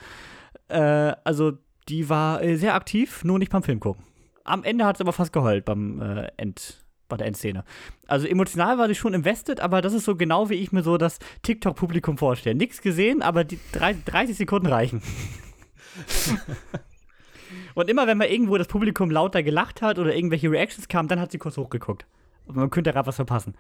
[0.69, 1.53] Äh, also
[1.89, 4.05] die war äh, sehr aktiv, nur nicht beim Film gucken.
[4.45, 7.65] Am Ende hat sie aber fast geheult beim äh, End, bei der Endszene.
[8.07, 10.97] Also emotional war sie schon invested, aber das ist so genau, wie ich mir so
[10.99, 12.55] das TikTok-Publikum vorstelle.
[12.57, 15.01] Nichts gesehen, aber die drei- 30 Sekunden reichen.
[17.75, 21.21] Und immer, wenn mal irgendwo das Publikum lauter gelacht hat oder irgendwelche Reactions kamen, dann
[21.21, 22.07] hat sie kurz hochgeguckt.
[22.47, 23.55] Und man könnte gerade was verpassen.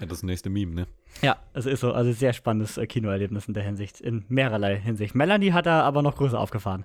[0.00, 0.86] Ja, das nächste Meme, ne?
[1.22, 1.92] Ja, es ist so.
[1.92, 4.00] Also sehr spannendes äh, Kinoerlebnis in der Hinsicht.
[4.00, 5.14] In mehrerlei Hinsicht.
[5.14, 6.84] Melanie hat da aber noch größer aufgefahren.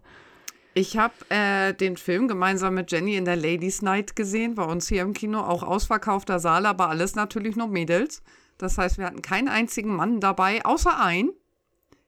[0.73, 4.87] Ich habe äh, den Film gemeinsam mit Jenny in der Ladies Night gesehen, bei uns
[4.87, 8.23] hier im Kino, auch ausverkaufter Saal, aber alles natürlich nur Mädels.
[8.57, 11.29] Das heißt, wir hatten keinen einzigen Mann dabei, außer ein.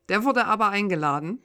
[0.09, 1.43] Der wurde aber eingeladen.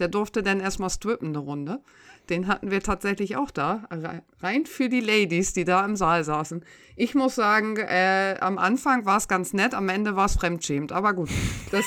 [0.00, 1.80] Der durfte dann erstmal strippen eine Runde.
[2.28, 6.24] Den hatten wir tatsächlich auch da, rei- rein für die Ladies, die da im Saal
[6.24, 6.64] saßen.
[6.96, 10.92] Ich muss sagen, äh, am Anfang war es ganz nett, am Ende war es fremdschämend,
[10.92, 11.28] aber gut.
[11.70, 11.84] Das,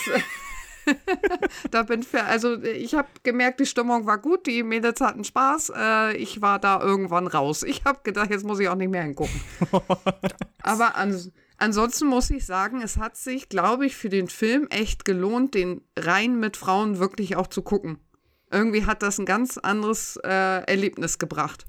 [1.71, 5.71] da bin für, also ich habe gemerkt, die Stimmung war gut, die Mädels hatten Spaß.
[5.75, 7.63] Äh, ich war da irgendwann raus.
[7.63, 9.39] Ich habe gedacht, jetzt muss ich auch nicht mehr hingucken.
[10.61, 11.31] Aber ans
[11.63, 15.81] ansonsten muss ich sagen, es hat sich, glaube ich, für den Film echt gelohnt, den
[15.97, 17.97] rein mit Frauen wirklich auch zu gucken.
[18.51, 21.65] Irgendwie hat das ein ganz anderes äh, Erlebnis gebracht.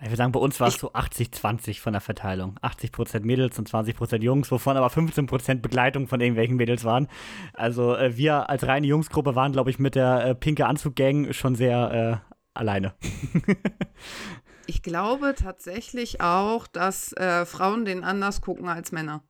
[0.00, 2.58] Ich würde sagen, bei uns war es so 80-20 von der Verteilung.
[2.60, 7.08] 80% Mädels und 20% Jungs, wovon aber 15% Begleitung von irgendwelchen Mädels waren.
[7.54, 11.54] Also äh, wir als reine Jungsgruppe waren, glaube ich, mit der äh, pinke Anzug-Gang schon
[11.54, 12.94] sehr äh, alleine.
[14.66, 19.22] Ich glaube tatsächlich auch, dass äh, Frauen den anders gucken als Männer.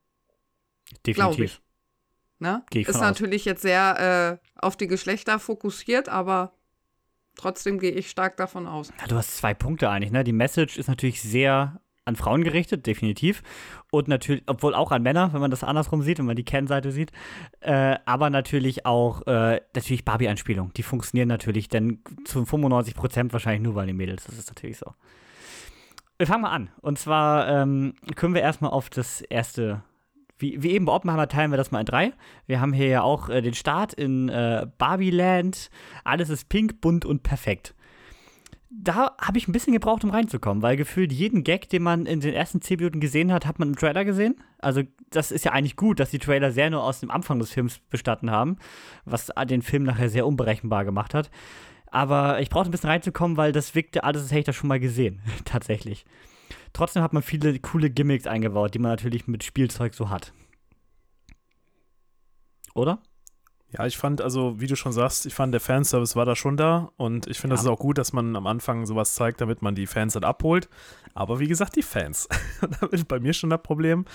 [1.07, 1.61] Definitiv.
[2.39, 2.65] Ne?
[2.71, 3.11] Geh ich Ist von aus.
[3.13, 6.53] natürlich jetzt sehr äh, auf die Geschlechter fokussiert, aber
[7.37, 8.93] trotzdem gehe ich stark davon aus.
[9.01, 10.25] Ja, du hast zwei Punkte eigentlich, ne?
[10.25, 13.43] Die Message ist natürlich sehr an Frauen gerichtet, definitiv.
[13.91, 16.91] Und natürlich, obwohl auch an Männer, wenn man das andersrum sieht, wenn man die Kennseite
[16.91, 17.13] sieht.
[17.61, 20.73] Äh, aber natürlich auch, äh, natürlich Barbie-Anspielungen.
[20.75, 24.25] Die funktionieren natürlich dann zu 95 Prozent wahrscheinlich nur bei den Mädels.
[24.25, 24.93] Das ist natürlich so.
[26.19, 26.71] Wir fangen mal an.
[26.81, 29.83] Und zwar ähm, können wir erstmal auf das erste.
[30.39, 32.13] Wie, wie eben bei Oppenheimer teilen wir das mal in drei.
[32.47, 35.71] Wir haben hier ja auch äh, den Start in äh, Barbie-Land.
[36.03, 37.75] Alles ist pink, bunt und perfekt
[38.75, 42.21] da habe ich ein bisschen gebraucht, um reinzukommen, weil gefühlt jeden Gag, den man in
[42.21, 44.37] den ersten 10 Minuten gesehen hat, hat man im Trailer gesehen.
[44.59, 47.51] Also, das ist ja eigentlich gut, dass die Trailer sehr nur aus dem Anfang des
[47.51, 48.57] Films bestatten haben,
[49.05, 51.31] was den Film nachher sehr unberechenbar gemacht hat.
[51.93, 54.69] Aber ich brauchte ein bisschen reinzukommen, weil das wirkte alles, als hätte ich das schon
[54.69, 56.07] mal gesehen, tatsächlich.
[56.73, 60.33] Trotzdem hat man viele coole Gimmicks eingebaut, die man natürlich mit Spielzeug so hat.
[62.75, 62.99] Oder?
[63.77, 66.57] Ja, ich fand, also wie du schon sagst, ich fand, der Fanservice war da schon
[66.57, 69.61] da und ich finde, das ist auch gut, dass man am Anfang sowas zeigt, damit
[69.61, 70.71] man die Fans dann abholt.
[71.15, 72.27] Aber wie gesagt, die Fans.
[72.81, 74.07] da ist bei mir schon das Problem.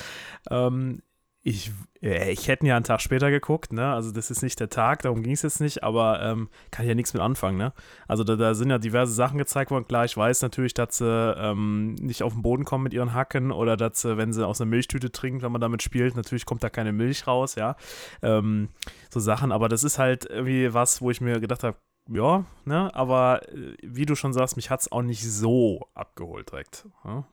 [0.49, 1.03] Ähm,
[1.47, 1.71] Ich,
[2.01, 3.93] äh, ich hätte ja einen Tag später geguckt, ne?
[3.93, 6.89] Also das ist nicht der Tag, darum ging es jetzt nicht, aber ähm, kann ich
[6.89, 7.71] ja nichts mit anfangen, ne?
[8.05, 9.87] Also da, da, sind ja diverse Sachen gezeigt worden.
[9.87, 13.53] Klar, ich weiß natürlich, dass sie ähm, nicht auf den Boden kommen mit ihren Hacken
[13.53, 16.63] oder dass sie, wenn sie aus einer Milchtüte trinken, wenn man damit spielt, natürlich kommt
[16.63, 17.77] da keine Milch raus, ja.
[18.21, 18.67] Ähm,
[19.09, 21.77] so Sachen, aber das ist halt irgendwie was, wo ich mir gedacht habe,
[22.09, 22.93] ja, ne?
[22.93, 26.85] Aber äh, wie du schon sagst, mich hat es auch nicht so abgeholt direkt.
[27.05, 27.23] Ja?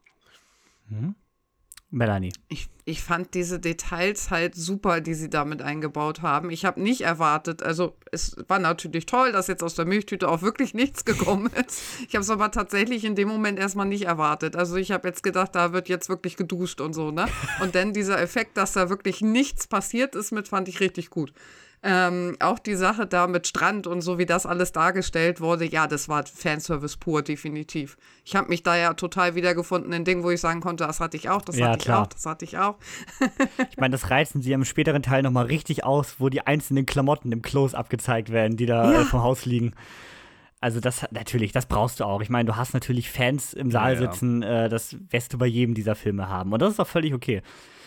[0.89, 1.17] Mhm.
[1.95, 2.33] Melanie.
[2.49, 6.51] Ich, ich fand diese Details halt super, die sie damit eingebaut haben.
[6.51, 10.43] Ich habe nicht erwartet, also es war natürlich toll, dass jetzt aus der Milchtüte auch
[10.43, 11.83] wirklich nichts gekommen ist.
[12.09, 14.57] Ich habe es aber tatsächlich in dem Moment erstmal nicht erwartet.
[14.57, 17.27] Also ich habe jetzt gedacht, da wird jetzt wirklich geduscht und so, ne?
[17.63, 21.33] Und dann dieser Effekt, dass da wirklich nichts passiert ist mit, fand ich richtig gut.
[21.87, 25.87] Ähm, auch die Sache da mit Strand und so, wie das alles dargestellt wurde, ja,
[25.87, 27.99] das war Fanservice pur, definitiv.
[28.25, 31.19] Ich habe mich da ja total wiedergefunden in Dingen, wo ich sagen konnte, das hatte
[31.19, 31.99] ich auch, das Ja, hatte klar.
[31.99, 32.77] ich auch, das hatte ich auch.
[33.71, 37.31] Ich meine, das reizen sie im späteren Teil nochmal richtig aus, wo die einzelnen Klamotten
[37.33, 39.01] im Close-Up gezeigt werden, die da Ja.
[39.03, 39.75] äh, vom Haus liegen.
[40.61, 42.23] Also das natürlich, das brauchst du auch.
[42.23, 44.11] Ich meine, du hast natürlich Fans im Saal Ja, ja.
[44.11, 46.51] sitzen, äh, das wirst du bei jedem dieser Filme haben.
[46.55, 47.43] Und das ist auch völlig okay.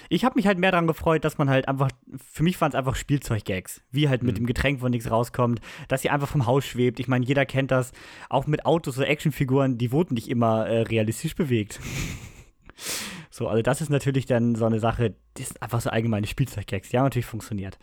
[0.09, 2.75] Ich habe mich halt mehr daran gefreut, dass man halt einfach, für mich waren es
[2.75, 6.65] einfach Spielzeuggags, wie halt mit dem Getränk, wo nichts rauskommt, dass sie einfach vom Haus
[6.65, 6.99] schwebt.
[6.99, 7.91] Ich meine, jeder kennt das,
[8.29, 11.79] auch mit Autos oder Actionfiguren, die wurden nicht immer äh, realistisch bewegt.
[13.29, 16.89] so, also das ist natürlich dann so eine Sache, das sind einfach so allgemeine Spielzeuggags,
[16.89, 17.77] die haben natürlich funktioniert.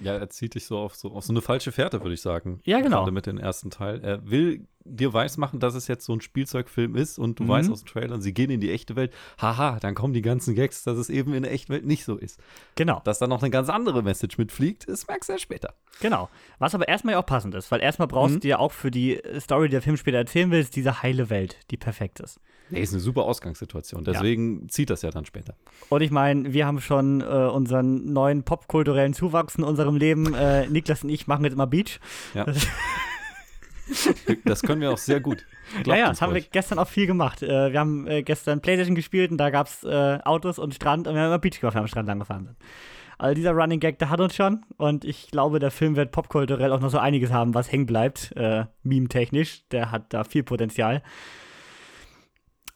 [0.00, 2.60] Ja, er zieht dich so auf so, auf so eine falsche Fährte, würde ich sagen.
[2.64, 2.98] Ja, genau.
[2.98, 4.02] Gerade mit dem ersten Teil.
[4.04, 7.48] Er will dir weismachen, dass es jetzt so ein Spielzeugfilm ist und du Mhm.
[7.48, 9.12] weißt aus dem Trailer, sie gehen in die echte Welt.
[9.40, 12.16] Haha, dann kommen die ganzen Gags, dass es eben in der echten Welt nicht so
[12.16, 12.38] ist.
[12.76, 13.00] Genau.
[13.04, 15.74] Dass da noch eine ganz andere Message mitfliegt, das merkst du ja später.
[16.00, 16.28] Genau.
[16.58, 18.40] Was aber erstmal ja auch passend ist, weil erstmal brauchst Mhm.
[18.40, 21.30] du ja auch für die Story, die der Film später erzählen will, ist diese heile
[21.30, 22.38] Welt, die perfekt ist.
[22.70, 24.04] Nee, ist eine super Ausgangssituation.
[24.04, 25.54] Deswegen zieht das ja dann später.
[25.88, 30.34] Und ich meine, wir haben schon äh, unseren neuen popkulturellen Zuwachs in unserem Leben.
[30.34, 32.00] Äh, Niklas und ich machen jetzt immer Beach.
[32.34, 32.46] Ja.
[34.44, 35.44] Das können wir auch sehr gut.
[35.72, 36.50] Glaubt ja, ja, das haben wir ruhig.
[36.50, 37.42] gestern auch viel gemacht.
[37.42, 41.06] Äh, wir haben äh, gestern Playstation gespielt und da gab es äh, Autos und Strand
[41.06, 42.56] und wir haben immer Beach gemacht, wenn wir am Strand lang gefahren sind.
[43.18, 46.72] Also dieser Running Gag, der hat uns schon und ich glaube, der Film wird popkulturell
[46.72, 49.66] auch noch so einiges haben, was hängen bleibt, äh, meme-technisch.
[49.70, 51.02] Der hat da viel Potenzial.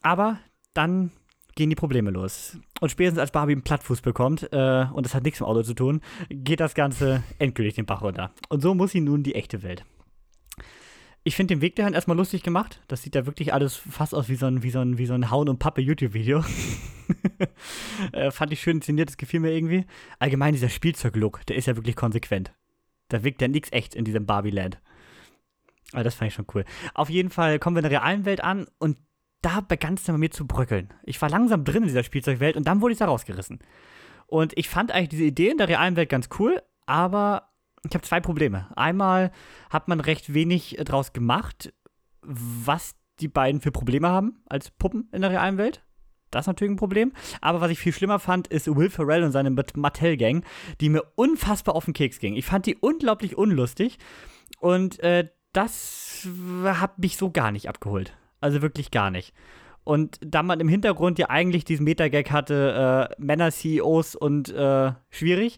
[0.01, 0.39] Aber
[0.73, 1.11] dann
[1.55, 2.57] gehen die Probleme los.
[2.79, 5.63] Und spätestens als Barbie einen Plattfuß bekommt, äh, und das hat nichts mit dem Auto
[5.63, 8.31] zu tun, geht das Ganze endgültig den Bach runter.
[8.49, 9.85] Und so muss sie nun die echte Welt.
[11.23, 12.81] Ich finde den Weg dahin erstmal lustig gemacht.
[12.87, 15.13] Das sieht ja wirklich alles fast aus wie so ein, wie so ein, wie so
[15.13, 16.43] ein Hauen- und Pappe-YouTube-Video.
[18.11, 19.85] äh, fand ich schön inszeniert, das gefiel mir irgendwie.
[20.17, 22.53] Allgemein dieser Spielzeug-Look, der ist ja wirklich konsequent.
[23.09, 24.79] Da wirkt ja nichts echt in diesem Barbie-Land.
[25.91, 26.65] Aber das fand ich schon cool.
[26.95, 28.97] Auf jeden Fall kommen wir in der realen Welt an und
[29.41, 30.93] da begann es dann bei mir zu bröckeln.
[31.03, 33.59] Ich war langsam drin in dieser Spielzeugwelt und dann wurde ich da rausgerissen.
[34.27, 37.49] Und ich fand eigentlich diese Idee in der realen Welt ganz cool, aber
[37.83, 38.67] ich habe zwei Probleme.
[38.75, 39.31] Einmal
[39.69, 41.73] hat man recht wenig äh, draus gemacht,
[42.21, 45.83] was die beiden für Probleme haben als Puppen in der realen Welt.
[46.29, 47.11] Das ist natürlich ein Problem.
[47.41, 50.45] Aber was ich viel schlimmer fand, ist Will Ferrell und seine Mat- Mattel-Gang,
[50.79, 52.35] die mir unfassbar auf den Keks ging.
[52.35, 53.97] Ich fand die unglaublich unlustig
[54.59, 56.25] und äh, das
[56.63, 58.15] hat mich so gar nicht abgeholt.
[58.41, 59.33] Also wirklich gar nicht.
[59.83, 65.57] Und da man im Hintergrund ja eigentlich diesen Meta-Gag hatte, äh, Männer-CEOs und äh, schwierig,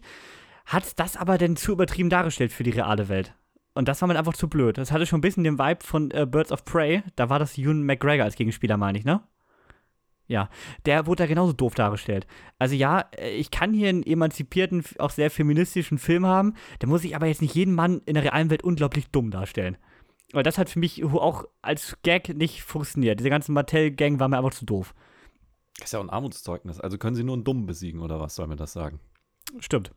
[0.66, 3.34] hat das aber dann zu übertrieben dargestellt für die reale Welt.
[3.74, 4.78] Und das war mir einfach zu blöd.
[4.78, 7.02] Das hatte schon ein bisschen den Vibe von äh, Birds of Prey.
[7.16, 9.20] Da war das Ewan McGregor als Gegenspieler, meine ich, ne?
[10.26, 10.48] Ja,
[10.86, 12.26] der wurde da genauso doof dargestellt.
[12.58, 17.04] Also ja, äh, ich kann hier einen emanzipierten, auch sehr feministischen Film haben, der muss
[17.04, 19.76] ich aber jetzt nicht jeden Mann in der realen Welt unglaublich dumm darstellen.
[20.34, 23.20] Weil das hat für mich auch als Gag nicht funktioniert.
[23.20, 24.94] Diese ganze Mattel-Gang war mir einfach zu doof.
[25.78, 26.80] Das ist ja auch ein Armutszeugnis.
[26.80, 29.00] Also können sie nur einen Dummen besiegen, oder was soll mir das sagen?
[29.60, 29.92] Stimmt.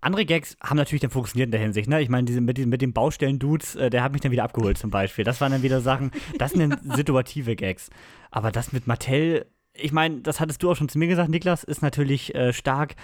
[0.00, 1.88] Andere Gags haben natürlich dann funktioniert in der Hinsicht.
[1.88, 2.00] Ne?
[2.02, 4.90] Ich meine, diese, mit, mit den Baustellen-Dudes, äh, der hat mich dann wieder abgeholt zum
[4.90, 5.24] Beispiel.
[5.24, 7.88] Das waren dann wieder Sachen, das sind dann situative Gags.
[8.32, 11.62] Aber das mit Mattel, ich meine, das hattest du auch schon zu mir gesagt, Niklas,
[11.62, 12.96] ist natürlich äh, stark,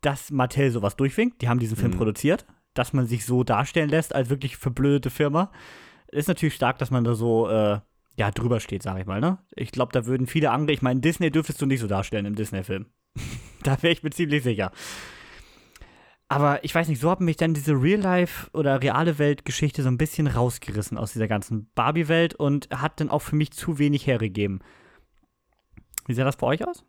[0.00, 1.40] dass Mattel sowas durchwinkt.
[1.40, 1.96] Die haben diesen Film Mhm.
[1.98, 5.50] produziert, dass man sich so darstellen lässt als wirklich verblödete Firma.
[6.08, 7.80] Ist natürlich stark, dass man da so äh,
[8.16, 9.20] ja, drüber steht, sage ich mal.
[9.20, 9.38] Ne?
[9.56, 12.34] Ich glaube, da würden viele andere, ich meine, Disney dürftest du nicht so darstellen im
[12.34, 12.86] Disney-Film.
[13.62, 14.70] da wäre ich mir ziemlich sicher.
[16.28, 19.98] Aber ich weiß nicht, so hat mich dann diese Real-Life- oder reale Welt-Geschichte so ein
[19.98, 24.60] bisschen rausgerissen aus dieser ganzen Barbie-Welt und hat dann auch für mich zu wenig hergegeben.
[26.06, 26.84] Wie sah das bei euch aus?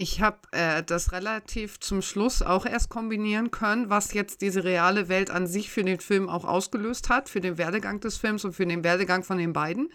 [0.00, 5.08] Ich habe äh, das relativ zum Schluss auch erst kombinieren können, was jetzt diese reale
[5.08, 8.52] Welt an sich für den Film auch ausgelöst hat, für den Werdegang des Films und
[8.52, 9.88] für den Werdegang von den beiden.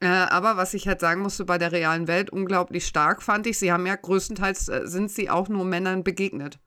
[0.00, 3.58] Äh, aber was ich halt sagen musste, bei der realen Welt unglaublich stark fand ich,
[3.58, 6.58] sie haben ja größtenteils, äh, sind sie auch nur Männern begegnet.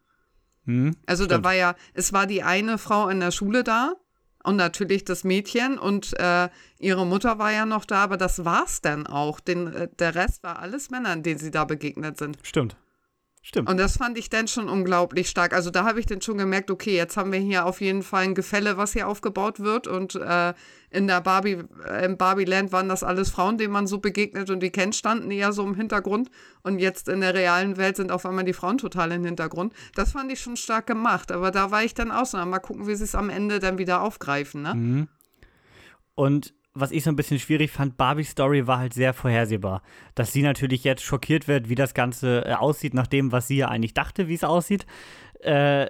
[0.65, 1.45] Hm, Also da stimmt.
[1.45, 3.95] war ja, es war die eine Frau in der Schule da
[4.44, 6.49] und natürlich das Mädchen und äh,
[6.80, 9.40] ihre Mutter war ja noch da, aber das war's dann auch.
[9.40, 12.38] Den, äh, der Rest war alles Männern, denen sie da begegnet sind.
[12.44, 12.76] Stimmt.
[13.45, 13.70] Stimmt.
[13.70, 15.52] Und das fand ich dann schon unglaublich stark.
[15.52, 18.24] Also da habe ich dann schon gemerkt, okay, jetzt haben wir hier auf jeden Fall
[18.24, 19.86] ein Gefälle, was hier aufgebaut wird.
[19.86, 20.53] Und äh,
[20.90, 24.61] in der Barbie, äh, im Barbie-Land waren das alles Frauen, denen man so begegnet und
[24.61, 26.32] die kennt, standen eher so im Hintergrund.
[26.61, 29.74] Und jetzt in der realen Welt sind auf einmal die Frauen total im Hintergrund.
[29.94, 31.30] Das fand ich schon stark gemacht.
[31.30, 32.32] Aber da war ich dann aus.
[32.32, 34.61] Na, Mal gucken, wie sie es am Ende dann wieder aufgreifen.
[34.61, 34.74] Ne?
[34.74, 35.07] Mhm.
[36.15, 39.82] Und was ich so ein bisschen schwierig fand, Barbies Story war halt sehr vorhersehbar.
[40.16, 43.58] Dass sie natürlich jetzt schockiert wird, wie das Ganze äh, aussieht, nach dem, was sie
[43.58, 44.86] ja eigentlich dachte, wie es aussieht.
[45.41, 45.88] Äh,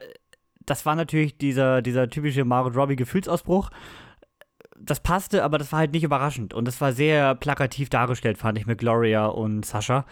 [0.66, 3.70] das war natürlich dieser, dieser typische Margot Robbie-Gefühlsausbruch.
[4.78, 6.54] Das passte, aber das war halt nicht überraschend.
[6.54, 10.06] Und das war sehr plakativ dargestellt, fand ich, mit Gloria und Sascha.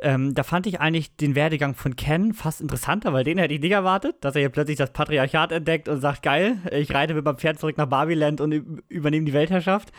[0.00, 3.60] Ähm, da fand ich eigentlich den Werdegang von Ken fast interessanter, weil den hätte ich
[3.60, 7.24] nicht erwartet, dass er hier plötzlich das Patriarchat entdeckt und sagt, geil, ich reite mit
[7.24, 9.92] meinem Pferd zurück nach Barbiland und üb- übernehme die Weltherrschaft.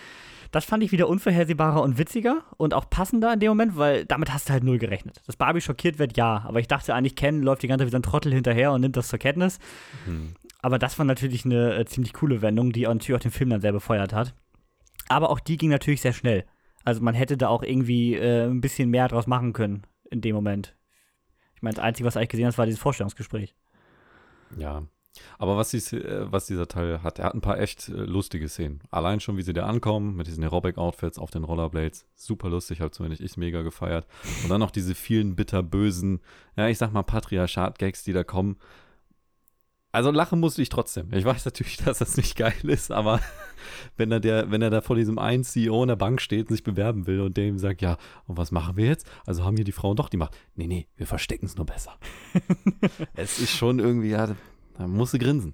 [0.52, 4.32] Das fand ich wieder unvorhersehbarer und witziger und auch passender in dem Moment, weil damit
[4.32, 5.20] hast du halt null gerechnet.
[5.26, 7.92] Dass Barbie schockiert wird, ja, aber ich dachte eigentlich, Ken läuft die ganze Zeit wie
[7.92, 9.58] so ein Trottel hinterher und nimmt das zur Kenntnis.
[10.62, 13.62] Aber das war natürlich eine äh, ziemlich coole Wendung, die natürlich auch den Film dann
[13.62, 14.36] sehr befeuert hat.
[15.10, 16.46] Aber auch die ging natürlich sehr schnell.
[16.84, 20.36] Also man hätte da auch irgendwie äh, ein bisschen mehr draus machen können in dem
[20.36, 20.76] Moment.
[21.56, 23.56] Ich meine, das Einzige, was eigentlich gesehen hast, war dieses Vorstellungsgespräch.
[24.58, 24.84] Ja.
[25.38, 28.50] Aber was, dies, äh, was dieser Teil hat, er hat ein paar echt äh, lustige
[28.50, 28.82] Szenen.
[28.90, 32.06] Allein schon, wie sie da ankommen, mit diesen Aerobic-Outfits auf den Rollerblades.
[32.16, 34.08] Super lustig, habe zumindest ich mega gefeiert.
[34.44, 36.22] Und dann noch diese vielen bitterbösen,
[36.56, 38.58] ja, ich sag mal Patriarchat-Gags, die da kommen.
[39.94, 41.14] Also lachen musste ich trotzdem.
[41.14, 43.20] Ich weiß natürlich, dass das nicht geil ist, aber
[43.98, 46.56] wenn er, der, wenn er da vor diesem einen CEO in der Bank steht und
[46.56, 49.08] sich bewerben will und der ihm sagt, ja, und was machen wir jetzt?
[49.26, 50.36] Also haben hier die Frauen doch die Macht.
[50.56, 51.94] Nee, nee, wir verstecken es nur besser.
[53.16, 54.36] es ist schon irgendwie, ja,
[54.78, 55.54] da musst du grinsen.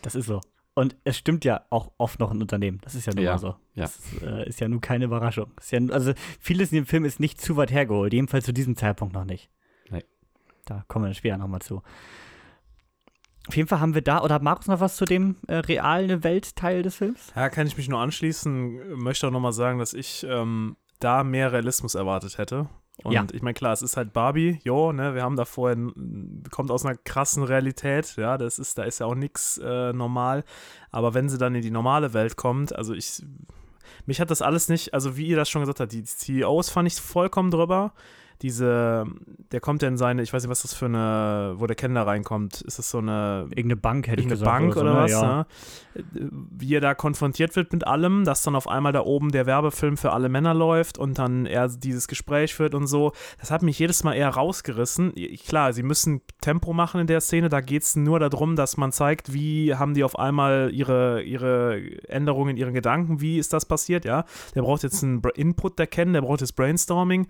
[0.00, 0.40] Das ist so.
[0.74, 2.78] Und es stimmt ja auch oft noch in Unternehmen.
[2.82, 3.48] Das ist ja nun Ja, mal so.
[3.74, 3.82] ja.
[3.82, 5.50] Das äh, ist ja nun keine Überraschung.
[5.58, 8.12] Ist ja, also vieles in dem Film ist nicht zu weit hergeholt.
[8.12, 9.50] Jedenfalls zu diesem Zeitpunkt noch nicht.
[9.90, 10.04] Nee.
[10.64, 11.82] Da kommen wir dann später nochmal zu.
[13.48, 16.22] Auf jeden Fall haben wir da, oder hat Markus noch was zu dem äh, realen
[16.22, 17.32] Weltteil des Films?
[17.34, 18.96] Ja, kann ich mich nur anschließen.
[19.02, 22.68] Möchte auch nochmal sagen, dass ich ähm, da mehr Realismus erwartet hätte.
[23.02, 23.26] Und Ja.
[23.32, 25.76] ich meine, klar, es ist halt Barbie, jo, ne, wir haben da vorher,
[26.50, 30.44] kommt aus einer krassen Realität, ja, das ist, da ist ja auch nichts äh, normal.
[30.90, 33.24] Aber wenn sie dann in die normale Welt kommt, also ich,
[34.06, 36.86] mich hat das alles nicht, also wie ihr das schon gesagt habt, die CEOs fand
[36.86, 37.92] ich vollkommen drüber.
[38.40, 39.04] Diese,
[39.52, 41.94] der kommt ja in seine, ich weiß nicht, was das für eine, wo der Ken
[41.94, 42.62] da reinkommt.
[42.62, 44.58] Ist das so eine Irgendeine Bank hätte ich irgendeine gesagt.
[44.58, 45.00] Bank so, oder ne?
[45.02, 45.36] was, Ja.
[45.36, 45.46] ne?
[46.12, 49.96] Wie er da konfrontiert wird mit allem, dass dann auf einmal da oben der Werbefilm
[49.98, 53.12] für alle Männer läuft und dann er dieses Gespräch führt und so.
[53.38, 55.12] Das hat mich jedes Mal eher rausgerissen.
[55.46, 58.90] Klar, sie müssen Tempo machen in der Szene, da geht es nur darum, dass man
[58.92, 63.66] zeigt, wie haben die auf einmal ihre, ihre Änderungen in ihren Gedanken, wie ist das
[63.66, 64.24] passiert, ja.
[64.54, 67.26] Der braucht jetzt einen Input, der kennen, der braucht jetzt Brainstorming,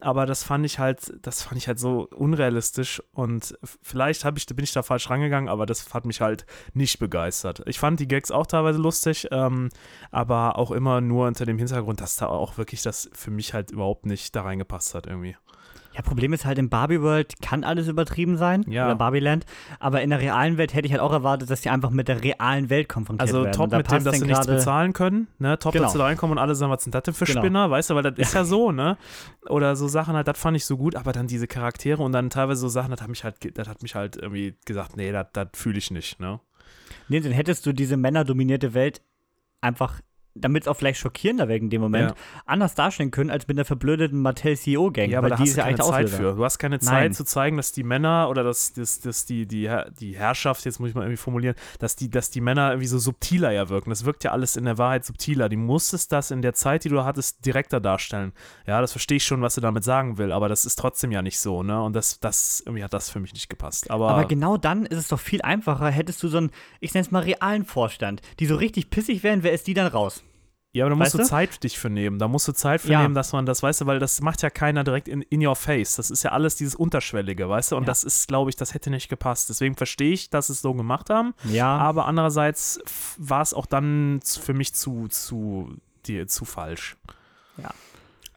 [0.00, 4.64] aber das fand ich halt, das fand ich halt so unrealistisch und vielleicht ich, bin
[4.64, 7.62] ich da falsch rangegangen, aber das hat mich halt nicht begeistert.
[7.66, 9.68] Ich fand die Gags auch teilweise lustig, ähm,
[10.10, 13.70] aber auch immer nur unter dem Hintergrund, dass da auch wirklich das für mich halt
[13.70, 15.36] überhaupt nicht da reingepasst hat irgendwie.
[15.96, 18.64] Ja, Problem ist halt, in Barbie World kann alles übertrieben sein.
[18.68, 18.84] Ja.
[18.84, 19.46] Oder Barbie Land.
[19.80, 22.22] Aber in der realen Welt hätte ich halt auch erwartet, dass die einfach mit der
[22.22, 23.52] realen Welt konfrontiert Also werden.
[23.52, 25.58] top Und da mit dem, dass sie nichts bezahlen können, ne?
[25.58, 25.84] Top, Genau.
[25.84, 27.40] dass sie da reinkommen und alle sagen, was sind das denn für Genau.
[27.40, 28.98] Spinner, weißt du, weil das ist ja so, ne?
[29.48, 32.28] Oder so Sachen halt, das fand ich so gut, aber dann diese Charaktere und dann
[32.28, 35.28] teilweise so Sachen, das hat mich halt, das hat mich halt irgendwie gesagt, nee, das,
[35.32, 36.40] das fühle ich nicht, ne?
[37.08, 39.00] Nee, dann hättest du diese männerdominierte Welt
[39.62, 40.00] einfach,
[40.40, 42.16] damit es auch vielleicht schockierender wäre in dem Moment, Ja.
[42.44, 45.10] anders darstellen können als mit einer verblödeten Mattel-CEO-Gang.
[45.10, 46.16] Ja, aber weil da die hast ist du ja keine Zeit Auslöser.
[46.16, 46.34] für.
[46.36, 47.12] Du hast keine Zeit Nein.
[47.14, 50.90] zu zeigen, dass die Männer oder dass, dass, dass die, die, die Herrschaft, jetzt muss
[50.90, 53.90] ich mal irgendwie formulieren, dass die, dass die Männer irgendwie so subtiler ja wirken.
[53.90, 55.48] Das wirkt ja alles in der Wahrheit subtiler.
[55.48, 58.32] Die musstest das in der Zeit, die du hattest, direkter darstellen.
[58.66, 61.22] Ja, das verstehe ich schon, was du damit sagen will, aber das ist trotzdem ja
[61.22, 61.82] nicht so, ne?
[61.82, 63.90] Und das, das, irgendwie hat das für mich nicht gepasst.
[63.90, 66.50] Aber, Aber genau dann ist es doch viel einfacher, hättest du so einen,
[66.80, 69.86] ich nenne es mal realen Vorstand, die so richtig pissig wären, wer ist die dann
[69.86, 70.22] raus?
[70.76, 71.28] Ja, aber da musst weißt du?
[71.28, 72.18] Zeit für dich für nehmen.
[72.18, 73.02] Da musst du Zeit für Ja.
[73.02, 75.56] nehmen, dass man das, weißt du, weil das macht ja keiner direkt in, in your
[75.56, 75.96] face.
[75.96, 77.76] Das ist ja alles dieses Unterschwellige, weißt du?
[77.76, 77.86] Und Ja.
[77.86, 79.48] das ist, glaube ich, das hätte nicht gepasst.
[79.48, 81.34] Deswegen verstehe ich, dass sie es so gemacht haben.
[81.44, 82.78] Ja, Aber andererseits
[83.18, 85.76] war es auch dann für mich zu, zu,
[86.06, 86.96] die, zu falsch.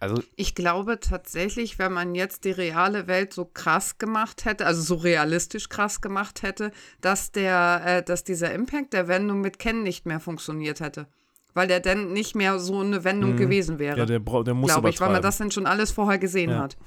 [0.01, 4.81] Also, Ich glaube tatsächlich, wenn man jetzt die reale Welt so krass gemacht hätte, also
[4.81, 6.71] so realistisch krass gemacht hätte,
[7.01, 11.07] dass der, äh, dass dieser Impact der Wendung mit Ken nicht mehr funktioniert hätte.
[11.59, 13.95] Weil der dann nicht mehr so eine Wendung gewesen wäre.
[13.95, 13.99] Mhm.
[13.99, 16.59] Ja, der, der muss glaube ich, weil man das dann schon alles vorher gesehen Ja.
[16.59, 16.77] hat.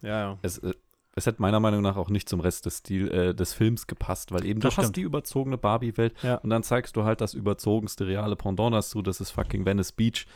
[0.00, 0.38] Ja, ja.
[0.40, 0.72] Es, äh,
[1.14, 4.32] es hätte meiner Meinung nach auch nicht zum Rest des, Stil, äh, des Films gepasst,
[4.32, 4.96] weil eben Das du hast stimmt.
[4.96, 6.36] die überzogene Barbie-Welt Ja.
[6.36, 10.26] und dann zeigst du halt das überzogenste reale Pendant dazu, das ist fucking Venice Beach.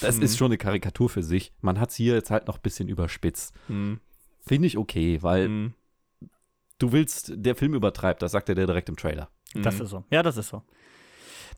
[0.00, 0.22] Das Mhm.
[0.22, 1.52] ist schon eine Karikatur für sich.
[1.60, 3.54] Man hat es hier jetzt halt noch ein bisschen überspitzt.
[3.68, 4.00] Mhm.
[4.40, 5.74] Finde ich okay, weil Mhm.
[6.78, 9.28] du willst, der Film übertreibt, das sagt er dir direkt im Trailer.
[9.54, 9.82] Das Mhm.
[9.82, 10.04] ist so.
[10.10, 10.62] Ja, das ist so.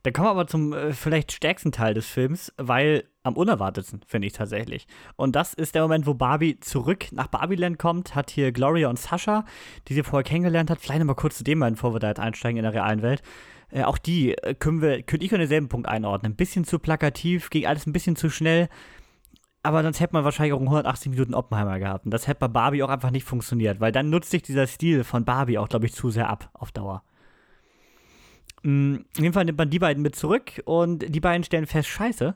[0.03, 4.27] Dann kommen wir aber zum äh, vielleicht stärksten Teil des Films, weil am unerwartetsten, finde
[4.27, 4.87] ich tatsächlich.
[5.17, 8.99] Und das ist der Moment, wo Barbie zurück nach Barbieland kommt, hat hier Gloria und
[8.99, 9.45] Sascha,
[9.87, 10.81] die sie vorher kennengelernt hat.
[10.81, 13.23] Vielleicht nochmal kurz zu dem, mal, bevor wir da jetzt einsteigen in der realen Welt.
[13.71, 16.33] Äh, auch die äh, können wir, könnte ich an denselben Punkt einordnen.
[16.33, 18.69] Ein bisschen zu plakativ, ging alles ein bisschen zu schnell.
[19.63, 22.05] Aber sonst hätte man wahrscheinlich auch in 180 Minuten Oppenheimer gehabt.
[22.05, 25.05] Und das hätte bei Barbie auch einfach nicht funktioniert, weil dann nutzt sich dieser Stil
[25.05, 27.03] von Barbie auch, glaube ich, zu sehr ab auf Dauer.
[28.63, 31.89] Mm, In dem Fall nimmt man die beiden mit zurück und die beiden stellen fest,
[31.89, 32.35] scheiße,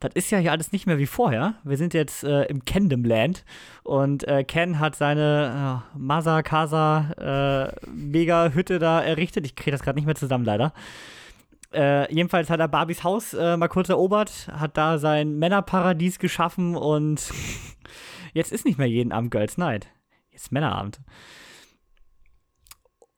[0.00, 1.54] das ist ja hier alles nicht mehr wie vorher.
[1.64, 3.44] Wir sind jetzt äh, im Kendom Land
[3.84, 9.46] und äh, Ken hat seine äh, Masa Casa äh, Mega Hütte da errichtet.
[9.46, 10.74] Ich kriege das gerade nicht mehr zusammen, leider.
[11.72, 16.76] Äh, jedenfalls hat er Barbies Haus äh, mal kurz erobert, hat da sein Männerparadies geschaffen
[16.76, 17.32] und
[18.32, 19.88] jetzt ist nicht mehr jeden Abend Girls Night.
[20.30, 21.00] Jetzt ist Männerabend.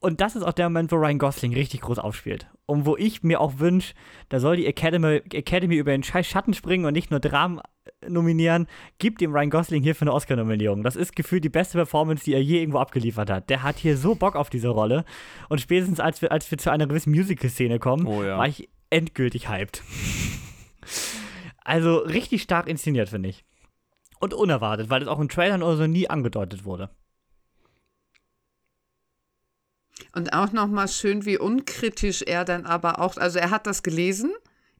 [0.06, 2.46] Und das ist auch der Moment, wo Ryan Gosling richtig groß aufspielt.
[2.66, 3.92] Und wo ich mir auch wünsche,
[4.28, 8.08] da soll die Academy, Academy über den scheiß Schatten springen und nicht nur Dramen äh,
[8.08, 8.68] nominieren.
[9.00, 10.84] Gibt dem Ryan Gosling hierfür eine Oscar-Nominierung.
[10.84, 13.50] Das ist gefühlt die beste Performance, die er je irgendwo abgeliefert hat.
[13.50, 15.04] Der hat hier so Bock auf diese Rolle.
[15.48, 18.38] Und spätestens als wir, als wir zu einer gewissen Musical-Szene kommen, Oh ja.
[18.38, 19.82] war ich endgültig hyped.
[21.64, 23.44] also richtig stark inszeniert, finde ich.
[24.20, 26.90] Und unerwartet, weil es auch in Trailern oder so nie angedeutet wurde.
[30.14, 34.32] Und auch nochmal schön, wie unkritisch er dann aber auch, also er hat das gelesen.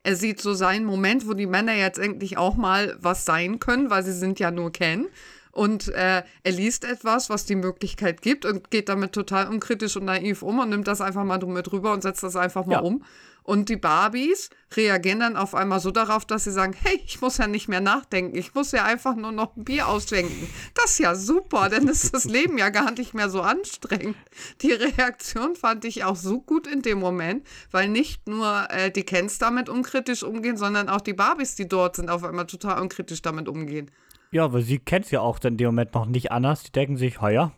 [0.03, 3.91] Er sieht so seinen Moment, wo die Männer jetzt endlich auch mal was sein können,
[3.91, 5.07] weil sie sind ja nur Ken.
[5.51, 10.05] Und äh, er liest etwas, was die Möglichkeit gibt und geht damit total unkritisch und
[10.05, 12.81] naiv um und nimmt das einfach mal mit rüber und setzt das einfach mal Ja.
[12.81, 13.03] um.
[13.47, 17.39] Und die Barbies reagieren dann auf einmal so darauf, dass sie sagen, hey, ich muss
[17.39, 20.49] ja nicht mehr nachdenken, ich muss ja einfach nur noch ein Bier ausschenken.
[20.75, 24.17] Das ist ja super, dann ist das Leben ja gar nicht mehr so anstrengend.
[24.63, 29.05] Die Reaktion fand ich auch so gut in dem Moment, weil nicht nur äh, die
[29.05, 33.23] Kens damit unkritisch umgehen, sondern auch die Barbies, die dort sind, auf einmal total unkritisch
[33.23, 33.93] damit umgehen.
[34.33, 36.65] Ja, weil sie kennt es ja auch in dem Moment noch nicht anders.
[36.65, 37.53] Die denken sich, ja,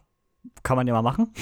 [0.63, 1.33] kann man ja mal machen.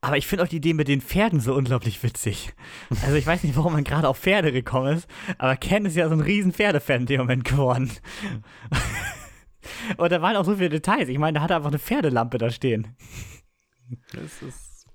[0.00, 2.54] Aber ich finde auch die Idee mit den Pferden so unglaublich witzig.
[3.02, 5.08] Also ich weiß nicht, warum man gerade auf Pferde gekommen ist,
[5.38, 7.90] aber Ken ist ja so ein riesen Pferdefan in dem Moment geworden.
[9.96, 11.08] Und da waren auch so viele Details.
[11.08, 12.96] Ich meine, da hat er einfach eine Pferdelampe da stehen.
[14.12, 14.86] Das ist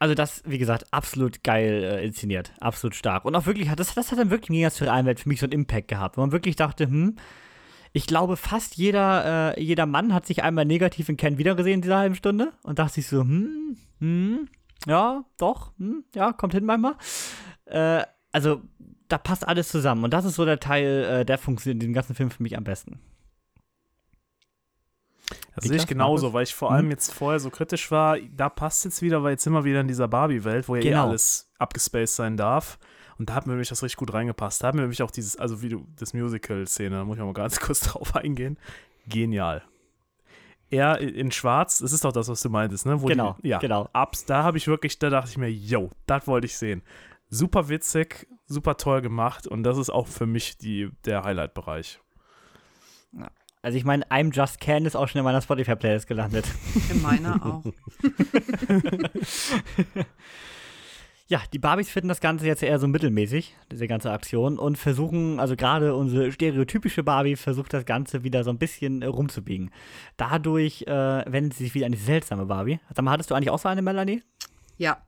[0.00, 2.52] Also das, wie gesagt, absolut geil äh, inszeniert.
[2.58, 3.24] Absolut stark.
[3.24, 5.28] Und auch wirklich, hat das, das hat dann wirklich im Gegensatz zur realen Welt für
[5.28, 6.16] mich so einen Impact gehabt.
[6.16, 7.16] Wo man wirklich dachte, hm,
[7.92, 11.82] ich glaube, fast jeder, äh, jeder Mann hat sich einmal negativ in Ken wiedergesehen in
[11.82, 14.48] dieser halben Stunde und dachte sich so, hm, hm,
[14.86, 16.94] ja, doch, hm, ja, kommt hin manchmal.
[17.66, 18.62] Äh, also,
[19.08, 20.04] da passt alles zusammen.
[20.04, 22.56] Und das ist so der Teil, äh, der funktioniert in diesem ganzen Film für mich
[22.56, 23.00] am besten.
[25.54, 28.18] Das sehe ich genauso, weil ich vor allem jetzt vorher so kritisch war.
[28.36, 30.84] Da passt jetzt wieder, weil jetzt sind wir wieder in dieser Barbie-Welt, wo ja eh
[30.90, 31.08] Genau.
[31.08, 32.78] alles abgespaced sein darf.
[33.20, 34.62] Und da hat mir nämlich das richtig gut reingepasst.
[34.62, 37.26] Da hat mir nämlich auch dieses, also wie du, das Musical-Szene, da muss ich auch
[37.26, 38.56] mal ganz kurz drauf eingehen.
[39.06, 39.62] Genial.
[40.70, 43.02] Er in schwarz, das ist doch das, was du meintest, ne?
[43.02, 43.90] Wo Genau, die, ja, genau.
[43.92, 46.80] Abs, da habe ich wirklich, da dachte ich mir, yo, das wollte ich sehen.
[47.28, 52.00] Super witzig, super toll gemacht und das ist auch für mich die, der Highlight-Bereich.
[53.60, 56.46] Also ich meine, I'm Just Ken ist auch schon in meiner Spotify-Playlist gelandet.
[56.88, 57.64] In meiner auch.
[61.30, 65.38] Ja, die Barbies finden das Ganze jetzt eher so mittelmäßig, diese ganze Aktion, und versuchen,
[65.38, 69.70] also gerade unsere stereotypische Barbie versucht das Ganze wieder so ein bisschen äh, rumzubiegen.
[70.16, 72.80] Dadurch äh, wendet sie sich wieder an die seltsame Barbie.
[72.92, 74.24] Sag mal, hattest du eigentlich auch so eine, Melanie?
[74.76, 75.06] Ja.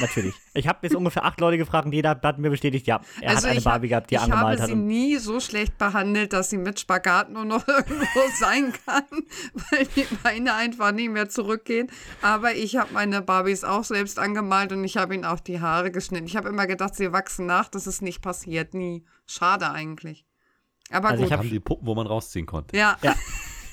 [0.00, 0.34] Natürlich.
[0.54, 3.22] Ich habe jetzt ungefähr acht Leute gefragt und jeder hat mir bestätigt, ja, er hat
[3.22, 4.66] eine Also ich hab- Barbie gehabt, die er ich angemalt habe hat.
[4.68, 9.04] sie Und, nie so schlecht behandelt, dass sie mit Spagat nur noch irgendwo sein kann,
[9.70, 11.90] weil die Beine einfach nie mehr zurückgehen.
[12.22, 15.90] Aber ich habe meine Barbies auch selbst angemalt und ich habe ihnen auch die Haare
[15.90, 16.26] geschnitten.
[16.26, 17.68] Ich habe immer gedacht, sie wachsen nach.
[17.68, 19.04] Das ist nicht passiert, nie.
[19.26, 20.24] Schade eigentlich.
[20.90, 21.32] Aber Also ich gut.
[21.32, 22.76] hab- Haben die Puppen, wo man rausziehen konnte.
[22.76, 22.96] ja.
[23.02, 23.14] Ja.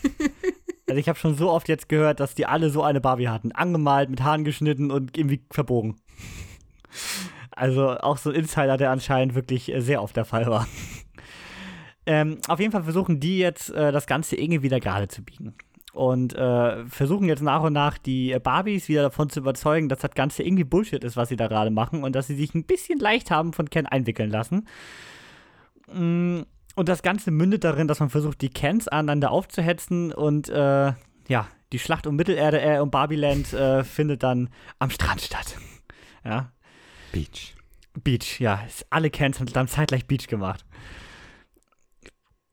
[0.88, 3.52] also ich habe schon so oft jetzt gehört, dass die alle so eine Barbie hatten.
[3.52, 5.96] Angemalt, mit Haaren geschnitten und irgendwie verbogen.
[7.56, 10.68] Also auch so ein Insider, der anscheinend wirklich äh, sehr oft der Fall war.
[12.06, 15.54] Ähm, auf jeden Fall versuchen die jetzt, äh, das Ganze irgendwie wieder gerade zu biegen.
[15.94, 20.12] und äh, versuchen jetzt nach und nach die Barbies wieder davon zu überzeugen, dass das
[20.12, 23.00] Ganze irgendwie Bullshit ist, was sie da gerade machen und dass sie sich ein bisschen
[23.00, 24.68] leicht haben von Ken einwickeln lassen.
[25.94, 26.42] Mm,
[26.76, 30.94] und das Ganze mündet darin, dass man versucht, die Kens aneinander aufzuhetzen und äh,
[31.28, 35.58] ja, die Schlacht um Mittelerde, äh, um Barbiland äh, findet dann am Strand statt.
[36.26, 36.54] Ja.
[37.12, 37.54] Beach.
[38.02, 38.66] Beach, ja.
[38.90, 40.64] Alle Kens haben dann zeitgleich Beach gemacht.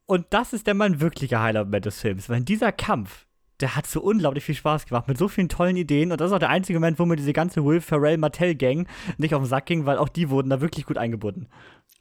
[0.06, 3.28] Und das ist der mein wirklicher Highlight des Films, weil dieser Kampf,
[3.60, 6.12] der hat so unglaublich viel Spaß gemacht, mit so vielen tollen Ideen.
[6.12, 8.88] Und das ist auch der einzige Moment, wo mir diese ganze Will Ferrell Mattel Gang
[9.18, 11.48] nicht auf den Sack ging, weil auch die wurden da wirklich gut eingebunden.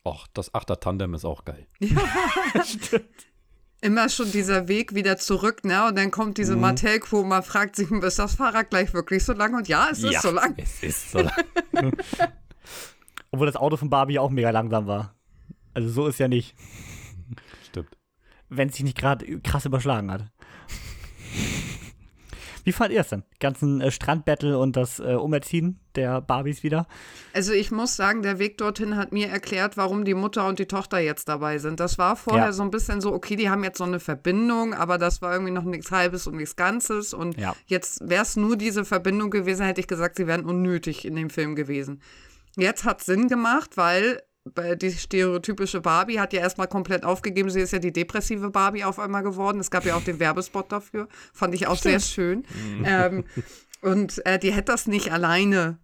[0.05, 1.67] Och, das Achter-Tandem ist auch geil.
[2.63, 3.05] Stimmt.
[3.81, 5.87] Immer schon dieser Weg wieder zurück, ne?
[5.87, 6.61] Und dann kommt diese Mhm.
[6.61, 9.55] Mattel-Crew, man fragt sich, ist das Fahrrad gleich wirklich so lang?
[9.55, 10.53] Und ja, es ist ja, so lang.
[10.57, 11.33] Es ist so lang.
[13.31, 15.15] Obwohl das Auto von Barbie auch mega langsam war.
[15.73, 16.55] Also so ist ja nicht,
[17.69, 17.95] Stimmt.
[18.49, 20.25] wenn es sich nicht gerade krass überschlagen hat.
[22.63, 23.23] Wie fand ihr es denn?
[23.39, 26.87] Ganzen äh, Strandbattle und das äh, Umerziehen der Barbies wieder?
[27.33, 30.65] Also ich muss sagen, der Weg dorthin hat mir erklärt, warum die Mutter und die
[30.67, 31.79] Tochter jetzt dabei sind.
[31.79, 32.51] Das war vorher Ja.
[32.53, 35.51] so ein bisschen so, okay, die haben jetzt so eine Verbindung, aber das war irgendwie
[35.53, 37.13] noch nichts Halbes und nichts Ganzes.
[37.13, 37.55] Und Ja.
[37.65, 41.29] jetzt wäre es nur diese Verbindung gewesen, hätte ich gesagt, sie wären unnötig in dem
[41.29, 42.01] Film gewesen.
[42.57, 44.21] Jetzt hat Sinn gemacht, weil
[44.81, 47.49] die stereotypische Barbie hat ja erstmal komplett aufgegeben.
[47.49, 49.59] Sie ist ja die depressive Barbie auf einmal geworden.
[49.59, 51.07] Es gab ja auch den Werbespot dafür.
[51.33, 52.45] Fand ich auch sehr schön.
[52.83, 53.25] Ähm,
[53.81, 55.77] und äh, die hätte das nicht alleine,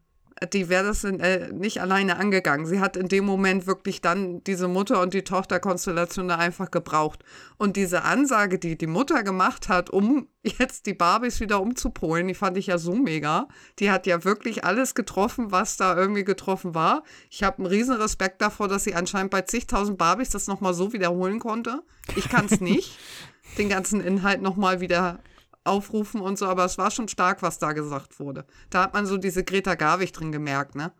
[0.51, 2.65] die wäre das äh, nicht alleine angegangen.
[2.65, 7.23] Sie hat in dem Moment wirklich dann diese Mutter- und die Tochterkonstellation da einfach gebraucht.
[7.57, 12.33] Und diese Ansage, die die Mutter gemacht hat, um jetzt die Barbies wieder umzupolen, die
[12.33, 13.47] fand ich ja so mega.
[13.79, 17.03] Die hat ja wirklich alles getroffen, was da irgendwie getroffen war.
[17.29, 20.91] Ich habe einen riesen Respekt davor, dass sie anscheinend bei zigtausend Barbies das nochmal so
[20.91, 21.81] wiederholen konnte.
[22.17, 22.99] Ich kann es nicht,
[23.57, 25.19] den ganzen Inhalt nochmal wieder
[25.65, 28.45] aufrufen und so, aber es war schon stark, was da gesagt wurde.
[28.69, 30.91] Da hat man so diese Greta Garwig drin gemerkt, ne?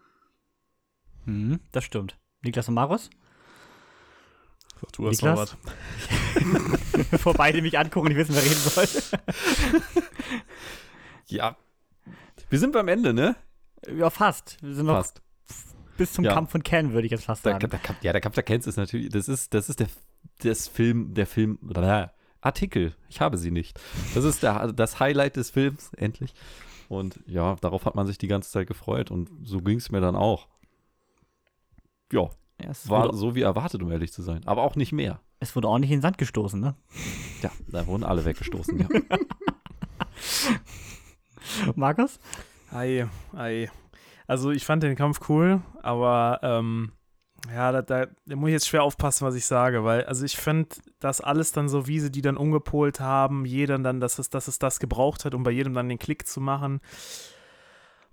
[1.26, 2.18] Mhm, das stimmt.
[2.42, 3.10] Niklas und Marus?
[4.82, 5.58] Sag du hast noch Niklas?
[5.64, 7.08] was.
[7.12, 10.04] Bevor beide mich angucken und nicht wissen, wer reden soll.
[11.28, 11.58] Ja.
[12.50, 13.36] Wir sind beim Ende, ne?
[13.88, 14.58] ja, fast.
[14.62, 15.22] Wir sind noch Fast.
[15.98, 16.34] bis zum Ja.
[16.34, 17.70] Kampf von Ken, würde ich jetzt fast Der, sagen.
[17.70, 19.88] der, Kampf- ja, der Kampf der Kens ist natürlich, das ist, das ist der,
[20.44, 22.14] das Film, der Film, oder
[22.46, 22.96] Artikel.
[23.10, 23.80] Ich habe sie nicht.
[24.14, 26.34] Das ist der, das Highlight des Films, endlich.
[26.88, 30.02] Und ja, darauf hat man sich die ganze Zeit gefreut und so ging es mir
[30.02, 30.48] dann auch.
[32.12, 32.30] Ja,
[32.62, 34.42] Ja, es, war so wie erwartet, um ehrlich zu sein.
[34.46, 35.20] Aber auch nicht mehr.
[35.40, 36.76] es wurde ordentlich in den Sand gestoßen, ne?
[37.42, 38.80] Ja, da wurden alle weggestoßen.
[38.80, 38.88] Ja.
[41.76, 42.20] Markus?
[42.72, 43.70] Ei, ei.
[44.28, 46.92] Also ich fand den Kampf cool, aber ähm,
[47.54, 50.38] ja, da, da, da muss ich jetzt schwer aufpassen, was ich sage, weil, also ich
[50.38, 54.30] finde, das alles dann so, wie sie die dann umgepolt haben, jeder dann, dass es,
[54.30, 56.82] dass es das gebraucht hat, um bei jedem dann den Klick zu machen.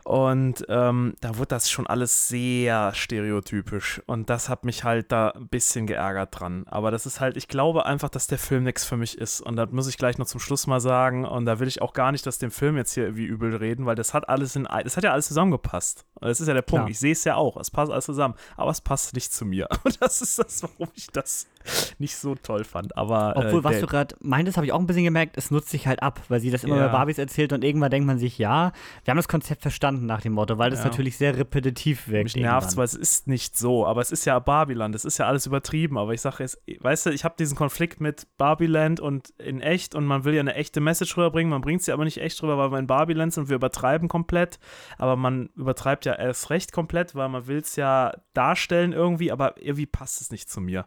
[0.04, 4.02] Und ähm, da wurde das schon alles sehr stereotypisch.
[4.06, 6.64] Und das hat mich halt da ein bisschen geärgert dran.
[6.68, 9.40] Aber das ist halt, ich glaube einfach, dass der Film nichts für mich ist.
[9.40, 11.24] Und das muss ich gleich noch zum Schluss mal sagen.
[11.24, 13.86] Und da will ich auch gar nicht, dass dem Film jetzt hier irgendwie übel reden,
[13.86, 16.04] weil das hat alles in, das hat ja alles zusammengepasst.
[16.14, 16.84] Und das ist ja der Punkt.
[16.84, 16.90] Klar.
[16.90, 17.56] Ich sehe es ja auch.
[17.56, 18.34] Es passt alles zusammen.
[18.56, 19.68] Aber es passt nicht zu mir.
[19.84, 21.46] Und das ist das, warum ich das
[21.98, 22.96] nicht so toll fand.
[22.96, 25.70] Aber Obwohl, äh, was du gerade meintest, habe ich auch ein bisschen gemerkt, es nutzt
[25.70, 26.86] sich halt ab, weil sie das immer Ja.
[26.86, 28.72] bei Barbies erzählt und irgendwann denkt man sich, ja,
[29.04, 30.86] wir haben das Konzept verstanden nach dem Motto, weil das Ja.
[30.86, 32.24] natürlich sehr repetitiv wirkt.
[32.24, 32.76] Mich nervt irgendwann.
[32.78, 35.98] weil es ist nicht so, aber es ist ja Barbiland, es ist ja alles übertrieben,
[35.98, 39.94] aber ich sage jetzt, weißt du, ich habe diesen Konflikt mit Barbiland und in echt
[39.94, 42.58] und man will ja eine echte Message rüberbringen, man bringt sie aber nicht echt rüber,
[42.58, 44.58] weil wir in Barbiland sind und wir übertreiben komplett,
[44.98, 49.54] aber man übertreibt ja erst recht komplett, weil man will es ja darstellen irgendwie, aber
[49.60, 50.86] irgendwie passt es nicht zu mir.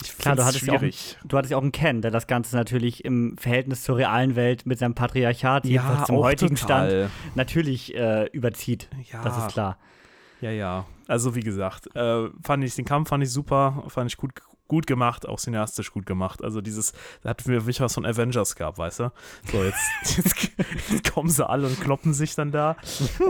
[0.00, 1.18] Ich Klar, du hattest, ja auch, schwierig.
[1.24, 4.64] du hattest ja auch einen Ken, der das Ganze natürlich im Verhältnis zur realen Welt
[4.64, 7.10] mit seinem Patriarchat, jedenfalls zum heutigen Stand, total.
[7.34, 8.88] natürlich äh, überzieht.
[9.12, 9.22] Ja.
[9.22, 9.78] Das ist klar.
[10.40, 10.86] Ja, ja.
[11.12, 14.32] Also wie gesagt, äh, fand ich den Kampf fand ich super, fand ich gut,
[14.68, 16.42] gut gemacht, auch cineastisch gut gemacht.
[16.42, 19.12] Also dieses, da hatten wir wirklich was von Avengers gehabt, weißt du?
[19.50, 19.78] So, jetzt,
[20.16, 20.50] jetzt,
[20.90, 22.76] jetzt kommen sie alle und kloppen sich dann da.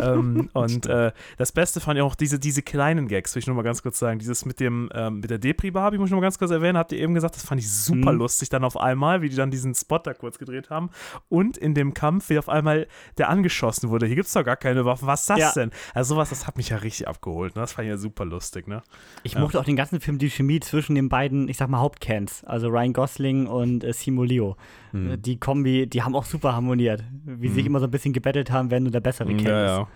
[0.00, 3.56] ähm, und äh, das Beste fand ich auch diese, diese kleinen Gags, will ich nur
[3.56, 4.20] mal ganz kurz sagen.
[4.20, 6.92] Dieses mit dem, ähm, mit der Depri-Barbie, muss ich nur mal ganz kurz erwähnen, habt
[6.92, 8.18] ihr eben gesagt, das fand ich super Mhm.
[8.18, 10.90] lustig dann auf einmal, wie die dann diesen Spot da kurz gedreht haben.
[11.28, 12.86] Und in dem Kampf, wie auf einmal
[13.18, 14.06] der angeschossen wurde.
[14.06, 15.08] Hier gibt es doch gar keine Waffen.
[15.08, 15.52] Was ist das Ja.
[15.54, 15.72] denn?
[15.92, 17.56] Also sowas, das hat mich ja richtig abgeholt.
[17.56, 17.62] Ne?
[17.72, 18.82] Das fand ich ja super lustig, ne?
[19.22, 19.40] Ich Ja.
[19.40, 22.68] mochte auch den ganzen Film die Chemie zwischen den beiden, ich sag mal, Hauptcans, also
[22.68, 24.56] Ryan Gosling und äh, Simu Leo.
[24.90, 25.12] Hm.
[25.12, 27.02] Äh, Die Kombi, die haben auch super harmoniert.
[27.24, 29.46] Wie sie sich immer so ein bisschen gebettelt haben, wer nur der bessere Ken ist.
[29.46, 29.88] ja.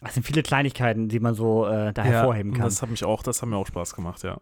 [0.00, 2.64] Das sind viele Kleinigkeiten, die man so äh, da hervorheben kann.
[2.64, 4.38] Das hat mich auch, das hat mir auch Spaß gemacht, ja.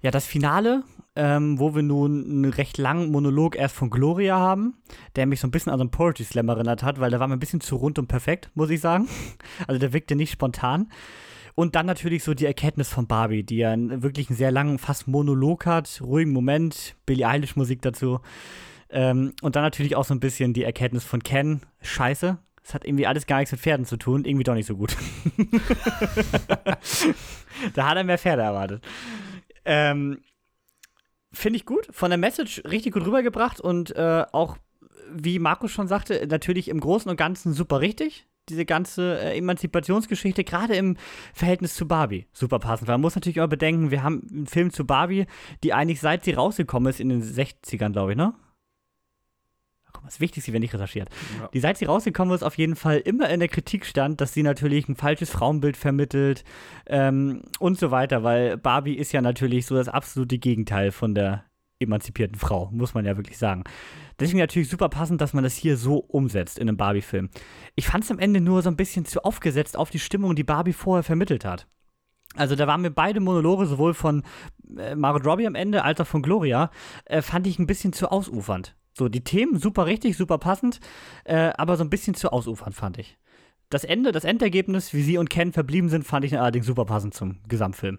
[0.00, 0.82] Ja, das Finale
[1.16, 4.74] ähm, wo wir nun einen recht langen Monolog erst von Gloria haben,
[5.16, 7.26] der mich so ein bisschen an so einen Poetry Slam erinnert hat, weil der war
[7.26, 9.08] mir ein bisschen zu rund und perfekt, muss ich sagen.
[9.66, 10.90] Also der wirkte nicht spontan.
[11.54, 15.08] Und dann natürlich so die Erkenntnis von Barbie, die ja wirklich einen sehr langen, fast
[15.08, 18.20] Monolog hat, ruhigen Moment, Billie Eilish Musik dazu.
[18.90, 22.84] Ähm, und dann natürlich auch so ein bisschen die Erkenntnis von Ken, scheiße, es hat
[22.84, 24.96] irgendwie alles gar nichts mit Pferden zu tun, irgendwie doch nicht so gut.
[27.74, 28.84] da hat er mehr Pferde erwartet.
[29.64, 30.18] Ähm,
[31.36, 34.56] Finde ich gut, von der Message richtig gut rübergebracht und äh, auch,
[35.12, 40.44] wie Markus schon sagte, natürlich im Großen und Ganzen super richtig diese ganze äh, Emanzipationsgeschichte,
[40.44, 40.96] gerade im
[41.34, 42.88] Verhältnis zu Barbie, super passend.
[42.88, 45.26] Man muss natürlich auch bedenken, wir haben einen Film zu Barbie,
[45.62, 48.34] die eigentlich seit sie rausgekommen ist, in den 60ern, glaube ich, ne?
[50.06, 51.10] Das Wichtigste, wenn nicht recherchiert.
[51.38, 51.48] Ja.
[51.52, 54.42] Die, seit sie rausgekommen ist, auf jeden Fall immer in der Kritik stand, dass sie
[54.42, 56.44] natürlich ein falsches Frauenbild vermittelt
[56.86, 61.44] ähm, und so weiter, weil Barbie ist ja natürlich so das absolute Gegenteil von der
[61.78, 63.64] emanzipierten Frau, muss man ja wirklich sagen.
[64.18, 67.28] Deswegen natürlich super passend, dass man das hier so umsetzt in einem Barbie-Film.
[67.74, 70.44] Ich fand es am Ende nur so ein bisschen zu aufgesetzt auf die Stimmung, die
[70.44, 71.66] Barbie vorher vermittelt hat.
[72.34, 74.22] Also da waren mir beide Monologe, sowohl von
[74.76, 76.70] äh, Margot Robbie am Ende als auch von Gloria,
[77.04, 78.74] äh, fand ich ein bisschen zu ausufernd.
[78.96, 80.80] So, die Themen super richtig, super passend,
[81.24, 83.18] äh, aber so ein bisschen zu ausufernd fand ich.
[83.68, 87.12] Das Ende, das Endergebnis, wie sie und Ken verblieben sind, fand ich allerdings super passend
[87.12, 87.98] zum Gesamtfilm.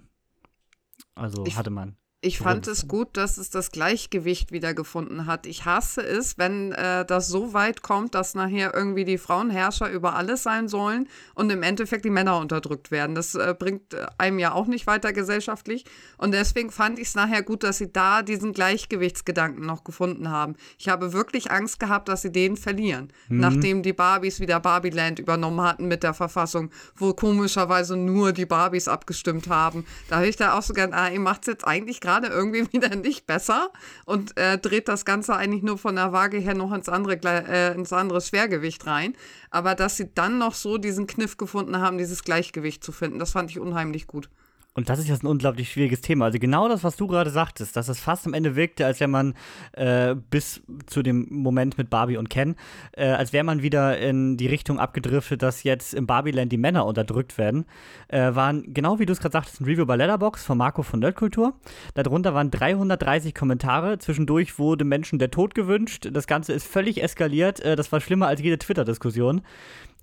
[1.14, 1.98] Also Ich- hatte man.
[2.22, 5.46] Ich fand es gut, dass es das Gleichgewicht wiedergefunden hat.
[5.46, 10.16] Ich hasse es, wenn äh, das so weit kommt, dass nachher irgendwie die Frauenherrscher über
[10.16, 13.14] alles sein sollen und im Endeffekt die Männer unterdrückt werden.
[13.14, 15.86] Das äh, bringt äh, einem ja auch nicht weiter gesellschaftlich.
[16.18, 20.56] Und deswegen fand ich es nachher gut, dass sie da diesen Gleichgewichtsgedanken noch gefunden haben.
[20.80, 25.62] Ich habe wirklich Angst gehabt, dass sie den verlieren, nachdem die Barbies wieder Barbieland übernommen
[25.62, 29.86] hatten mit der Verfassung, wo komischerweise nur die Barbies abgestimmt haben.
[30.10, 32.66] Da habe ich da auch so gern, ah, ihr macht es jetzt eigentlich gerade irgendwie
[32.72, 33.70] wieder nicht besser
[34.06, 37.76] und äh, dreht das Ganze eigentlich nur von der Waage her noch ins andere, äh,
[37.76, 39.14] ins andere Schwergewicht rein.
[39.52, 43.32] Aber dass sie dann noch so diesen Kniff gefunden haben, dieses Gleichgewicht zu finden, das
[43.32, 44.30] fand ich unheimlich gut.
[44.78, 46.26] Und das ist jetzt ein unglaublich schwieriges Thema.
[46.26, 49.08] Also genau das, was du gerade sagtest, dass es fast am Ende wirkte, als wäre
[49.08, 49.34] man
[49.72, 52.56] äh, bis zu dem Moment mit Barbie und Ken,
[52.92, 56.86] äh, als wäre man wieder in die Richtung abgedriftet, dass jetzt im Barbieland die Männer
[56.86, 57.66] unterdrückt werden,
[58.10, 61.00] äh, waren, genau wie du es gerade sagtest, ein Review bei Letterbox von Marco von
[61.00, 61.56] Nerdkultur.
[61.96, 63.98] Darunter waren 330 Kommentare.
[63.98, 66.08] Zwischendurch wurde Menschen der Tod gewünscht.
[66.14, 67.62] Das Ganze ist völlig eskaliert.
[67.62, 69.42] Äh, das war schlimmer als jede Twitter-Diskussion.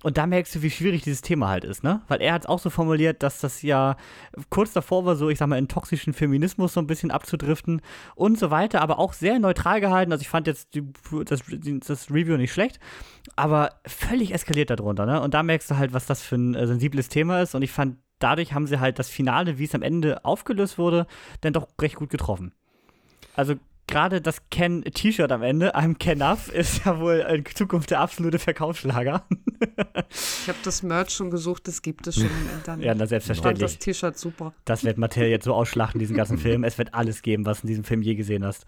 [0.03, 2.01] Und da merkst du, wie schwierig dieses Thema halt ist, ne?
[2.07, 3.95] Weil er hat es auch so formuliert, dass das ja
[4.49, 7.81] kurz davor war, so, ich sag mal, in toxischen Feminismus so ein bisschen abzudriften
[8.13, 10.11] und so weiter, aber auch sehr neutral gehalten.
[10.11, 10.83] Also ich fand jetzt die,
[11.25, 11.41] das,
[11.87, 12.79] das Review nicht schlecht,
[13.35, 15.21] aber völlig eskaliert darunter, ne?
[15.21, 17.55] Und da merkst du halt, was das für ein äh, sensibles Thema ist.
[17.55, 21.07] Und ich fand, dadurch haben sie halt das Finale, wie es am Ende aufgelöst wurde,
[21.41, 22.53] dann doch recht gut getroffen.
[23.35, 23.55] Also
[23.87, 28.39] gerade das Ken-T-Shirt am Ende, I'm Ken Up, ist ja wohl in Zukunft der absolute
[28.39, 29.25] Verkaufsschlager.
[30.11, 32.85] Ich habe das Merch schon gesucht, das gibt es schon im Internet.
[32.85, 33.71] ja, na ich fand selbstverständlich.
[33.71, 34.53] das T-Shirt super.
[34.63, 36.63] Das wird Mattel jetzt so ausschlachten, diesen ganzen Film.
[36.63, 38.65] Es wird alles geben, was du in diesem Film je gesehen hast.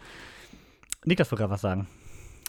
[1.06, 1.88] Niklas wollte gerade was sagen.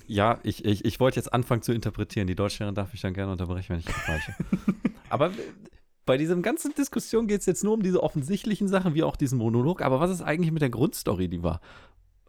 [0.07, 2.27] Ja, ich, ich, ich wollte jetzt anfangen zu interpretieren.
[2.27, 4.35] Die Deutschlehrerin darf mich dann gerne unterbrechen, wenn ich falsche.
[5.11, 5.33] Aber
[6.07, 9.37] bei diesem ganzen Diskussion geht es jetzt nur um diese offensichtlichen Sachen, wie auch diesen
[9.37, 9.83] Monolog.
[9.83, 11.61] Aber was ist eigentlich mit der Grundstory, die war?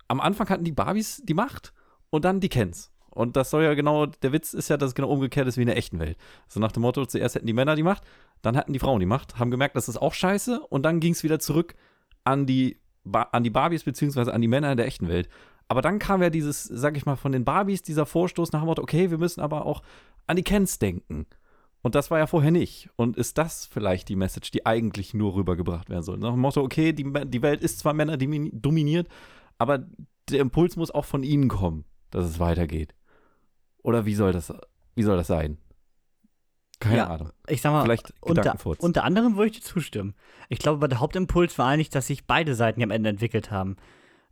[0.09, 1.71] Am Anfang hatten die Barbies die Macht
[2.09, 2.91] und dann die Kens.
[3.11, 5.61] Und das soll ja genau, der Witz ist ja, dass es genau umgekehrt ist wie
[5.61, 6.17] in der echten Welt.
[6.47, 8.03] So nach dem Motto, zuerst hätten die Männer die Macht,
[8.41, 11.13] dann hatten die Frauen die Macht, haben gemerkt, das ist auch scheiße und dann ging
[11.13, 11.75] es wieder zurück
[12.23, 15.29] an die, ba an die Barbies beziehungsweise an die Männer in der echten Welt.
[15.67, 18.65] Aber dann kam ja dieses, sag ich mal, von den Barbies, dieser Vorstoß nach dem
[18.65, 19.83] Motto, okay, wir müssen aber auch
[20.25, 21.27] an die Kens denken.
[21.81, 22.89] Und das war ja vorher nicht.
[22.95, 26.17] Und ist das vielleicht die Message, die eigentlich nur rübergebracht werden soll?
[26.17, 29.07] Nach dem Motto, okay, die, die Welt ist zwar Männer dominiert,
[29.59, 29.85] aber
[30.29, 32.95] der Impuls muss auch von ihnen kommen, dass es weitergeht.
[33.83, 34.51] Oder wie soll das,
[34.95, 35.57] wie soll das sein?
[36.79, 37.31] Keine Ja, Ahnung.
[37.47, 40.15] Ich sag mal, Vielleicht unter, unter anderem würde ich dir zustimmen.
[40.47, 43.75] Ich glaube, aber der Hauptimpuls war eigentlich, dass sich beide Seiten am Ende entwickelt haben.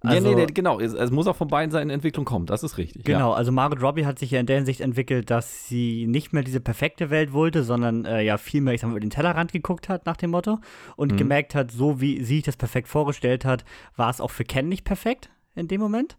[0.03, 0.79] Ja, Also, nee, nee, genau.
[0.79, 2.45] Es, es muss auch von beiden Seiten Entwicklung kommen.
[2.45, 3.03] Das ist richtig.
[3.03, 6.43] Genau, also Margaret Robbie hat sich ja in der Hinsicht entwickelt, dass sie nicht mehr
[6.43, 9.89] diese perfekte Welt wollte, sondern äh, ja vielmehr, ich sag mal, über den Tellerrand geguckt
[9.89, 10.59] hat nach dem Motto
[10.95, 11.17] und Mhm.
[11.17, 13.65] gemerkt hat, so wie sie sich das perfekt vorgestellt hat,
[13.95, 16.15] war es auch für Ken nicht perfekt in dem Moment.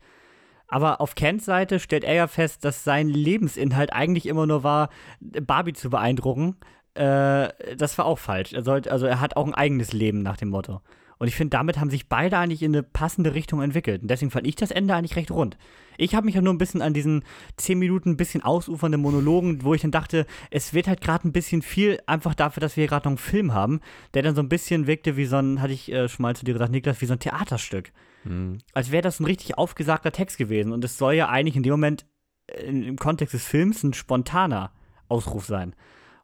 [0.66, 4.90] Aber auf Kens Seite stellt er ja fest, dass sein Lebensinhalt eigentlich immer nur war,
[5.20, 6.56] Barbie zu beeindrucken.
[6.94, 8.52] Äh, das war auch falsch.
[8.52, 10.80] Er sollte, also er hat auch ein eigenes Leben nach dem Motto.
[11.18, 14.02] Und ich finde, damit haben sich beide eigentlich in eine passende Richtung entwickelt.
[14.02, 15.58] Und deswegen fand ich das Ende eigentlich recht rund.
[15.96, 17.24] Ich habe mich ja nur ein bisschen an diesen
[17.56, 21.32] 10 Minuten ein bisschen ausufernden Monologen, wo ich dann dachte, es wird halt gerade ein
[21.32, 23.80] bisschen viel, einfach dafür, dass wir hier gerade noch einen Film haben,
[24.14, 26.44] der dann so ein bisschen wirkte wie so ein, hatte ich äh, schon mal zu
[26.44, 27.92] dir gesagt, Niklas, wie so ein Theaterstück.
[28.22, 28.58] Mhm.
[28.72, 30.72] Als wäre das ein richtig aufgesagter Text gewesen.
[30.72, 32.06] Und es soll ja eigentlich in dem Moment
[32.46, 34.70] äh, im Kontext des Films ein spontaner
[35.08, 35.74] Ausruf sein.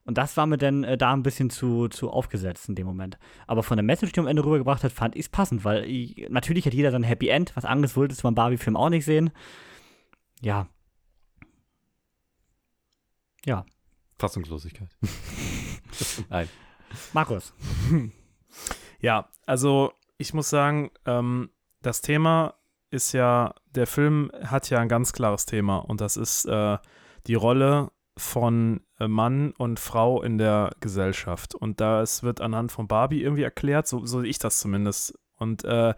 [0.04, 3.18] Und das war mir dann äh, da ein bisschen zu, zu aufgesetzt in dem Moment.
[3.46, 6.26] Aber von der Message, die am Ende rübergebracht hat, fand ich es passend, weil ich,
[6.28, 7.56] natürlich hat jeder sein Happy End.
[7.56, 9.30] Was anderes wolltest du beim Barbie-Film auch nicht sehen.
[10.42, 10.68] Ja.
[13.46, 13.64] Ja.
[14.18, 14.90] Fassungslosigkeit.
[16.28, 16.48] Nein.
[17.12, 17.54] Markus.
[19.00, 21.50] Ja, also ich muss sagen, ähm,
[21.82, 22.54] das Thema
[22.88, 26.78] ist ja, der Film hat ja ein ganz klares Thema und das ist äh,
[27.26, 31.54] die Rolle von Mann und Frau in der Gesellschaft.
[31.54, 35.18] Und das wird anhand von Barbie irgendwie erklärt, so, so ich das zumindest.
[35.36, 35.94] Und äh,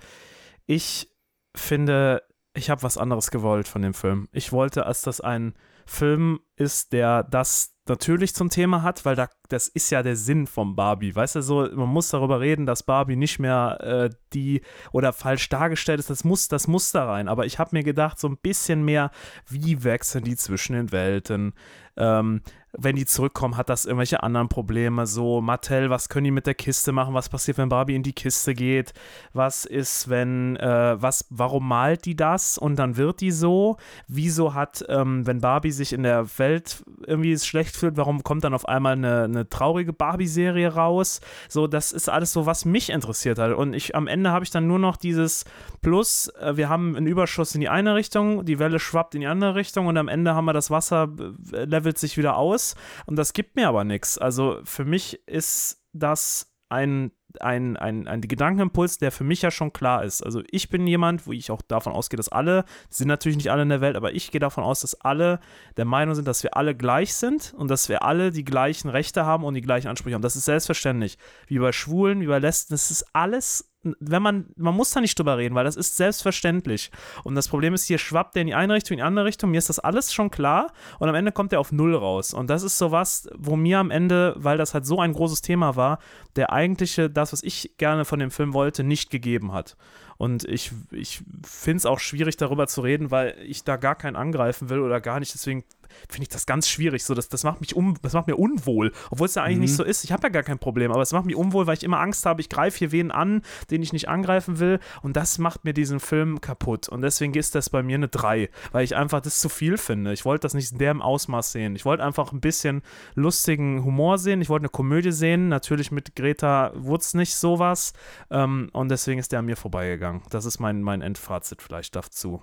[0.66, 1.10] ich
[1.54, 2.22] finde,
[2.54, 4.28] ich habe was anderes gewollt von dem Film.
[4.32, 5.54] Ich wollte, dass das ein
[5.86, 10.46] Film ist, der das natürlich zum Thema hat, weil da, das ist ja der Sinn
[10.48, 11.14] vom Barbie.
[11.14, 14.62] Weißt du, so, man muss darüber reden, dass Barbie nicht mehr äh, die
[14.92, 16.10] oder falsch dargestellt ist.
[16.10, 17.28] Das muss, das muss da rein.
[17.28, 19.10] Aber ich habe mir gedacht, so ein bisschen mehr,
[19.48, 21.54] wie wechseln die zwischen den Welten?
[21.96, 22.42] Ähm,
[22.78, 25.06] wenn die zurückkommen, hat das irgendwelche anderen Probleme.
[25.06, 27.14] So, Mattel, was können die mit der Kiste machen?
[27.14, 28.92] Was passiert, wenn Barbie in die Kiste geht?
[29.32, 33.76] Was ist, wenn, äh, was, warum malt die das und dann wird die so?
[34.08, 38.54] Wieso hat, ähm, wenn Barbie sich in der Welt irgendwie schlecht fühlt, warum kommt dann
[38.54, 41.20] auf einmal eine, eine traurige Barbie-Serie raus?
[41.48, 43.52] So, das ist alles so, was mich interessiert hat.
[43.52, 45.44] Und ich, am Ende habe ich dann nur noch dieses
[45.82, 49.26] Plus, äh, wir haben einen Überschuss in die eine Richtung, die Welle schwappt in die
[49.26, 51.08] andere Richtung und am Ende haben wir das Wasser,
[51.52, 52.65] äh, levelt sich wieder aus
[53.06, 54.18] und das gibt mir aber nichts.
[54.18, 59.72] Also für mich ist das ein, ein, ein, ein Gedankenimpuls, der für mich ja schon
[59.72, 60.22] klar ist.
[60.22, 63.62] Also ich bin jemand, wo ich auch davon ausgehe, dass alle, sind natürlich nicht alle
[63.62, 65.40] in der Welt, aber ich gehe davon aus, dass alle
[65.76, 69.24] der Meinung sind, dass wir alle gleich sind und dass wir alle die gleichen Rechte
[69.24, 70.22] haben und die gleichen Ansprüche haben.
[70.22, 71.18] Das ist selbstverständlich.
[71.46, 75.18] Wie bei Schwulen, wie bei Lesben, das ist alles wenn man, man muss da nicht
[75.18, 76.90] drüber reden, weil das ist selbstverständlich.
[77.24, 79.50] Und das Problem ist, hier schwappt der in die eine Richtung, in die andere Richtung.
[79.50, 82.34] Mir ist das alles schon klar und am Ende kommt er auf Null raus.
[82.34, 85.76] Und das ist sowas, wo mir am Ende, weil das halt so ein großes Thema
[85.76, 85.98] war,
[86.36, 89.76] der eigentliche, das, was ich gerne von dem Film wollte, nicht gegeben hat.
[90.18, 94.16] Und ich, ich finde es auch schwierig, darüber zu reden, weil ich da gar keinen
[94.16, 95.34] angreifen will oder gar nicht.
[95.34, 95.64] Deswegen
[96.08, 97.04] finde ich das ganz schwierig.
[97.04, 99.62] So, das, das macht mich um, das macht mir unwohl, obwohl es ja eigentlich mhm.
[99.62, 100.04] nicht so ist.
[100.04, 102.26] Ich habe ja gar kein Problem, aber es macht mich unwohl, weil ich immer Angst
[102.26, 104.80] habe, ich greife hier wen an, den ich nicht angreifen will.
[105.02, 106.88] Und das macht mir diesen Film kaputt.
[106.88, 110.12] Und deswegen ist das bei mir eine 3, weil ich einfach das zu viel finde.
[110.12, 111.76] Ich wollte das nicht in dem Ausmaß sehen.
[111.76, 112.82] Ich wollte einfach ein bisschen
[113.14, 114.40] lustigen Humor sehen.
[114.40, 115.48] Ich wollte eine Komödie sehen.
[115.48, 117.92] Natürlich mit Greta Wutz nicht sowas.
[118.30, 120.22] Ähm, und deswegen ist der an mir vorbeigegangen.
[120.30, 122.42] Das ist mein, mein Endfazit vielleicht dazu.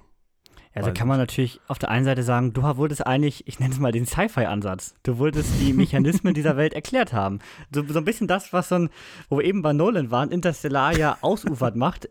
[0.76, 3.80] Also kann man natürlich auf der einen Seite sagen, du wolltest eigentlich, ich nenne es
[3.80, 4.96] mal den Sci-Fi-Ansatz.
[5.04, 7.40] Du wolltest die Mechanismen dieser Welt erklärt haben.
[7.72, 8.90] So, so ein bisschen das, was so ein,
[9.30, 12.10] wo wir eben bei Nolan waren, Interstellar ja ausufert macht,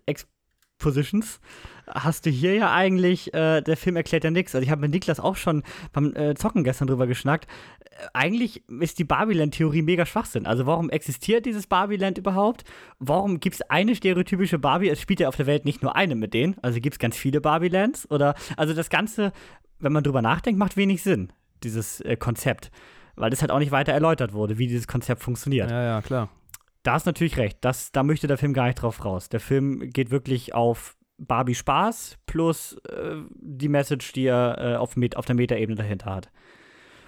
[0.83, 1.41] Expositions
[1.87, 4.55] hast du hier ja eigentlich, äh, der Film erklärt ja nichts.
[4.55, 7.47] Also ich habe mit Niklas auch schon beim äh, Zocken gestern drüber geschnackt.
[7.81, 10.47] Äh, eigentlich ist die Barbie-Land-Theorie mega Schwachsinn.
[10.47, 12.65] Also warum existiert dieses Barbie-Land überhaupt?
[12.99, 14.89] Warum gibt es eine stereotypische Barbie?
[14.89, 16.57] Es spielt ja auf der Welt nicht nur eine mit denen.
[16.63, 18.11] Also gibt es ganz viele Barbie-Lands.
[18.11, 19.33] Oder, also das Ganze,
[19.79, 21.33] wenn man drüber nachdenkt, macht wenig Sinn,
[21.63, 22.71] dieses äh, Konzept.
[23.15, 25.71] Weil das halt auch nicht weiter erläutert wurde, wie dieses Konzept funktioniert.
[25.71, 26.31] Ja, ja, klar.
[26.83, 27.59] Da ist natürlich recht.
[27.61, 29.29] Das, da möchte der Film gar nicht drauf raus.
[29.29, 34.97] Der Film geht wirklich auf Barbie Spaß plus äh, die Message, die er äh, auf,
[35.15, 36.31] auf der Metaebene dahinter hat.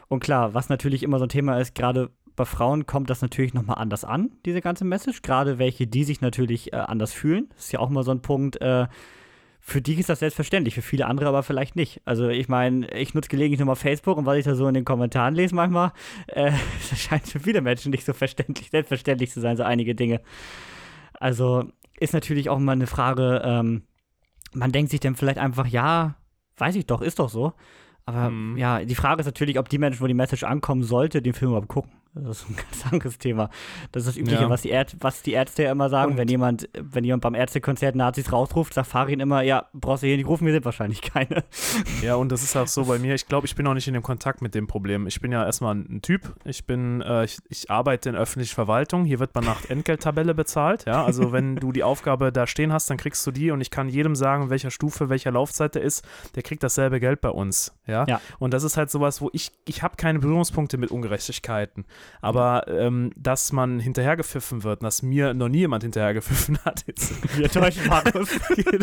[0.09, 3.55] Und klar, was natürlich immer so ein Thema ist, gerade bei Frauen kommt das natürlich
[3.55, 5.23] nochmal anders an, diese ganze Message.
[5.23, 7.49] Gerade welche, die sich natürlich äh, anders fühlen.
[7.55, 8.61] Das ist ja auch mal so ein Punkt.
[8.61, 8.87] Äh,
[9.67, 12.03] für die ist das selbstverständlich, für viele andere aber vielleicht nicht.
[12.05, 14.85] Also ich meine, ich nutze gelegentlich nochmal Facebook und was ich da so in den
[14.85, 15.93] Kommentaren lese manchmal,
[16.27, 16.53] äh,
[16.91, 20.21] das scheint für viele Menschen nicht so verständlich, selbstverständlich zu sein, so einige Dinge.
[21.15, 21.65] Also
[21.99, 23.85] ist natürlich auch mal eine Frage, ähm,
[24.53, 26.17] man denkt sich dann vielleicht einfach, ja,
[26.59, 27.55] weiß ich doch, ist doch so.
[28.05, 28.59] Aber mhm.
[28.59, 31.53] ja, die Frage ist natürlich, ob die Menschen, wo die Message ankommen sollte, den Film
[31.53, 31.93] überhaupt gucken.
[32.15, 33.51] Das ist ein ganz anderes Thema.
[33.93, 34.51] Das ist das Übliche, ja.
[34.51, 37.97] was, die was die Ärzte ja immer sagen, und wenn jemand, wenn jemand beim Ärztekonzert
[37.97, 41.45] Nazis rausruft, sagt Farin immer, ja, brauchst du hier nicht rufen, wir sind wahrscheinlich keine.
[42.03, 43.15] Ja, und das ist auch so bei mir.
[43.15, 45.07] Ich glaube, ich bin auch nicht in dem Kontakt mit dem Problem.
[45.07, 46.35] Ich bin ja erstmal ein Typ.
[46.45, 49.05] Ich bin, äh, ich, ich, arbeite in öffentlicher Verwaltung.
[49.05, 50.85] Hier wird man nach Entgelttabelle bezahlt.
[50.87, 53.71] Ja, also wenn du die Aufgabe da stehen hast, dann kriegst du die und ich
[53.71, 56.07] kann jedem sagen, welcher Stufe, welcher Laufzeit der ist.
[56.37, 57.77] Der kriegt dasselbe Geld bei uns.
[57.87, 58.05] Ja.
[58.07, 58.21] ja.
[58.39, 61.85] Und das ist halt sowas, wo ich, ich habe keine Berührungspunkte mit Ungerechtigkeiten.
[62.21, 67.49] Aber ähm, dass man hinterhergepfiffen wird, dass mir noch nie jemand hinterhergepfiffen hat, jetzt, Wir
[67.51, 68.31] täuschen Markus.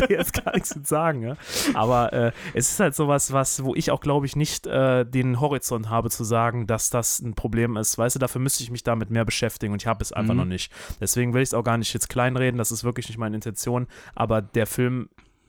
[0.08, 1.22] jetzt gar nichts mit sagen.
[1.22, 1.36] Ja?
[1.74, 5.40] Aber äh, es ist halt sowas, was, wo ich auch, glaube ich, nicht äh, den
[5.40, 7.98] Horizont habe zu sagen, dass das ein Problem ist.
[7.98, 10.38] Weißt du, dafür müsste ich mich damit mehr beschäftigen und ich habe es einfach Mhm.
[10.40, 10.72] noch nicht.
[11.00, 13.86] Deswegen will ich es auch gar nicht jetzt kleinreden, das ist wirklich nicht meine Intention.
[14.14, 15.08] Aber der Film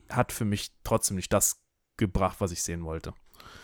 [0.09, 1.61] hat für mich trotzdem nicht das
[1.97, 3.13] gebracht, was ich sehen wollte.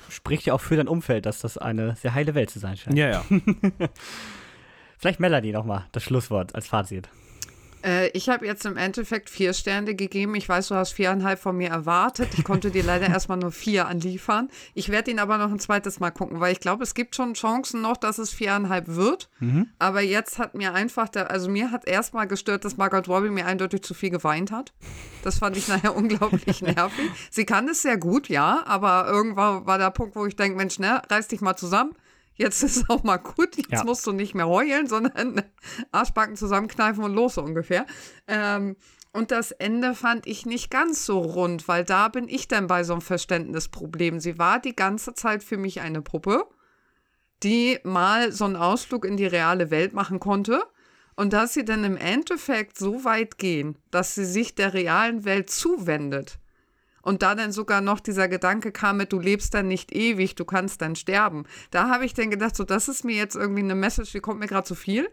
[0.10, 2.98] Spricht ja auch für dein Umfeld, dass das eine sehr heile Welt zu sein scheint.
[2.98, 3.26] Ja, ja.
[4.98, 7.10] Vielleicht Melanie nochmal, das Schlusswort als Fazit.
[7.84, 10.36] Äh, ich habe jetzt im Endeffekt vier Sterne gegeben.
[10.36, 12.30] Ich weiß, du hast viereinhalb von mir erwartet.
[12.38, 14.50] Ich konnte dir leider erstmal nur vier anliefern.
[14.74, 17.34] Ich werde ihn aber noch ein zweites Mal gucken, weil ich glaube, es gibt schon
[17.34, 19.30] Chancen noch, dass es viereinhalb wird.
[19.80, 23.46] Aber jetzt hat mir einfach, der, also mir hat erstmal gestört, dass Margot Robbie mir
[23.46, 24.74] eindeutig zu viel geweint hat.
[25.24, 27.10] Das fand ich nachher unglaublich nervig.
[27.30, 30.80] Sie kann es sehr gut, ja, aber irgendwann war der Punkt, wo ich denke, Mensch,
[30.80, 31.94] ne, reiß dich mal zusammen.
[32.40, 33.84] Jetzt ist auch mal gut, jetzt Ja.
[33.84, 35.44] musst du nicht mehr heulen, sondern
[35.92, 37.86] Arschbacken zusammenkneifen und los so ungefähr.
[38.28, 38.78] Ähm,
[39.12, 42.84] und das Ende fand ich nicht ganz so rund, weil da bin ich dann bei
[42.84, 44.20] so einem Verständnisproblem.
[44.22, 46.46] Sie war die ganze Zeit für mich eine Puppe,
[47.44, 50.64] die mal so einen Ausflug in die reale Welt machen konnte.
[51.16, 55.50] Und dass sie dann im Endeffekt so weit gehen, dass sie sich der realen Welt
[55.50, 56.39] zuwendet.
[57.02, 60.46] Und da dann sogar noch dieser Gedanke kam mit, du lebst dann nicht ewig, du
[60.46, 61.46] kannst dann sterben.
[61.72, 64.40] Da habe ich dann gedacht, so, das ist mir jetzt irgendwie eine Message, die kommt
[64.40, 65.10] mir gerade zu viel.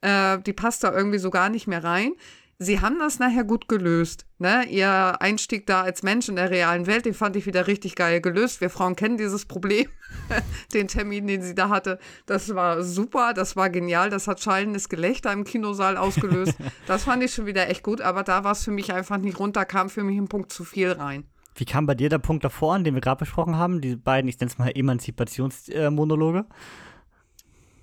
[0.00, 2.12] Äh, die passt da irgendwie so gar nicht mehr rein.
[2.58, 4.26] Sie haben das nachher gut gelöst.
[4.38, 4.64] Ne?
[4.68, 8.20] Ihr Einstieg da als Mensch in der realen Welt, den fand ich wieder richtig geil
[8.20, 8.60] gelöst.
[8.60, 9.88] Wir Frauen kennen dieses Problem.
[10.72, 14.10] den Termin, den sie da hatte, das war super, das war genial.
[14.10, 16.54] Das hat schallendes Gelächter im Kinosaal ausgelöst.
[16.86, 19.38] das fand ich schon wieder echt gut, aber da war es für mich einfach nicht
[19.38, 21.24] runter, kam für mich ein Punkt zu viel rein.
[21.56, 23.80] Wie kam bei dir der Punkt davor an, den wir gerade besprochen haben?
[23.80, 26.46] Die beiden, ich nenne es mal Emanzipationsmonologe.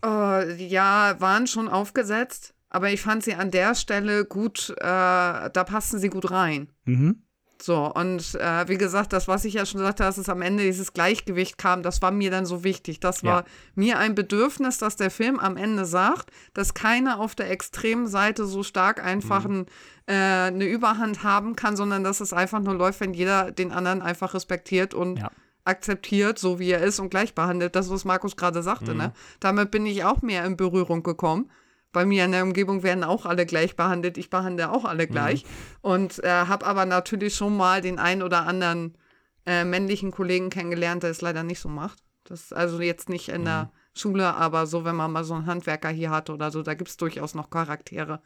[0.04, 5.64] Äh, ja, waren schon aufgesetzt, aber ich fand sie an der Stelle gut, äh, da
[5.68, 6.70] passten sie gut rein.
[6.86, 7.22] Mhm.
[7.62, 10.64] So, und äh, wie gesagt, das, was ich ja schon sagte, dass es am Ende
[10.64, 13.00] dieses Gleichgewicht kam, das war mir dann so wichtig.
[13.00, 13.46] Das war Ja.
[13.76, 18.46] mir ein Bedürfnis, dass der Film am Ende sagt, dass keiner auf der extremen Seite
[18.48, 19.68] so stark einfach ein,
[20.08, 24.02] äh, eine Überhand haben kann, sondern dass es einfach nur läuft, wenn jeder den anderen
[24.02, 25.30] einfach respektiert und Ja.
[25.64, 27.76] akzeptiert, so wie er ist und gleich behandelt.
[27.76, 29.14] Das, was Markus gerade sagte, ne?
[29.40, 31.52] Damit bin ich auch mehr in Berührung gekommen.
[31.92, 34.18] Bei mir in der Umgebung werden auch alle gleich behandelt.
[34.18, 35.46] Ich behandle auch alle gleich.
[35.82, 38.98] Und äh, habe aber natürlich schon mal den einen oder anderen
[39.46, 42.00] äh, männlichen Kollegen kennengelernt, der es leider nicht so macht.
[42.24, 45.90] Das also jetzt nicht in der Schule, aber so, wenn man mal so einen Handwerker
[45.90, 48.22] hier hat oder so, da gibt es durchaus noch Charaktere.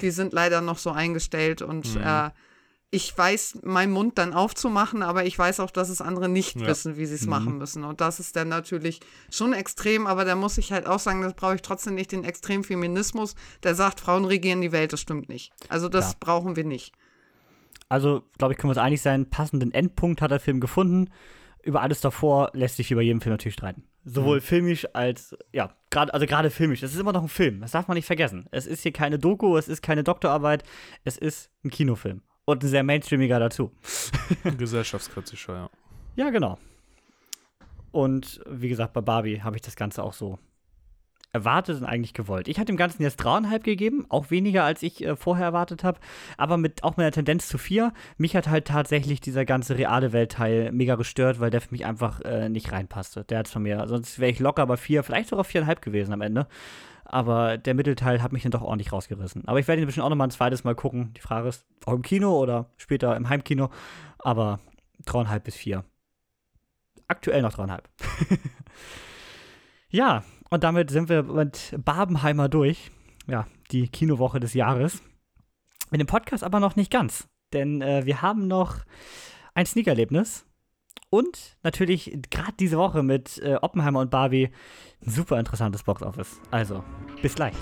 [0.00, 2.30] Die sind leider noch so eingestellt und äh,
[2.90, 6.66] ich weiß, meinen Mund dann aufzumachen, aber ich weiß auch, dass es andere nicht Ja.
[6.68, 7.84] wissen, wie sie es machen müssen.
[7.84, 9.00] Und das ist dann natürlich
[9.30, 12.24] schon extrem, aber da muss ich halt auch sagen, das brauche ich trotzdem nicht den
[12.24, 15.52] Extremfeminismus, der sagt, Frauen regieren die Welt, das stimmt nicht.
[15.68, 16.16] Also das Ja.
[16.20, 16.94] brauchen wir nicht.
[17.90, 21.10] Also, glaube ich, können wir uns einig sein, passenden Endpunkt hat der Film gefunden.
[21.62, 23.84] Über alles davor lässt sich bei jedem Film natürlich streiten.
[24.04, 26.82] Sowohl filmisch als, ja, gerade, also gerade filmisch.
[26.82, 28.46] Es ist immer noch ein Film, das darf man nicht vergessen.
[28.50, 30.64] Es ist hier keine Doku, es ist keine Doktorarbeit,
[31.04, 32.22] es ist ein Kinofilm.
[32.48, 33.70] Und ein sehr mainstreamiger dazu.
[34.56, 35.70] Gesellschaftskritischer, ja.
[36.16, 36.56] Ja, genau.
[37.92, 40.38] Und wie gesagt, bei Barbie habe ich das Ganze auch so
[41.32, 42.48] erwartet und eigentlich gewollt.
[42.48, 46.00] Ich hatte dem Ganzen jetzt dreieinhalb gegeben, auch weniger als ich äh, vorher erwartet habe,
[46.36, 47.92] aber mit auch mit einer Tendenz zu vier.
[48.16, 52.20] Mich hat halt tatsächlich dieser ganze reale Weltteil mega gestört, weil der für mich einfach
[52.22, 53.24] äh, nicht reinpasste.
[53.24, 56.22] Der hat von mir, sonst wäre ich locker bei vier, vielleicht sogar viereinhalb gewesen am
[56.22, 56.46] Ende.
[57.04, 59.48] Aber der Mittelteil hat mich dann doch ordentlich rausgerissen.
[59.48, 61.14] Aber ich werde ihn bestimmt auch noch mal ein zweites Mal gucken.
[61.14, 63.70] Die Frage ist, auch im Kino oder später im Heimkino.
[64.18, 64.60] Aber
[65.06, 65.84] dreieinhalb bis vier.
[67.06, 67.88] Aktuell noch dreieinhalb.
[69.88, 72.90] ja, und damit sind wir mit Barbenheimer durch.
[73.26, 75.02] Ja, die Kinowoche des Jahres.
[75.90, 77.28] Mit dem Podcast aber noch nicht ganz.
[77.52, 78.76] Denn äh, wir haben noch
[79.54, 80.44] ein Sneakerlebnis.
[81.10, 84.50] Und natürlich gerade diese Woche mit äh, Oppenheimer und Barbie
[85.04, 86.40] ein super interessantes Boxoffice.
[86.50, 86.84] Also,
[87.22, 87.54] bis gleich.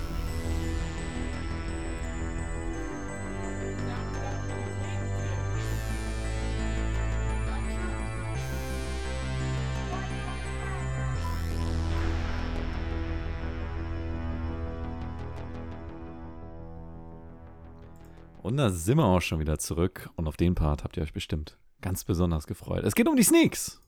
[18.47, 20.09] Und da sind wir auch schon wieder zurück.
[20.14, 22.85] Und auf den Part habt ihr euch bestimmt ganz besonders gefreut.
[22.85, 23.81] Es geht um die Sneaks.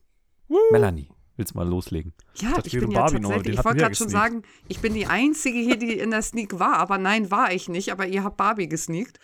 [0.72, 2.12] Melanie, willst du mal loslegen?
[2.34, 4.80] Ja, dachte, ich wir bin ja Barbie noch, tatsächlich, ich wollte gerade schon sagen, ich
[4.80, 8.08] bin die Einzige hier, die in der Sneak war, aber nein, war ich nicht, aber
[8.08, 9.20] ihr habt Barbie gesneakt.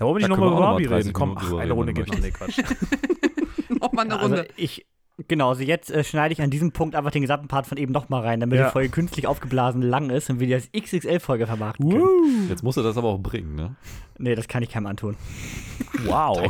[0.00, 1.12] Ja, wollen wir nicht nochmal über Barbie mal 30 reden?
[1.12, 2.18] Komm, ach, eine Runde geht noch.
[2.18, 2.58] Nee, Quatsch.
[3.68, 4.48] Nochmal eine also Runde.
[4.56, 4.86] ich,
[5.26, 7.90] Genau, also jetzt äh, schneide ich an diesem Punkt einfach den gesamten Part von eben
[7.92, 8.66] nochmal rein, damit Ja.
[8.66, 12.48] die Folge künstlich aufgeblasen lang ist und wir die als XXL-Folge vermarkten können.
[12.48, 13.74] Jetzt musst du das aber auch bringen, ne?
[14.18, 15.16] Nee, das kann ich keinem antun.
[16.04, 16.40] Wow.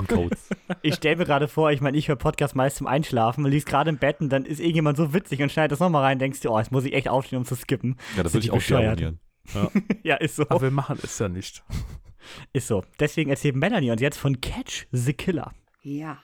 [0.83, 3.89] Ich stelle mir gerade vor, ich meine, ich höre Podcast meist zum Einschlafen, liegst gerade
[3.91, 6.51] im Bett und dann ist irgendjemand so witzig und schneidet das nochmal rein, denkst du,
[6.51, 7.97] oh, jetzt muss ich echt aufstehen, um zu skippen.
[8.17, 9.19] Ja, das würde ich auch gerne bescheuert?
[9.55, 9.99] abonnieren.
[10.03, 10.43] Ja, ist so.
[10.51, 11.65] Aber wir machen es ja nicht.
[12.53, 12.85] Ist so.
[13.01, 15.53] Deswegen erzählt Melanie uns jetzt von Catch the Killer.
[15.83, 16.19] Ja.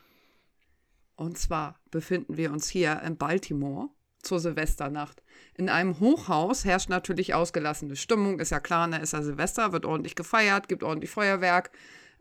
[1.17, 3.89] Und zwar befinden wir uns hier in Baltimore
[4.21, 5.23] zur Silvesternacht.
[5.55, 8.41] In einem Hochhaus herrscht natürlich ausgelassene Stimmung.
[8.41, 11.71] Ist ja klar, ne, ist ja Silvester, wird ordentlich gefeiert, gibt ordentlich Feuerwerk.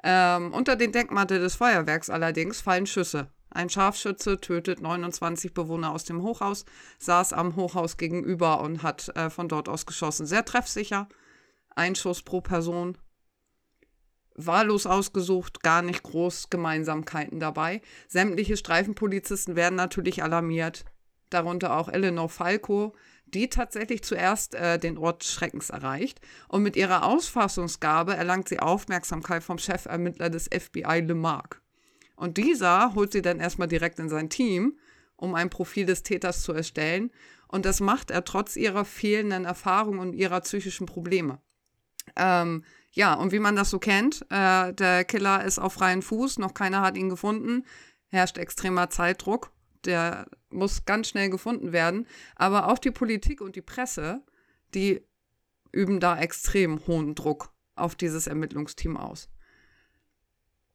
[0.04, 3.32] Ähm, unter den Denkmantel des Feuerwerks allerdings fallen Schüsse.
[3.50, 6.66] Ein Scharfschütze tötet 29 Bewohner aus dem Hochhaus,
[7.00, 10.28] saß am Hochhaus gegenüber und hat äh, von dort aus geschossen.
[10.28, 11.08] Sehr treffsicher.
[11.76, 12.96] Ein Schuss pro Person.
[14.36, 17.82] Wahllos ausgesucht, gar nicht groß Gemeinsamkeiten dabei.
[18.08, 20.86] Sämtliche Streifenpolizisten werden natürlich alarmiert,
[21.30, 22.96] darunter auch Eleanor Falco,
[23.26, 26.22] die tatsächlich zuerst äh, den Ort Schreckens erreicht.
[26.48, 31.62] Und mit ihrer Ausfassungsgabe erlangt sie Aufmerksamkeit vom Chefermittler des FBI, Lemarck.
[32.16, 34.78] Und dieser holt sie dann erstmal direkt in sein Team,
[35.16, 37.12] um ein Profil des Täters zu erstellen.
[37.48, 41.40] Und das macht er trotz ihrer fehlenden Erfahrung und ihrer psychischen Probleme.
[42.16, 46.38] Ähm, ja, und wie man das so kennt, äh, der Killer ist auf freien Fuß,
[46.38, 47.66] noch keiner hat ihn gefunden,
[48.08, 49.52] herrscht extremer Zeitdruck,
[49.84, 52.08] der muss ganz schnell gefunden werden.
[52.36, 54.24] Aber auch die Politik und die Presse,
[54.76, 55.02] die
[55.72, 59.30] üben da extrem hohen Druck auf dieses Ermittlungsteam aus.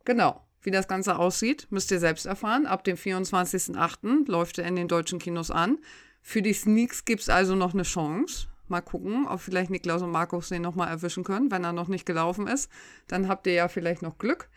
[0.04, 0.44] Genau.
[0.60, 2.66] Wie das Ganze aussieht, müsst ihr selbst erfahren.
[2.66, 4.28] Ab dem 24.08.
[4.28, 5.78] läuft er in den deutschen Kinos an.
[6.20, 8.48] Für die Sneaks gibt es also noch eine Chance.
[8.70, 12.06] Mal gucken, ob vielleicht Niklaus und Markus den nochmal erwischen können, wenn er noch nicht
[12.06, 12.70] gelaufen ist.
[13.06, 14.48] Dann habt ihr ja vielleicht noch Glück.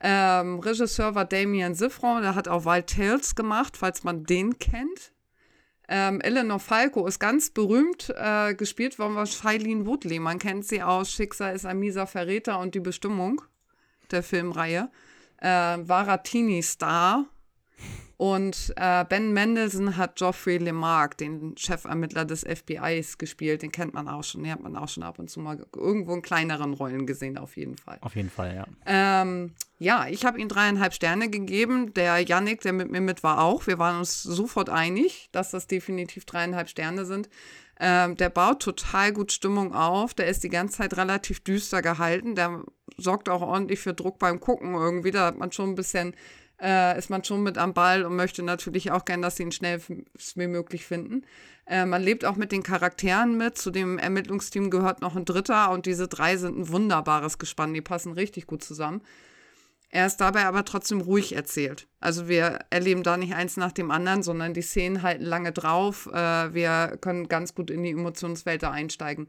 [0.00, 5.12] Ähm, Regisseur war Damien Sifron, der hat auch Wild Tales gemacht, falls man den kennt.
[5.88, 10.18] Ähm, Eleanor Falco ist ganz berühmt äh, gespielt worden von Shailene Woodley.
[10.18, 13.42] Man kennt sie aus Schicksal ist ein mieser Verräter und die Bestimmung
[14.10, 14.90] der Filmreihe.
[15.38, 17.26] Äh, war Ratini-Star.
[18.16, 23.62] Und äh, Ben Mendelssohn hat Geoffrey Lemarck, den Chefermittler des FBIs, gespielt.
[23.62, 24.44] Den kennt man auch schon.
[24.44, 27.56] Den hat man auch schon ab und zu mal irgendwo in kleineren Rollen gesehen, auf
[27.56, 27.98] jeden Fall.
[28.00, 28.66] Auf jeden Fall, ja.
[28.86, 31.92] Ähm, ja, ich habe ihm dreieinhalb Sterne gegeben.
[31.94, 33.66] Der Yannick, der mit mir mit war, auch.
[33.66, 37.28] Wir waren uns sofort einig, dass das definitiv dreieinhalb Sterne sind.
[37.80, 40.14] Ähm, der baut total gut Stimmung auf.
[40.14, 42.36] Der ist die ganze Zeit relativ düster gehalten.
[42.36, 42.62] Der
[42.96, 45.10] sorgt auch ordentlich für Druck beim Gucken irgendwie.
[45.10, 46.14] Da hat man schon ein bisschen,
[46.64, 49.52] äh, ist man schon mit am Ball und möchte natürlich auch gern, dass sie ihn
[49.52, 51.24] schnell wie möglich finden.
[51.66, 53.58] Äh, man lebt auch mit den Charakteren mit.
[53.58, 57.74] Zu dem Ermittlungsteam gehört noch ein Dritter und diese drei sind ein wunderbares Gespann.
[57.74, 59.02] Die passen richtig gut zusammen.
[59.90, 61.86] Er ist dabei aber trotzdem ruhig erzählt.
[62.00, 66.08] Also wir erleben da nicht eins nach dem anderen, sondern die Szenen halten lange drauf.
[66.12, 69.28] Äh, wir können ganz gut in die Emotionswelt da einsteigen.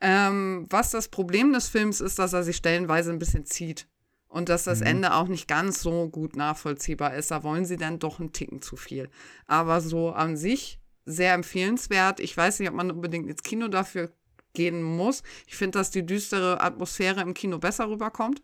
[0.00, 3.86] Ähm, was das Problem des Films ist, dass er sich stellenweise ein bisschen zieht.
[4.30, 7.32] Und dass das Ende auch nicht ganz so gut nachvollziehbar ist.
[7.32, 9.10] Da wollen sie dann doch einen Ticken zu viel.
[9.48, 12.20] Aber so an sich sehr empfehlenswert.
[12.20, 14.12] Ich weiß nicht, ob man unbedingt ins Kino dafür
[14.54, 15.24] gehen muss.
[15.48, 18.40] Ich finde, dass die düstere Atmosphäre im Kino besser rüberkommt,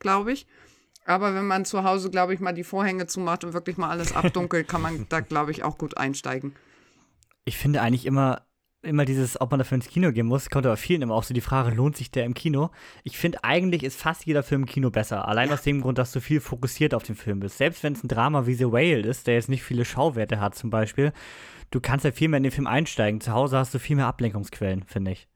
[0.00, 0.46] glaube ich.
[1.04, 4.14] Aber wenn man zu Hause, glaube ich, mal die Vorhänge zumacht und wirklich mal alles
[4.14, 6.54] abdunkelt, kann man da, glaube ich, auch gut einsteigen.
[7.44, 8.42] Ich finde eigentlich immer,
[8.82, 11.34] immer dieses, ob man dafür ins Kino gehen muss, kommt aber vielen immer auch so
[11.34, 12.70] die Frage, lohnt sich der im Kino?
[13.02, 15.26] Ich finde eigentlich ist fast jeder Film im Kino besser.
[15.26, 17.58] Allein aus dem Grund, dass du viel fokussiert auf den Film bist.
[17.58, 20.54] Selbst wenn es ein Drama wie The Whale ist, der jetzt nicht viele Schauwerte hat
[20.54, 21.12] zum Beispiel,
[21.70, 23.20] du kannst ja viel mehr in den Film einsteigen.
[23.20, 25.28] Zu Hause hast du viel mehr Ablenkungsquellen, finde ich.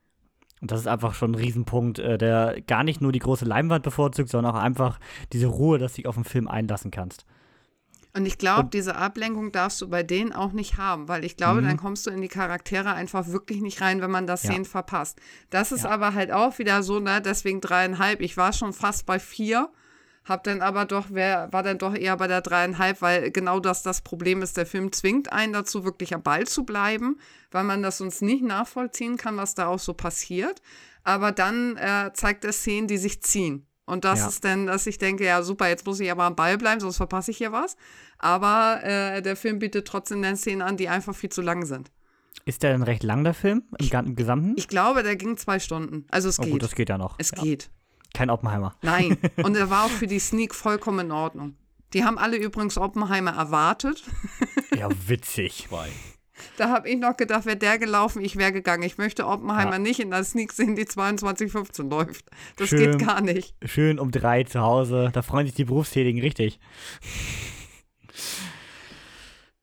[0.60, 3.82] Und das ist einfach schon ein Riesenpunkt, äh, der gar nicht nur die große Leinwand
[3.82, 5.00] bevorzugt, sondern auch einfach
[5.32, 7.26] diese Ruhe, dass du dich auf den Film einlassen kannst.
[8.14, 11.62] Und ich glaube, diese Ablenkung darfst du bei denen auch nicht haben, weil ich glaube,
[11.62, 11.66] Mhm.
[11.66, 14.50] dann kommst du in die Charaktere einfach wirklich nicht rein, wenn man das Ja.
[14.50, 15.18] Szenen verpasst.
[15.48, 15.90] Das ist Ja.
[15.90, 18.20] aber halt auch wieder so, ne, deswegen dreieinhalb.
[18.20, 19.70] Ich war schon fast bei vier,
[20.26, 23.82] hab dann aber doch, wer, war dann doch eher bei der dreieinhalb, weil genau das
[23.82, 24.58] das Problem ist.
[24.58, 27.18] Der Film zwingt einen dazu, wirklich am Ball zu bleiben,
[27.50, 30.60] weil man das sonst nicht nachvollziehen kann, was da auch so passiert.
[31.02, 33.66] Aber dann äh, zeigt er Szenen, die sich ziehen.
[33.92, 34.28] Und das Ja.
[34.28, 36.96] ist dann, dass ich denke, ja super, jetzt muss ich aber am Ball bleiben, sonst
[36.96, 37.76] verpasse ich hier was.
[38.16, 41.90] Aber äh, der Film bietet trotzdem dann Szenen an, die einfach viel zu lang sind.
[42.46, 44.54] Ist der denn recht lang, der Film, im, Gesamten?
[44.56, 46.06] Ich glaube, der ging zwei Stunden.
[46.10, 46.52] Also es oh geht.
[46.52, 47.16] gut, das geht ja noch.
[47.18, 47.42] es ja.
[47.42, 47.70] geht.
[48.14, 48.74] Kein Oppenheimer.
[48.80, 49.18] Nein.
[49.42, 51.56] Und er war auch für die Sneak vollkommen in Ordnung.
[51.92, 54.02] Die haben alle übrigens Oppenheimer erwartet.
[54.74, 55.66] Ja, witzig.
[55.68, 55.90] Zwei.
[56.56, 58.82] Da habe ich noch gedacht, wäre der gelaufen, ich wäre gegangen.
[58.82, 59.78] Ich möchte Oppenheimer Ja.
[59.78, 62.26] nicht in der Sneak sehen, die 2215 läuft.
[62.56, 62.98] Das Schön.
[62.98, 63.54] geht gar nicht.
[63.64, 65.10] Schön um drei zu Hause.
[65.12, 66.58] Da freuen sich die Berufstätigen richtig.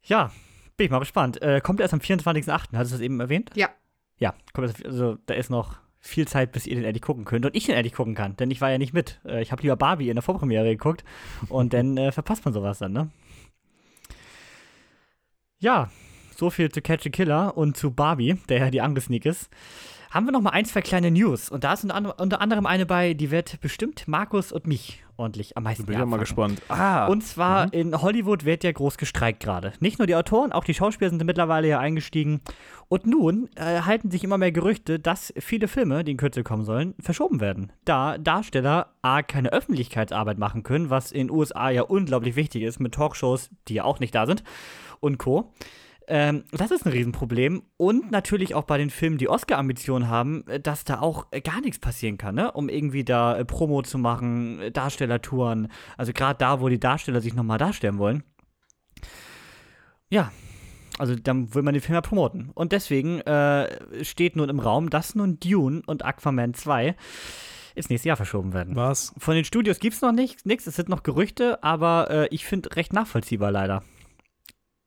[0.04, 0.32] Ja,
[0.78, 1.42] Bin ich mal gespannt.
[1.42, 3.52] Äh, kommt erst am 24.08., hattest du das eben erwähnt?
[3.56, 3.70] Ja.
[4.18, 7.46] Ja, kommt erst, also da ist noch viel Zeit, bis ihr den endlich gucken könnt
[7.46, 9.20] und ich den endlich gucken kann, denn ich war ja nicht mit.
[9.26, 11.04] Äh, ich habe lieber Barbie in der Vorpremiere geguckt
[11.50, 13.10] und dann äh, verpasst man sowas dann, ne?
[15.60, 15.90] Ja,
[16.40, 19.50] so viel zu Catch a Killer und zu Barbie, der ja die Angesneak ist.
[20.12, 23.14] Haben wir noch mal ein, zwei kleine News und da ist unter, anderem- eine bei,
[23.14, 26.62] die wird bestimmt Markus und mich ordentlich am meisten Bin ich ja mal gespannt.
[26.70, 29.74] Ah, Und zwar in Hollywood wird ja groß gestreikt gerade.
[29.82, 32.42] Nicht nur die Autoren, auch die Schauspieler sind mittlerweile ja eingestiegen.
[32.88, 36.64] Und nun äh, halten sich immer mehr Gerüchte, dass viele Filme, die in Kürze kommen
[36.66, 37.72] sollen, verschoben werden.
[37.86, 42.80] Da Darsteller A keine Öffentlichkeitsarbeit machen können, was in den USA ja unglaublich wichtig ist,
[42.80, 44.44] mit Talkshows, die ja auch nicht da sind,
[45.02, 45.54] und Co.
[46.10, 47.62] Ähm, das ist ein Riesenproblem.
[47.78, 51.62] Und natürlich auch bei den Filmen, die Oscar-Ambitionen haben, äh, dass da auch äh, gar
[51.62, 52.52] nichts passieren kann, ne?
[52.52, 55.70] um irgendwie da äh, Promo zu machen, äh, Darstellertouren.
[55.98, 58.24] Also gerade da, wo die Darsteller sich nochmal darstellen wollen.
[60.10, 60.32] Ja,
[60.98, 62.50] also dann will man den Film ja promoten.
[62.56, 66.96] Und deswegen äh, steht nun im Raum, dass nun Dune und Aquaman 2
[67.76, 68.76] ins nächste Jahr verschoben werden.
[68.76, 69.14] was?
[69.20, 72.46] Von den Studios gibt es noch nichts, nichts, es sind noch Gerüchte, aber äh, ich
[72.46, 73.84] finde recht nachvollziehbar leider.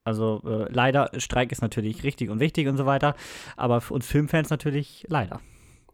[0.04, 3.14] Also äh, leider, Streik ist natürlich richtig und wichtig und so weiter,
[3.56, 5.40] aber für uns Filmfans natürlich leider.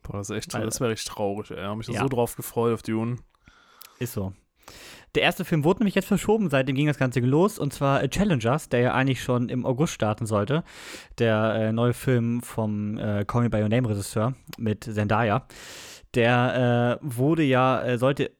[0.02, 1.58] Boah, das ist echt, Weil- das wäre echt traurig, ey.
[1.58, 2.00] Ich habe mich da Ja.
[2.02, 3.16] so drauf gefreut auf Dune.
[3.98, 4.32] Ist so.
[5.14, 8.08] Der erste Film wurde nämlich jetzt verschoben, seitdem ging das Ganze los, und zwar äh,
[8.08, 10.62] Challengers, der ja eigentlich schon im August starten sollte.
[11.18, 15.46] Der äh, neue Film vom äh, Call Me By Your Name Regisseur mit Zendaya.
[16.14, 18.30] Der äh, wurde ja, äh, sollte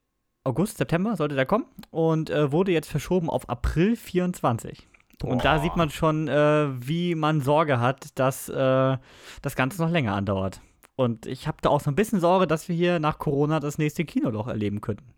[0.45, 4.87] August, September sollte der kommen und äh, wurde jetzt verschoben auf April 24.
[5.25, 8.97] Und da sieht man schon, äh, wie man Sorge hat, dass äh,
[9.43, 10.61] das Ganze noch länger andauert.
[10.95, 13.79] Und ich habe da auch so ein bisschen Sorge, dass wir hier nach Corona das
[13.79, 15.15] nächste Kinoloch erleben könnten.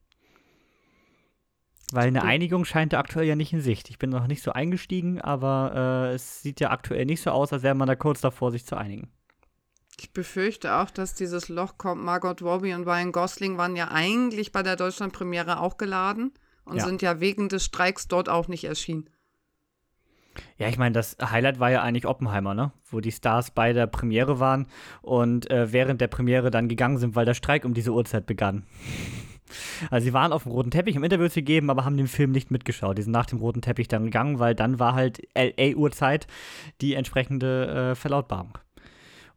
[1.92, 3.90] Weil eine Einigung scheint da aktuell ja nicht in Sicht.
[3.90, 7.52] Ich bin noch nicht so eingestiegen, aber äh, es sieht ja aktuell nicht so aus,
[7.52, 9.10] als wäre man da kurz davor, sich zu einigen.
[9.98, 12.02] Ich befürchte auch, dass dieses Loch kommt.
[12.02, 16.32] Margot Robbie und Ryan Gosling waren ja eigentlich bei der Deutschlandpremiere auch geladen
[16.64, 16.84] und Ja.
[16.84, 19.10] sind ja wegen des Streiks dort auch nicht erschienen.
[20.58, 22.72] Ja, ich meine, das Highlight war ja eigentlich Oppenheimer, ne?
[22.90, 24.66] Wo die Stars bei der Premiere waren
[25.02, 28.64] und äh, während der Premiere dann gegangen sind, weil der Streik um diese Uhrzeit begann.
[29.90, 32.30] Also sie waren auf dem roten Teppich, um Interviews zu geben, aber haben den Film
[32.30, 32.96] nicht mitgeschaut.
[32.98, 36.28] Die sind nach dem roten Teppich dann gegangen, weil dann war halt LA-Uhrzeit
[36.80, 38.58] die entsprechende äh, Verlautbarung.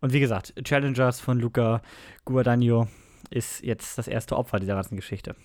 [0.02, 1.82] Und wie gesagt, Challengers von Luca
[2.26, 2.88] Guadagnino
[3.30, 5.36] ist jetzt das erste Opfer dieser ganzen Geschichte.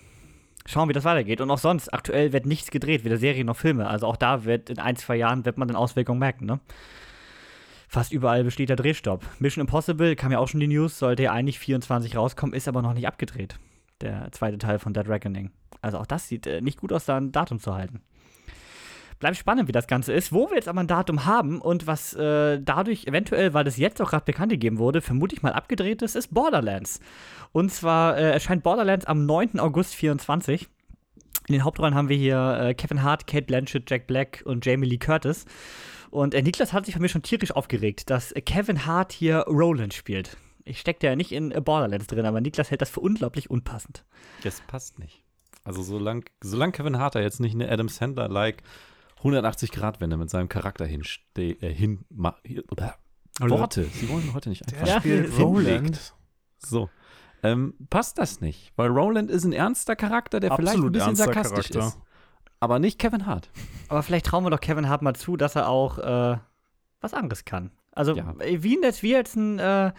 [0.69, 1.41] Schauen, wie das weitergeht.
[1.41, 3.89] Und auch sonst, aktuell wird nichts gedreht, weder Serien noch Filme.
[3.89, 6.61] Also auch da wird in ein, zwei Jahren wird man dann Auswirkungen merken, ne?
[7.89, 9.25] Fast überall besteht der Drehstopp.
[9.39, 12.83] Mission Impossible, kam ja auch schon die News, sollte ja eigentlich 24 rauskommen, ist aber
[12.83, 13.59] noch nicht abgedreht.
[14.03, 15.53] Der zweite Teil von Dead Reckoning.
[15.81, 18.03] Also auch das sieht äh, nicht gut aus, da ein Datum zu halten.
[19.21, 20.33] Bleibt spannend, wie das Ganze ist.
[20.33, 24.03] Wo wir jetzt aber ein Datum haben und was äh, dadurch eventuell, weil das jetzt
[24.03, 27.01] auch gerade bekannt gegeben wurde, vermutlich mal abgedreht ist, ist Borderlands.
[27.59, 29.59] Und zwar äh, erscheint Borderlands am 9.
[29.59, 30.69] August 24.
[31.49, 34.87] In den Hauptrollen haben wir hier äh, Kevin Hart, Kate Blanchett, Jack Black und Jamie
[34.87, 35.45] Lee Curtis.
[36.11, 39.39] Und äh, Niklas hat sich bei mir schon tierisch aufgeregt, dass äh, Kevin Hart hier
[39.49, 40.37] Roland spielt.
[40.65, 44.05] Ich stecke ja nicht in äh, Borderlands drin, aber Niklas hält das für unglaublich unpassend.
[44.45, 45.25] Das passt nicht.
[45.65, 48.63] Also solange solang Kevin Harter jetzt nicht eine Adam Sandler-like
[49.25, 54.63] 180-Grad-Wende mit seinem Charakter hinste äh, hin ma- hier- äh, Worte, sie wollen heute nicht
[54.73, 54.87] einfach.
[54.87, 55.37] Ja, spielt.
[55.41, 56.15] Roland.
[56.59, 56.89] So.
[57.43, 58.73] Ähm, passt das nicht?
[58.77, 61.99] Weil Roland ist ein ernster Charakter, der vielleicht ein Absolut bisschen sarkastisch Charakter.
[61.99, 62.05] ist.
[62.61, 63.51] Aber nicht Kevin Hart.
[63.89, 66.39] Aber vielleicht trauen wir doch Kevin Hart mal zu, dass er auch äh,
[67.01, 67.71] was anderes kann.
[67.93, 68.35] Also Ja.
[68.39, 69.93] wie jetzt, wie jetzt ein äh,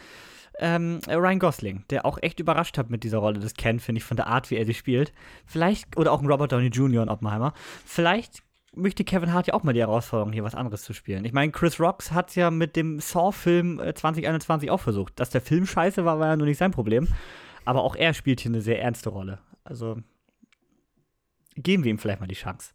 [0.59, 4.03] ähm, Ryan Gosling, der auch echt überrascht hat mit dieser Rolle des Ken, finde ich,
[4.05, 5.13] von der Art, wie er sie spielt.
[5.45, 7.01] Vielleicht, oder auch ein Robert Downey Jr.
[7.03, 7.53] und Oppenheimer.
[7.85, 8.43] Vielleicht
[8.79, 11.25] möchte Kevin Hart ja auch mal die Herausforderung, hier was anderes zu spielen.
[11.25, 15.19] Ich meine, Chris Rocks hat ja mit dem Saw-Film äh, 2021 auch versucht.
[15.19, 17.07] Dass der Film scheiße war, war ja nur nicht sein Problem.
[17.65, 19.39] Aber auch er spielt hier eine sehr ernste Rolle.
[19.63, 19.97] Also
[21.55, 22.73] geben wir ihm vielleicht mal die Chance.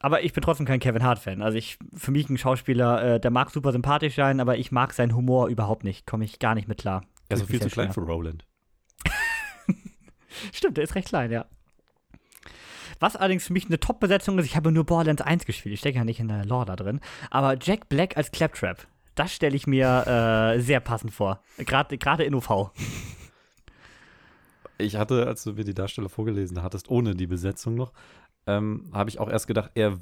[0.00, 1.42] Aber ich bin trotzdem kein Kevin Hart-Fan.
[1.42, 4.92] Also ich, für mich ein Schauspieler, äh, der mag super sympathisch sein, aber ich mag
[4.92, 6.06] seinen Humor überhaupt nicht.
[6.06, 7.04] Komme ich gar nicht mit klar.
[7.28, 8.46] Er ist viel zu klein für Roland.
[10.52, 11.46] Stimmt, der ist recht klein, ja.
[13.00, 15.98] Was allerdings für mich eine Top-Besetzung ist, ich habe nur Borderlands 1 gespielt, ich stecke
[15.98, 17.00] ja nicht in der Lore da drin,
[17.30, 20.06] aber Jack Black als Claptrap, das stelle ich mir
[20.56, 21.42] äh, sehr passend vor.
[21.58, 22.70] Gerade in UV.
[24.78, 27.92] Ich hatte, als du mir die Darsteller vorgelesen hattest, ohne die Besetzung noch,
[28.46, 29.98] ähm, habe ich auch erst gedacht, er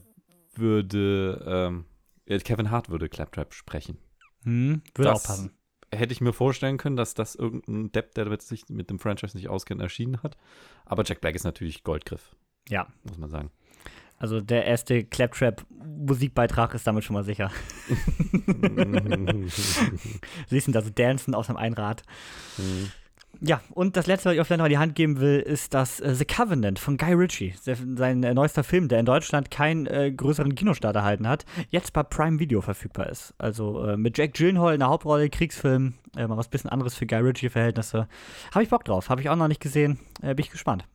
[0.55, 1.85] würde, ähm,
[2.27, 3.99] äh, Kevin Hart würde Claptrap sprechen.
[4.45, 5.51] Hm, würde Das- auch passen.
[5.95, 9.49] Hätte ich mir vorstellen können, dass das irgendein Depp, der sich mit dem Franchise nicht
[9.49, 10.37] auskennt, erschienen hat.
[10.85, 12.35] Aber Jack Black ist natürlich Goldgriff,
[12.69, 12.87] Ja.
[13.05, 13.51] muss man sagen.
[14.19, 17.51] Also der erste Claptrap-Musikbeitrag ist damit schon mal sicher.
[20.49, 22.03] Siehst du da so dancen aus dem Einrad.
[22.57, 22.91] Mhm.
[23.41, 26.01] Ja, und das letzte, was ich auf noch in die Hand geben will, ist das
[26.01, 27.53] äh, The Covenant von Guy Ritchie.
[27.61, 32.03] Sein äh, neuester Film, der in Deutschland keinen äh, größeren Kinostart erhalten hat, jetzt bei
[32.03, 33.35] Prime Video verfügbar ist.
[33.37, 37.07] Also äh, mit Jack Gyllenhaal in der Hauptrolle, Kriegsfilm, äh, mal was bisschen anderes für
[37.07, 38.09] Guy Ritchie-Verhältnisse.
[38.53, 40.87] Habe ich Bock drauf, habe ich auch noch nicht gesehen, äh, bin ich gespannt.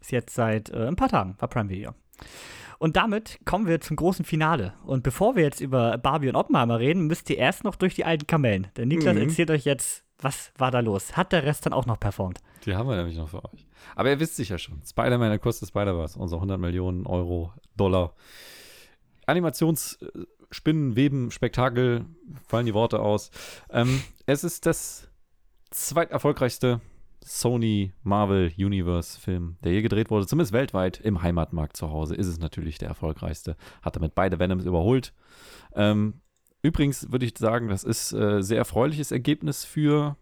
[0.00, 1.92] Ist jetzt seit ein paar Tagen bei Prime Video.
[2.78, 4.72] Und damit kommen wir zum großen Finale.
[4.84, 8.06] Und bevor wir jetzt über Barbie und Oppenheimer reden, müsst ihr erst noch durch die
[8.06, 8.68] alten Kamellen.
[8.76, 9.22] Der Niklas mhm.
[9.22, 11.16] erzählt euch jetzt was war da los?
[11.16, 12.40] Hat der Rest dann auch noch performt?
[12.64, 13.66] Die haben wir nämlich noch für euch.
[13.96, 18.14] Aber ihr wisst sicher schon, Spider-Man, der kostet Spider-Verse, unser 100 Millionen Euro, Dollar.
[19.26, 22.04] Animationsspinnen, Weben, Spektakel,
[22.46, 23.30] fallen die Worte aus.
[23.70, 25.08] Ähm, es ist das
[25.70, 26.80] zweiterfolgreichste
[27.22, 32.26] Sony Marvel Universe Film, der je gedreht wurde, zumindest weltweit im Heimatmarkt zu Hause, ist
[32.26, 33.56] es natürlich der erfolgreichste.
[33.82, 35.12] Hat damit beide Venoms überholt.
[35.74, 36.20] Ähm,
[36.62, 40.16] Übrigens würde ich sagen, das ist äh, sehr erfreuliches Ergebnis für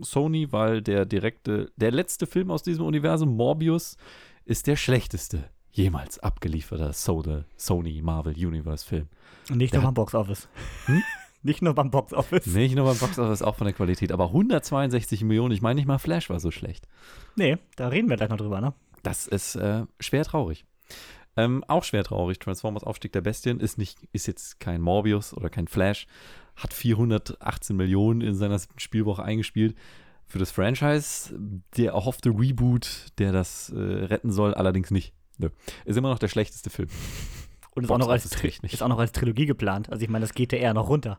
[0.00, 3.96] Sony, weil der direkte, der letzte Film aus diesem Universum, Morbius,
[4.44, 9.08] ist der schlechteste jemals abgelieferter Sony Marvel Universe Film.
[9.50, 10.48] Nicht nur beim Box Office.
[10.86, 11.02] Hm?
[11.44, 12.46] Nicht nur beim Box Office.
[12.46, 14.12] Nicht nur beim Box Office, auch von der Qualität.
[14.12, 16.88] Aber 162 Millionen, ich meine nicht mal Flash war so schlecht.
[17.36, 18.72] Nee, da reden wir gleich noch drüber, ne?
[19.02, 20.64] Das ist äh, schwer traurig.
[21.36, 22.38] Ähm, auch schwer traurig.
[22.38, 26.06] Transformers Aufstieg der Bestien ist nicht, ist jetzt kein Morbius oder kein Flash.
[26.56, 29.76] Hat 418 Millionen in seiner Spielwoche eingespielt.
[30.26, 31.38] Für das Franchise
[31.76, 35.12] der erhoffte Reboot, der das äh, retten soll, allerdings nicht.
[35.36, 35.50] Nö.
[35.84, 36.88] Ist immer noch der schlechteste Film.
[37.74, 39.90] Und ist auch, noch als, ist auch noch als Trilogie geplant.
[39.90, 41.18] Also ich meine, das geht ja eher noch runter.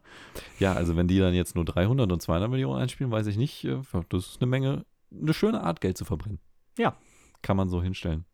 [0.58, 3.66] Ja, also wenn die dann jetzt nur 300 und 200 Millionen einspielen, weiß ich nicht.
[3.66, 6.40] Äh, das ist eine Menge, eine schöne Art, Geld zu verbrennen.
[6.78, 6.96] Ja.
[7.42, 8.26] Kann man so hinstellen.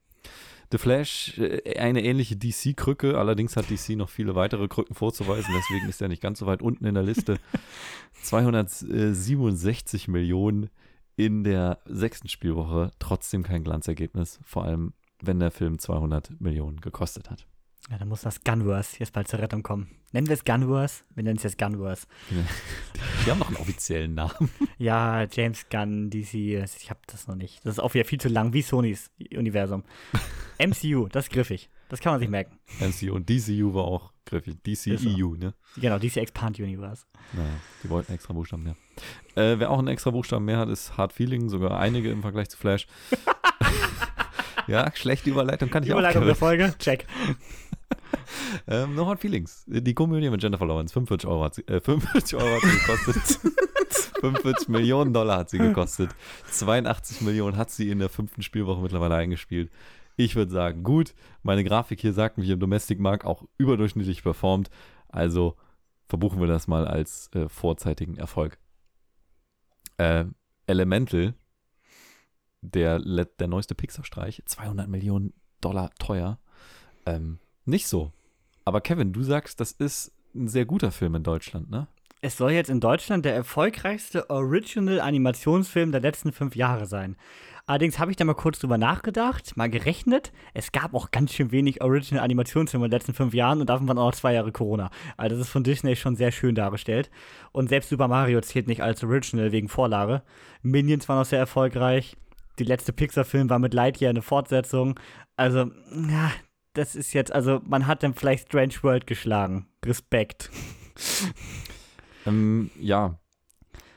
[0.71, 5.89] The Flash äh, eine ähnliche DC-Krücke, allerdings hat DC noch viele weitere Krücken vorzuweisen, deswegen
[5.89, 7.39] ist er nicht ganz so weit unten in der Liste.
[8.23, 10.69] 267 Millionen
[11.17, 17.29] in der sechsten Spielwoche, trotzdem kein Glanzergebnis, vor allem wenn der Film 200 Millionen gekostet
[17.29, 17.47] hat.
[17.89, 19.89] Ja, dann muss das Gunverse jetzt bald zur Rettung kommen.
[20.11, 21.03] Nennen wir es Gunverse?
[21.15, 22.05] Wir nennen es jetzt Gunverse.
[23.25, 24.49] Die haben noch einen offiziellen Namen.
[24.77, 27.63] Ja, James Gunn, DC, ich habe das noch nicht.
[27.63, 29.83] Das ist auch wieder viel zu lang, wie Sonys Universum.
[30.59, 31.69] MCU, das ist griffig.
[31.89, 32.57] Das kann man sich merken.
[32.79, 34.55] MCU und DCU war auch griffig.
[34.63, 35.53] DCEU, ne?
[35.77, 37.05] Genau, DC Expand Universe.
[37.33, 37.49] Naja,
[37.83, 38.75] die wollten extra Buchstaben mehr.
[39.35, 42.49] Äh, wer auch einen extra Buchstaben mehr hat, ist Hard Feeling, sogar einige im Vergleich
[42.49, 42.87] zu Flash.
[44.67, 46.25] ja, schlechte Überleitung kann ich Überleitung auch.
[46.25, 47.05] Überleitung der Folge, check.
[48.67, 49.63] ähm, no Hard Feelings.
[49.67, 50.93] Die Komödie mit Jennifer Lawrence.
[50.93, 53.53] 45 Euro hat sie, äh, 45 Euro hat sie gekostet.
[54.21, 56.11] 45 Millionen Dollar hat sie gekostet.
[56.51, 59.71] 82 Millionen hat sie in der fünften Spielwoche mittlerweile eingespielt.
[60.15, 61.15] Ich würde sagen, gut.
[61.41, 64.69] Meine Grafik hier sagt mich im Domestic-Markt auch überdurchschnittlich performt.
[65.09, 65.55] Also
[66.07, 68.59] verbuchen wir das mal als äh, vorzeitigen Erfolg.
[69.97, 70.25] Äh,
[70.67, 71.33] Elemental,
[72.61, 76.39] der, der neueste Pixar-Streich, 200 Millionen Dollar teuer.
[77.05, 78.11] Ähm, nicht so.
[78.65, 81.87] Aber Kevin, du sagst, das ist ein sehr guter Film in Deutschland, ne?
[82.23, 87.15] Es soll jetzt in Deutschland der erfolgreichste Original-Animationsfilm der letzten fünf Jahre sein.
[87.65, 90.31] Allerdings habe ich da mal kurz drüber nachgedacht, mal gerechnet.
[90.53, 93.97] Es gab auch ganz schön wenig Original-Animationsfilme in den letzten fünf Jahren und davon waren
[93.97, 94.91] auch noch zwei Jahre Corona.
[95.17, 97.09] Also das ist von Disney schon sehr schön dargestellt.
[97.51, 100.21] Und selbst Super Mario zählt nicht als Original wegen Vorlage.
[100.61, 102.17] Minions war noch sehr erfolgreich.
[102.59, 104.99] Die letzte Pixar-Film war mit Lightyear eine Fortsetzung.
[105.37, 106.31] Also, ja,
[106.73, 109.67] das ist jetzt, also man hat dann vielleicht Strange World geschlagen.
[109.85, 110.49] Respekt.
[112.25, 113.17] ähm, ja.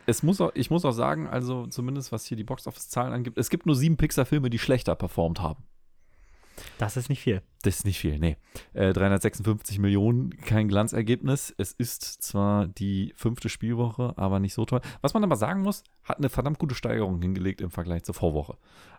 [0.07, 3.49] Es muss auch, ich muss auch sagen, also zumindest was hier die Box-Office-Zahlen angibt, es
[3.49, 5.65] gibt nur sieben Pixar-Filme, die schlechter performt haben.
[6.79, 7.43] Das ist nicht viel.
[7.63, 8.37] Das ist nicht viel, nee.
[8.75, 11.55] Äh, 356 Millionen, kein Glanzergebnis.
[11.57, 14.81] Es ist zwar die fünfte Spielwoche, aber nicht so toll.
[15.01, 18.57] Was man aber sagen muss, hat eine verdammt gute Steigerung hingelegt im Vergleich zur Vorwoche.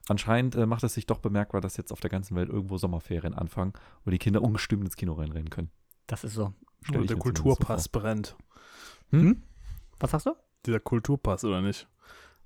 [0.08, 3.34] Anscheinend äh, macht es sich doch bemerkbar, dass jetzt auf der ganzen Welt irgendwo Sommerferien
[3.34, 3.74] anfangen
[4.04, 5.70] und die Kinder ungestüm ins Kino reinrennen können.
[6.08, 6.54] Das ist so.
[6.82, 8.36] Stell der Kulturpass so brennt.
[9.12, 9.22] Hm?
[9.22, 9.44] hm?
[10.00, 10.36] Was sagst du?
[10.66, 11.88] Dieser Kulturpass, oder nicht?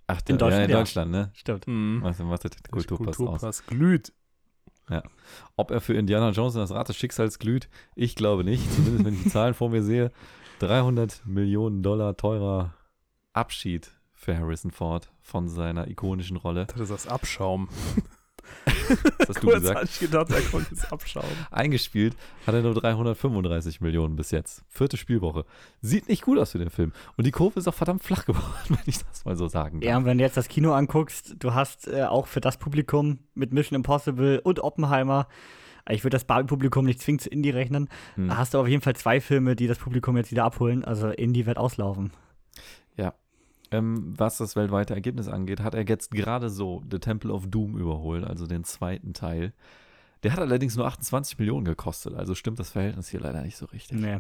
[0.07, 1.22] Ach, der, in Deutschland, ja, in Deutschland ja.
[1.22, 1.31] ne?
[1.34, 1.68] Stimmt.
[1.68, 1.99] Mhm.
[2.02, 3.65] Was, was der Kulturpass, Kulturpass aus?
[3.68, 4.11] glüht.
[4.90, 5.03] Ja.
[5.56, 8.72] Ob er für Indiana Jones in das Rad des Schicksals glüht, ich glaube nicht.
[8.74, 10.11] Zumindest wenn ich die Zahlen vor mir sehe.
[10.60, 12.74] 300 Millionen Dollar teurer
[13.34, 16.66] Abschied für Harrison Ford von seiner ikonischen Rolle.
[16.66, 17.70] Das ist das Abschaum.
[19.17, 19.89] Das hast du gesagt.
[19.89, 21.26] ich gedacht, er konnte es abschauen.
[21.51, 22.15] Eingespielt
[22.45, 24.63] hat er nur 335 Millionen bis jetzt.
[24.67, 25.45] Vierte Spielwoche.
[25.81, 26.91] Sieht nicht gut aus für den Film.
[27.17, 29.89] Und die Kurve ist auch verdammt flach geworden, wenn ich das mal so sagen darf.
[29.89, 33.19] Ja, und wenn du jetzt das Kino anguckst, du hast äh, auch für das Publikum
[33.35, 35.27] mit Mission Impossible und Oppenheimer
[35.89, 37.89] Ich würde das Barbie-Publikum nicht zwingend zu Indie rechnen.
[38.15, 38.30] Hm.
[38.30, 40.84] Da hast du auf jeden Fall zwei Filme, die das Publikum jetzt wieder abholen.
[40.84, 42.11] Also Indie wird auslaufen.
[42.95, 43.13] Ja.
[43.72, 47.78] Ähm, was das weltweite Ergebnis angeht, hat er jetzt gerade so The Temple of Doom
[47.78, 49.54] überholt, also den zweiten Teil.
[50.24, 53.66] Der hat allerdings nur 28 Millionen gekostet, also stimmt das Verhältnis hier leider nicht so
[53.68, 54.00] richtig.
[54.00, 54.20] Nee.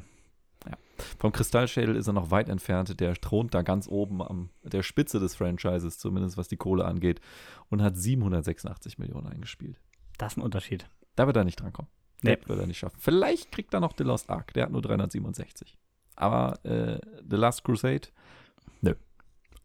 [1.17, 2.99] Vom Kristallschädel ist er noch weit entfernt.
[2.99, 7.21] Der thront da ganz oben an der Spitze des Franchises, zumindest was die Kohle angeht,
[7.69, 9.79] und hat 786 Millionen eingespielt.
[10.17, 10.89] Das ist ein Unterschied.
[11.15, 11.89] Da wird er nicht drankommen.
[12.21, 12.35] Nee.
[12.35, 12.97] Das wird er nicht schaffen.
[12.99, 14.53] Vielleicht kriegt er noch The Lost Ark.
[14.53, 15.77] Der hat nur 367.
[16.15, 16.99] Aber äh,
[17.29, 18.09] The Last Crusade,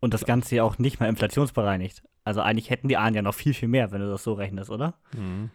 [0.05, 2.03] Und das Ganze ja auch nicht mal inflationsbereinigt.
[2.25, 4.69] Also eigentlich hätten die Ahnen ja noch viel, viel mehr, wenn du das so rechnest,
[4.69, 4.99] oder?
[5.17, 5.49] Mhm.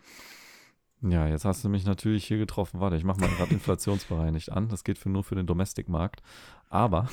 [1.04, 2.80] Ja, jetzt hast du mich natürlich hier getroffen.
[2.80, 4.68] Warte, ich mache mal gerade inflationsbereinigt an.
[4.68, 6.24] Das geht für, nur für den Domestic-Markt.
[6.68, 7.10] Aber,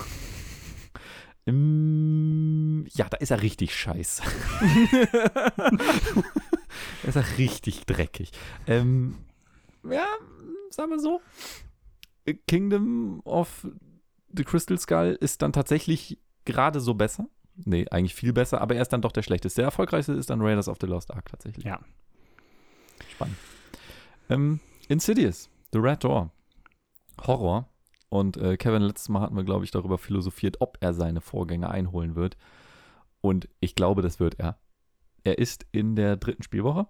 [1.44, 4.22] im, ja, da ist er richtig scheiße.
[5.12, 5.50] da
[7.06, 8.32] ist er richtig dreckig.
[8.66, 9.14] Ähm,
[9.84, 10.06] ja,
[10.70, 11.20] sagen wir so.
[12.46, 13.68] Kingdom of
[14.34, 17.28] the Crystal Skull ist dann tatsächlich gerade so besser.
[17.64, 19.62] Nee, eigentlich viel besser, aber er ist dann doch der schlechteste.
[19.62, 21.64] Der erfolgreichste ist dann Raiders of the Lost Ark tatsächlich.
[21.64, 21.80] Ja.
[23.10, 23.36] Spannend.
[24.28, 26.30] Ähm, Insidious, The Red Door.
[27.26, 27.68] Horror.
[28.08, 31.70] Und äh, Kevin, letztes Mal hatten wir, glaube ich, darüber philosophiert, ob er seine Vorgänger
[31.70, 32.36] einholen wird.
[33.20, 34.58] Und ich glaube, das wird er.
[35.24, 36.86] Er ist in der dritten Spielwoche,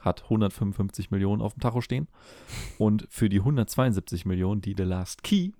[0.00, 2.08] hat 155 Millionen auf dem Tacho stehen.
[2.78, 5.52] Und für die 172 Millionen, die The Last Key,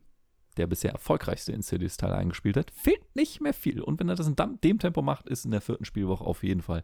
[0.57, 3.81] der bisher erfolgreichste Insidious-Teil eingespielt hat, fehlt nicht mehr viel.
[3.81, 6.63] Und wenn er das in dem Tempo macht, ist in der vierten Spielwoche auf jeden
[6.63, 6.83] Fall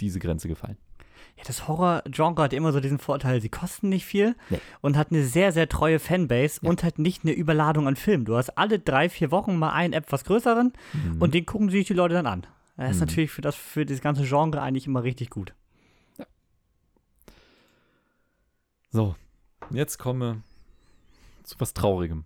[0.00, 0.76] diese Grenze gefallen.
[1.36, 4.60] Ja, das Horror-Genre hat immer so diesen Vorteil, sie kosten nicht viel Nee.
[4.80, 8.24] und hat eine sehr, sehr treue Fanbase und halt nicht eine Überladung an Filmen.
[8.24, 11.20] Du hast alle drei, vier Wochen mal einen etwas größeren Mhm.
[11.22, 12.46] und den gucken sich die Leute dann an.
[12.76, 13.06] Das ist Mhm.
[13.06, 15.54] natürlich für das, für das ganze Genre eigentlich immer richtig gut.
[18.90, 19.14] So,
[19.70, 20.42] jetzt kommen wir
[21.44, 22.24] zu was Traurigem.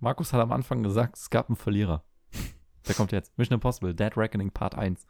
[0.00, 2.04] Markus hat am Anfang gesagt, es gab einen Verlierer.
[2.86, 3.36] Der kommt jetzt.
[3.38, 5.06] Mission Impossible, Dead Reckoning Part 1.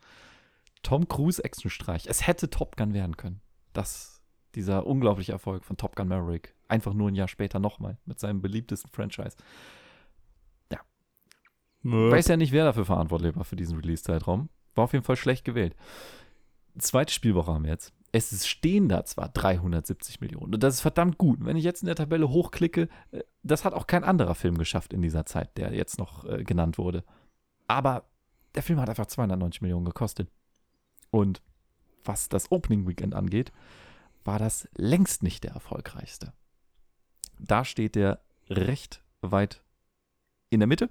[0.82, 2.06] Tom Cruise Actionstreich.
[2.06, 3.40] Es hätte Top Gun werden können.
[3.72, 4.22] Das,
[4.54, 6.54] dieser unglaubliche Erfolg von Top Gun Maverick.
[6.68, 9.36] Einfach nur ein Jahr später nochmal mit seinem beliebtesten Franchise.
[11.86, 12.12] Möp.
[12.12, 14.48] Weiß ja nicht, wer dafür verantwortlich war für diesen Release-Zeitraum.
[14.74, 15.76] War auf jeden Fall schlecht gewählt.
[16.78, 17.94] Zweite Spielwoche haben wir jetzt.
[18.16, 21.44] Es stehen da zwar 370 Millionen und das ist verdammt gut.
[21.44, 24.94] Wenn ich jetzt in der Tabelle hochklicke, äh, das hat auch kein anderer Film geschafft
[24.94, 27.04] in dieser Zeit, der jetzt noch äh, genannt wurde.
[27.68, 28.08] Aber
[28.54, 30.30] der Film hat einfach 290 Millionen gekostet.
[31.10, 31.42] Und
[32.04, 33.52] was das Opening Weekend angeht,
[34.24, 36.32] war das längst nicht der erfolgreichste.
[37.38, 39.62] Da steht der recht weit
[40.48, 40.88] in der Mitte.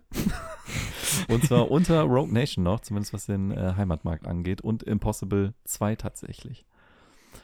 [1.27, 5.95] und zwar unter Rogue Nation noch, zumindest was den äh, Heimatmarkt angeht, und Impossible 2
[5.95, 6.67] tatsächlich.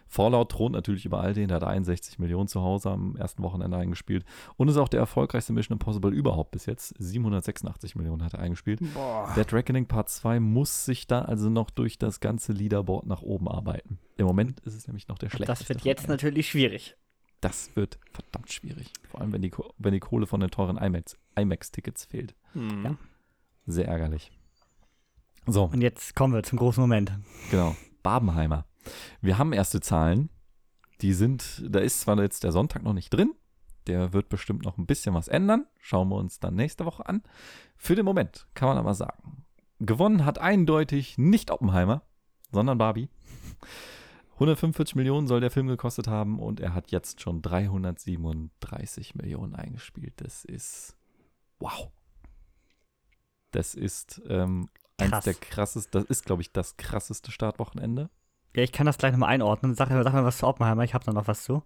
[0.07, 3.77] Fallout thront natürlich über all den, der hat 61 Millionen zu Hause am ersten Wochenende
[3.77, 4.25] eingespielt
[4.57, 6.93] und ist auch der erfolgreichste Mission Impossible überhaupt bis jetzt.
[6.99, 8.79] 786 Millionen hat er eingespielt.
[8.93, 9.31] Boah.
[9.35, 13.47] Dead Reckoning Part 2 muss sich da also noch durch das ganze Leaderboard nach oben
[13.47, 13.99] arbeiten.
[14.17, 15.63] Im Moment ist es nämlich noch der schlechteste.
[15.65, 16.11] Das wird jetzt allen.
[16.11, 16.95] natürlich schwierig.
[17.39, 18.93] Das wird verdammt schwierig.
[19.09, 22.35] Vor allem, wenn die, wenn die Kohle von den teuren IMAX- IMAX-Tickets fehlt.
[22.53, 22.85] Mhm.
[22.85, 22.95] Ja.
[23.65, 24.31] Sehr ärgerlich.
[25.47, 27.11] So, Und jetzt kommen wir zum großen Moment.
[27.49, 27.75] genau.
[28.03, 28.65] Babenheimer.
[29.21, 30.29] Wir haben erste Zahlen.
[31.01, 33.33] Die sind, da ist zwar jetzt der Sonntag noch nicht drin.
[33.87, 35.65] Der wird bestimmt noch ein bisschen was ändern.
[35.79, 37.23] Schauen wir uns dann nächste Woche an.
[37.77, 39.45] Für den Moment kann man aber sagen,
[39.79, 42.03] gewonnen hat eindeutig nicht Oppenheimer,
[42.51, 43.09] sondern Barbie.
[44.33, 50.13] 145 Millionen soll der Film gekostet haben und er hat jetzt schon 337 Millionen eingespielt.
[50.17, 50.95] Das ist
[51.59, 51.91] wow.
[53.51, 55.23] Das ist ähm, eins Krass.
[55.25, 58.09] der krassesten, das ist, glaube ich, das krasseste Startwochenende.
[58.55, 59.75] Ja, ich kann das gleich nochmal einordnen.
[59.75, 61.63] Sag, sag mal was zu Oppenheimer, ich habe da noch was zu.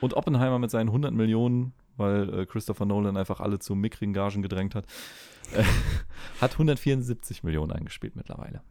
[0.00, 4.42] Und Oppenheimer mit seinen 100 Millionen, weil äh, Christopher Nolan einfach alle zu mickrigen Gagen
[4.42, 4.84] gedrängt hat,
[5.54, 5.64] äh,
[6.40, 8.62] hat 174 Millionen eingespielt mittlerweile.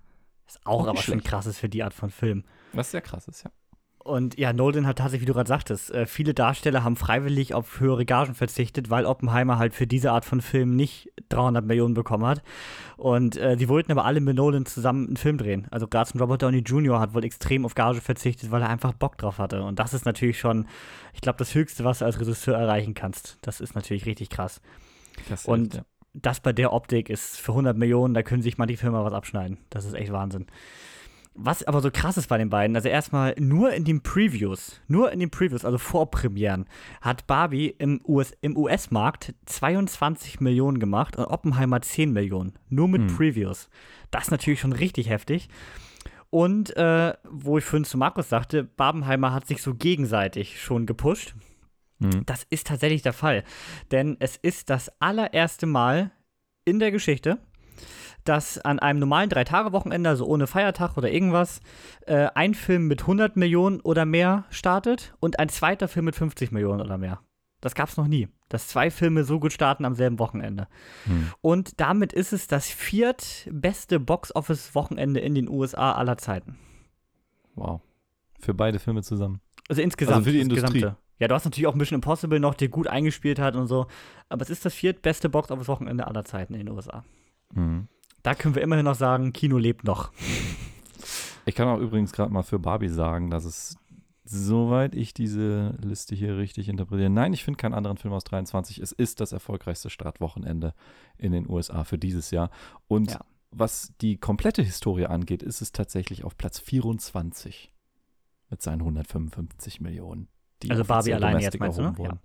[0.47, 1.27] Ist auch Auch aber schon schlecht.
[1.27, 2.43] krasses für die Art von Film.
[2.73, 3.51] Was sehr krass ist, ja.
[4.01, 7.79] Und ja, Nolan hat tatsächlich, wie du gerade sagtest, äh, viele Darsteller haben freiwillig auf
[7.79, 12.25] höhere Gagen verzichtet, weil Oppenheimer halt für diese Art von Film nicht 300 Millionen bekommen
[12.25, 12.41] hat.
[12.95, 15.67] Und äh, die wollten aber alle mit Nolan zusammen einen Film drehen.
[15.69, 16.99] Also gerade zum Robert Downey Jr.
[16.99, 19.61] hat wohl extrem auf Gage verzichtet, weil er einfach Bock drauf hatte.
[19.63, 20.67] Und das ist natürlich schon,
[21.13, 23.37] ich glaube, das Höchste, was du als Regisseur erreichen kannst.
[23.41, 24.61] Das ist natürlich richtig krass.
[25.27, 25.81] Das Und- ja.
[26.13, 29.13] das bei der Optik ist für 100 Millionen, da können sich mal die Firma was
[29.13, 29.57] abschneiden.
[29.69, 30.47] Das ist echt Wahnsinn.
[31.35, 35.11] Was aber so krass ist bei den beiden, also erstmal nur in den Previews, nur
[35.11, 36.65] in den Previews, also Vorpremieren,
[37.01, 42.53] hat Barbie im, US, im US-Markt 22 Millionen gemacht und Oppenheimer 10 Millionen.
[42.67, 43.15] Nur mit Hm.
[43.15, 43.69] Previews.
[44.11, 45.47] Das ist natürlich schon richtig heftig.
[46.29, 51.35] Und äh, wo ich vorhin zu Markus sagte, Barbenheimer hat sich so gegenseitig schon gepusht.
[51.99, 52.25] Mhm.
[52.25, 53.43] Das ist tatsächlich der Fall.
[53.91, 56.11] Denn es ist das allererste Mal
[56.65, 57.39] in der Geschichte,
[58.23, 61.61] dass an einem normalen Drei-Tage-Wochenende, also ohne Feiertag oder irgendwas,
[62.05, 66.51] äh, ein Film mit 100 Millionen oder mehr startet und ein zweiter Film mit 50
[66.51, 67.19] Millionen oder mehr.
[67.61, 70.67] Das gab es noch nie, dass zwei Filme so gut starten am selben Wochenende.
[71.05, 71.31] Hm.
[71.41, 76.57] Und damit ist es das viertbeste Box-Office-Wochenende in den USA aller Zeiten.
[77.55, 77.81] Wow.
[78.39, 79.41] Für beide Filme zusammen.
[79.67, 80.17] Also insgesamt.
[80.17, 80.79] Also für die Industrie.
[80.79, 80.97] Gesamte.
[81.19, 83.87] Ja, du hast natürlich auch Mission Impossible noch, der gut eingespielt hat und so.
[84.29, 87.03] Aber es ist das viertbeste Box-Office-Wochenende aller Zeiten in den USA.
[87.53, 87.89] Mhm.
[88.23, 90.11] Da können wir immerhin noch sagen, Kino lebt noch.
[91.45, 93.77] Ich kann auch übrigens gerade mal für Barbie sagen, dass es,
[94.23, 98.79] soweit ich diese Liste hier richtig interpretiere, nein, ich finde keinen anderen Film aus 23.
[98.79, 100.73] Es ist das erfolgreichste Startwochenende
[101.17, 102.51] in den USA für dieses Jahr.
[102.87, 103.21] Und Ja.
[103.51, 107.71] was die komplette Historie angeht, ist es tatsächlich auf Platz 24
[108.49, 110.27] mit seinen 155 Millionen.
[110.61, 111.97] die Also Barbie alleine jetzt, meinst du, ne?
[111.97, 112.19] wurden.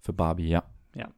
[0.00, 0.62] Für Barbie, ja.
[0.94, 1.08] Ja.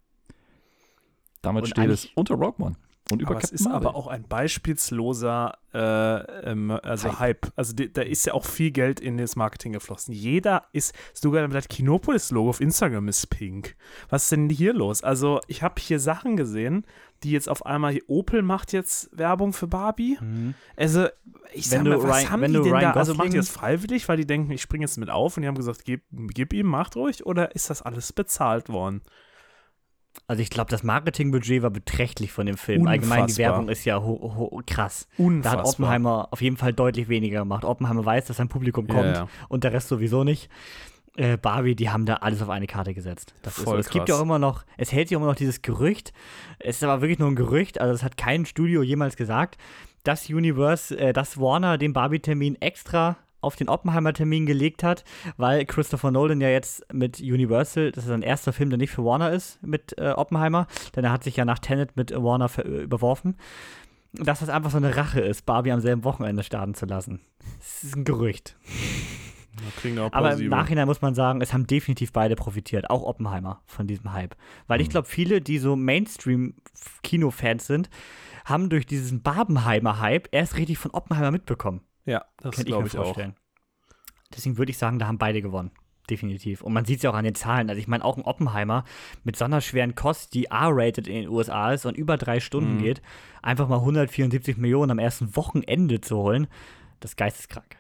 [1.43, 2.77] Damit Und steht es unter Rockman
[3.13, 3.89] und über aber es Captain ist Marvel.
[3.89, 7.47] aber auch ein beispielsloser äh, ähm, also Hype.
[7.57, 10.13] Also die, da ist ja auch viel Geld in das Marketing geflossen.
[10.13, 13.77] Jeder ist, sogar das Kinopolis-Logo auf Instagram ist pink.
[14.09, 15.03] Was ist denn hier los?
[15.03, 16.85] Also ich habe hier Sachen gesehen,
[17.23, 20.19] die jetzt auf einmal, hier, Opel macht jetzt Werbung für Barbie.
[20.77, 21.07] Also
[21.53, 22.93] ich sag Wenn mal, was Ryan- haben wenn die denn Ryan da?
[22.93, 25.43] Also machen die Gosling- das freiwillig, weil die denken, ich springe jetzt mit auf und
[25.43, 29.03] die haben gesagt, gib, gib ihm, macht ruhig oder ist das alles bezahlt worden?
[30.27, 32.87] Also ich glaube, das Marketingbudget war beträchtlich von dem Film.
[32.87, 33.47] Allgemein, die Unfassbar.
[33.53, 35.09] Werbung ist ja ho ho krass.
[35.19, 35.53] Unfassbar.
[35.53, 37.65] Da hat Oppenheimer auf jeden Fall deutlich weniger gemacht.
[37.65, 39.29] Oppenheimer weiß, dass sein Publikum Ja, kommt ja.
[39.49, 40.49] und der Rest sowieso nicht.
[41.17, 43.35] Äh, Barbie, die haben da alles auf eine Karte gesetzt.
[43.43, 43.71] Das ist so.
[43.71, 46.13] Voll Es gibt ja auch immer noch, es hält sich auch immer noch dieses Gerücht.
[46.61, 49.59] Es ist aber wirklich nur ein Gerücht, also es hat kein Studio jemals gesagt,
[50.05, 55.05] dass Universe, äh, dass Warner den Barbie-Termin extra auf den Oppenheimer-Termin gelegt hat,
[55.37, 59.05] weil Christopher Nolan ja jetzt mit Universal, das ist sein erster Film, der nicht für
[59.05, 62.83] Warner ist, mit äh, Oppenheimer, denn er hat sich ja nach Tenet mit Warner äh,
[62.83, 63.37] überworfen,
[64.13, 67.21] dass das einfach so eine Rache ist, Barbie am selben Wochenende starten zu lassen.
[67.59, 68.57] Das ist ein Gerücht.
[70.13, 70.49] Aber im.
[70.49, 74.35] Nachhinein muss man sagen, es haben definitiv beide profitiert, auch Oppenheimer von diesem Hype.
[74.69, 74.93] Weil ich Mhm.
[74.93, 77.91] glaube, viele, die so Mainstream-Kinofans sind,
[78.45, 81.83] haben durch diesen Barbenheimer-Hype erst richtig von Oppenheimer mitbekommen.
[82.05, 83.05] Ja, das Könnte ich ich auch.
[83.05, 83.35] vorstellen.
[84.35, 85.71] Deswegen würde ich sagen, da haben beide gewonnen.
[86.09, 86.63] Definitiv.
[86.63, 87.69] Und man sieht es ja auch an den Zahlen.
[87.69, 88.85] Also ich meine, auch ein Oppenheimer
[89.23, 92.75] mit so einer schweren Kost, die R-rated in den USA ist und über drei Stunden
[92.75, 92.79] Mhm.
[92.79, 93.03] geht,
[93.43, 96.49] einfach mal 174 Millionen am ersten Wochenende zu holen,
[96.99, 97.77] das ist geisteskrank.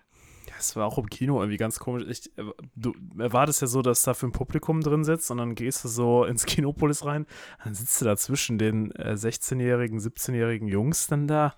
[0.46, 2.04] Ja, es war auch im Kino irgendwie ganz komisch.
[2.08, 2.44] Ich, äh,
[2.76, 5.88] du erwartest ja so, dass da für ein Publikum drin sitzt und dann gehst du
[5.88, 7.26] so ins Kinopolis rein,
[7.64, 11.54] dann sitzt du da zwischen den äh, 16-jährigen, 17-jährigen Jungs dann da,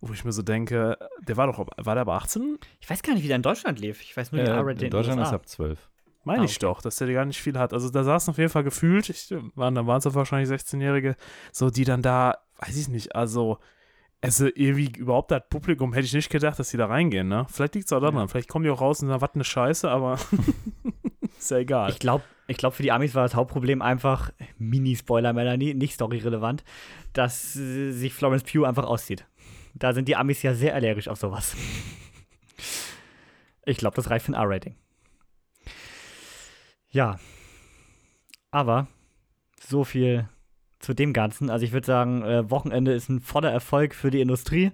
[0.00, 2.58] wo ich mir so denke, der war doch, war der aber 18?
[2.80, 4.00] Ich weiß gar nicht, wie der in Deutschland lief.
[4.02, 5.88] Ich weiß nur, die Äh, R-rated in Deutschland ist ab 12.
[6.24, 7.72] Meine Ah, ich doch, dass der gar nicht viel hat.
[7.72, 11.16] Also da saßen auf jeden Fall gefühlt, ich, waren, da waren es wahrscheinlich 16-Jährige,
[11.52, 13.58] so die dann da, weiß ich nicht, also
[14.20, 17.46] also irgendwie überhaupt das Publikum hätte ich nicht gedacht, dass die da reingehen, ne?
[17.50, 19.88] Vielleicht liegt es auch daran, vielleicht kommen die auch raus und sagen, was eine Scheiße,
[19.88, 20.18] aber
[21.38, 21.90] ist ja egal.
[21.90, 26.64] Ich glaube, ich glaub, für die Amis war das Hauptproblem einfach, Mini-Spoiler, Melanie, nicht storyrelevant,
[27.12, 29.24] dass äh, sich Florence Pugh einfach auszieht.
[29.78, 31.56] Da sind die Amis ja sehr allergisch auf sowas.
[33.64, 34.76] Ich glaube, das reicht für ein R-Rating.
[36.90, 37.18] Ja.
[38.50, 38.88] Aber
[39.60, 40.28] so viel
[40.78, 41.50] zu dem Ganzen.
[41.50, 44.72] Also ich würde sagen, äh, Wochenende ist ein voller Erfolg für die Industrie.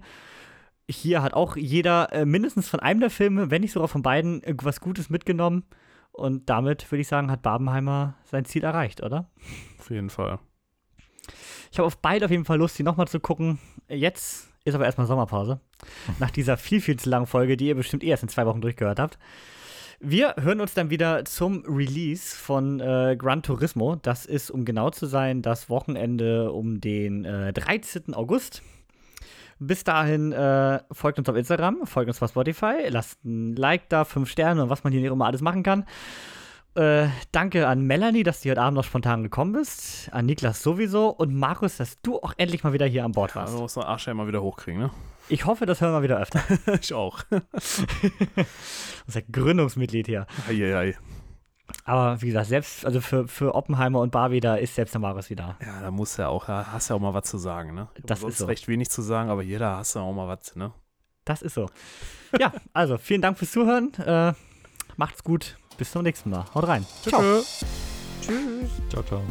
[0.89, 4.41] Hier hat auch jeder äh, mindestens von einem der Filme, wenn nicht sogar von beiden,
[4.43, 5.65] irgendwas Gutes mitgenommen.
[6.11, 9.29] Und damit würde ich sagen, hat Barbenheimer sein Ziel erreicht, oder?
[9.79, 10.39] Auf jeden Fall.
[11.71, 13.59] Ich habe auf beide auf jeden Fall Lust, die nochmal zu gucken.
[13.89, 15.59] Jetzt ist aber erstmal Sommerpause.
[16.19, 18.61] Nach dieser viel, viel zu langen Folge, die ihr bestimmt eh erst in zwei Wochen
[18.61, 19.17] durchgehört habt.
[19.99, 23.95] Wir hören uns dann wieder zum Release von äh, Gran Turismo.
[23.95, 28.13] Das ist, um genau zu sein, das Wochenende um den äh, 13.
[28.13, 28.61] August.
[29.59, 34.03] Bis dahin äh, folgt uns auf Instagram, folgt uns auf Spotify, lasst ein Like da,
[34.03, 35.85] fünf Sterne und was man hier immer alles machen kann.
[36.75, 40.09] Äh, danke an Melanie, dass du heute Abend noch spontan gekommen bist.
[40.11, 41.09] An Niklas sowieso.
[41.09, 43.51] Und Markus, dass du auch endlich mal wieder hier an Bord warst.
[43.53, 44.91] Also muss man Arsch ja mal wieder hochkriegen, ne?
[45.29, 46.41] Ich hoffe, das hören wir wieder öfter.
[46.81, 47.23] ich auch.
[49.07, 50.27] Ja Gründungsmitglied hier.
[50.49, 50.97] Eieiei.
[51.83, 55.29] Aber wie gesagt, selbst, also für, für Oppenheimer und Barbie, da ist selbst der Markus
[55.29, 55.57] wieder.
[55.65, 57.87] Ja, da muss ja auch, da hast ja auch mal was zu sagen, ne?
[58.03, 58.45] Das Sonst ist so.
[58.45, 60.73] recht wenig zu sagen, aber jeder hast ja auch mal was, ne?
[61.23, 61.69] Das ist so.
[62.39, 63.93] ja, also vielen Dank fürs Zuhören.
[63.95, 64.33] Äh,
[64.97, 65.57] macht's gut.
[65.77, 66.45] Bis zum nächsten Mal.
[66.53, 66.85] Haut rein.
[67.03, 67.21] Ciao.
[67.21, 67.41] Tschö.
[68.21, 68.69] Tschüss.
[68.89, 69.21] Ciao, ciao.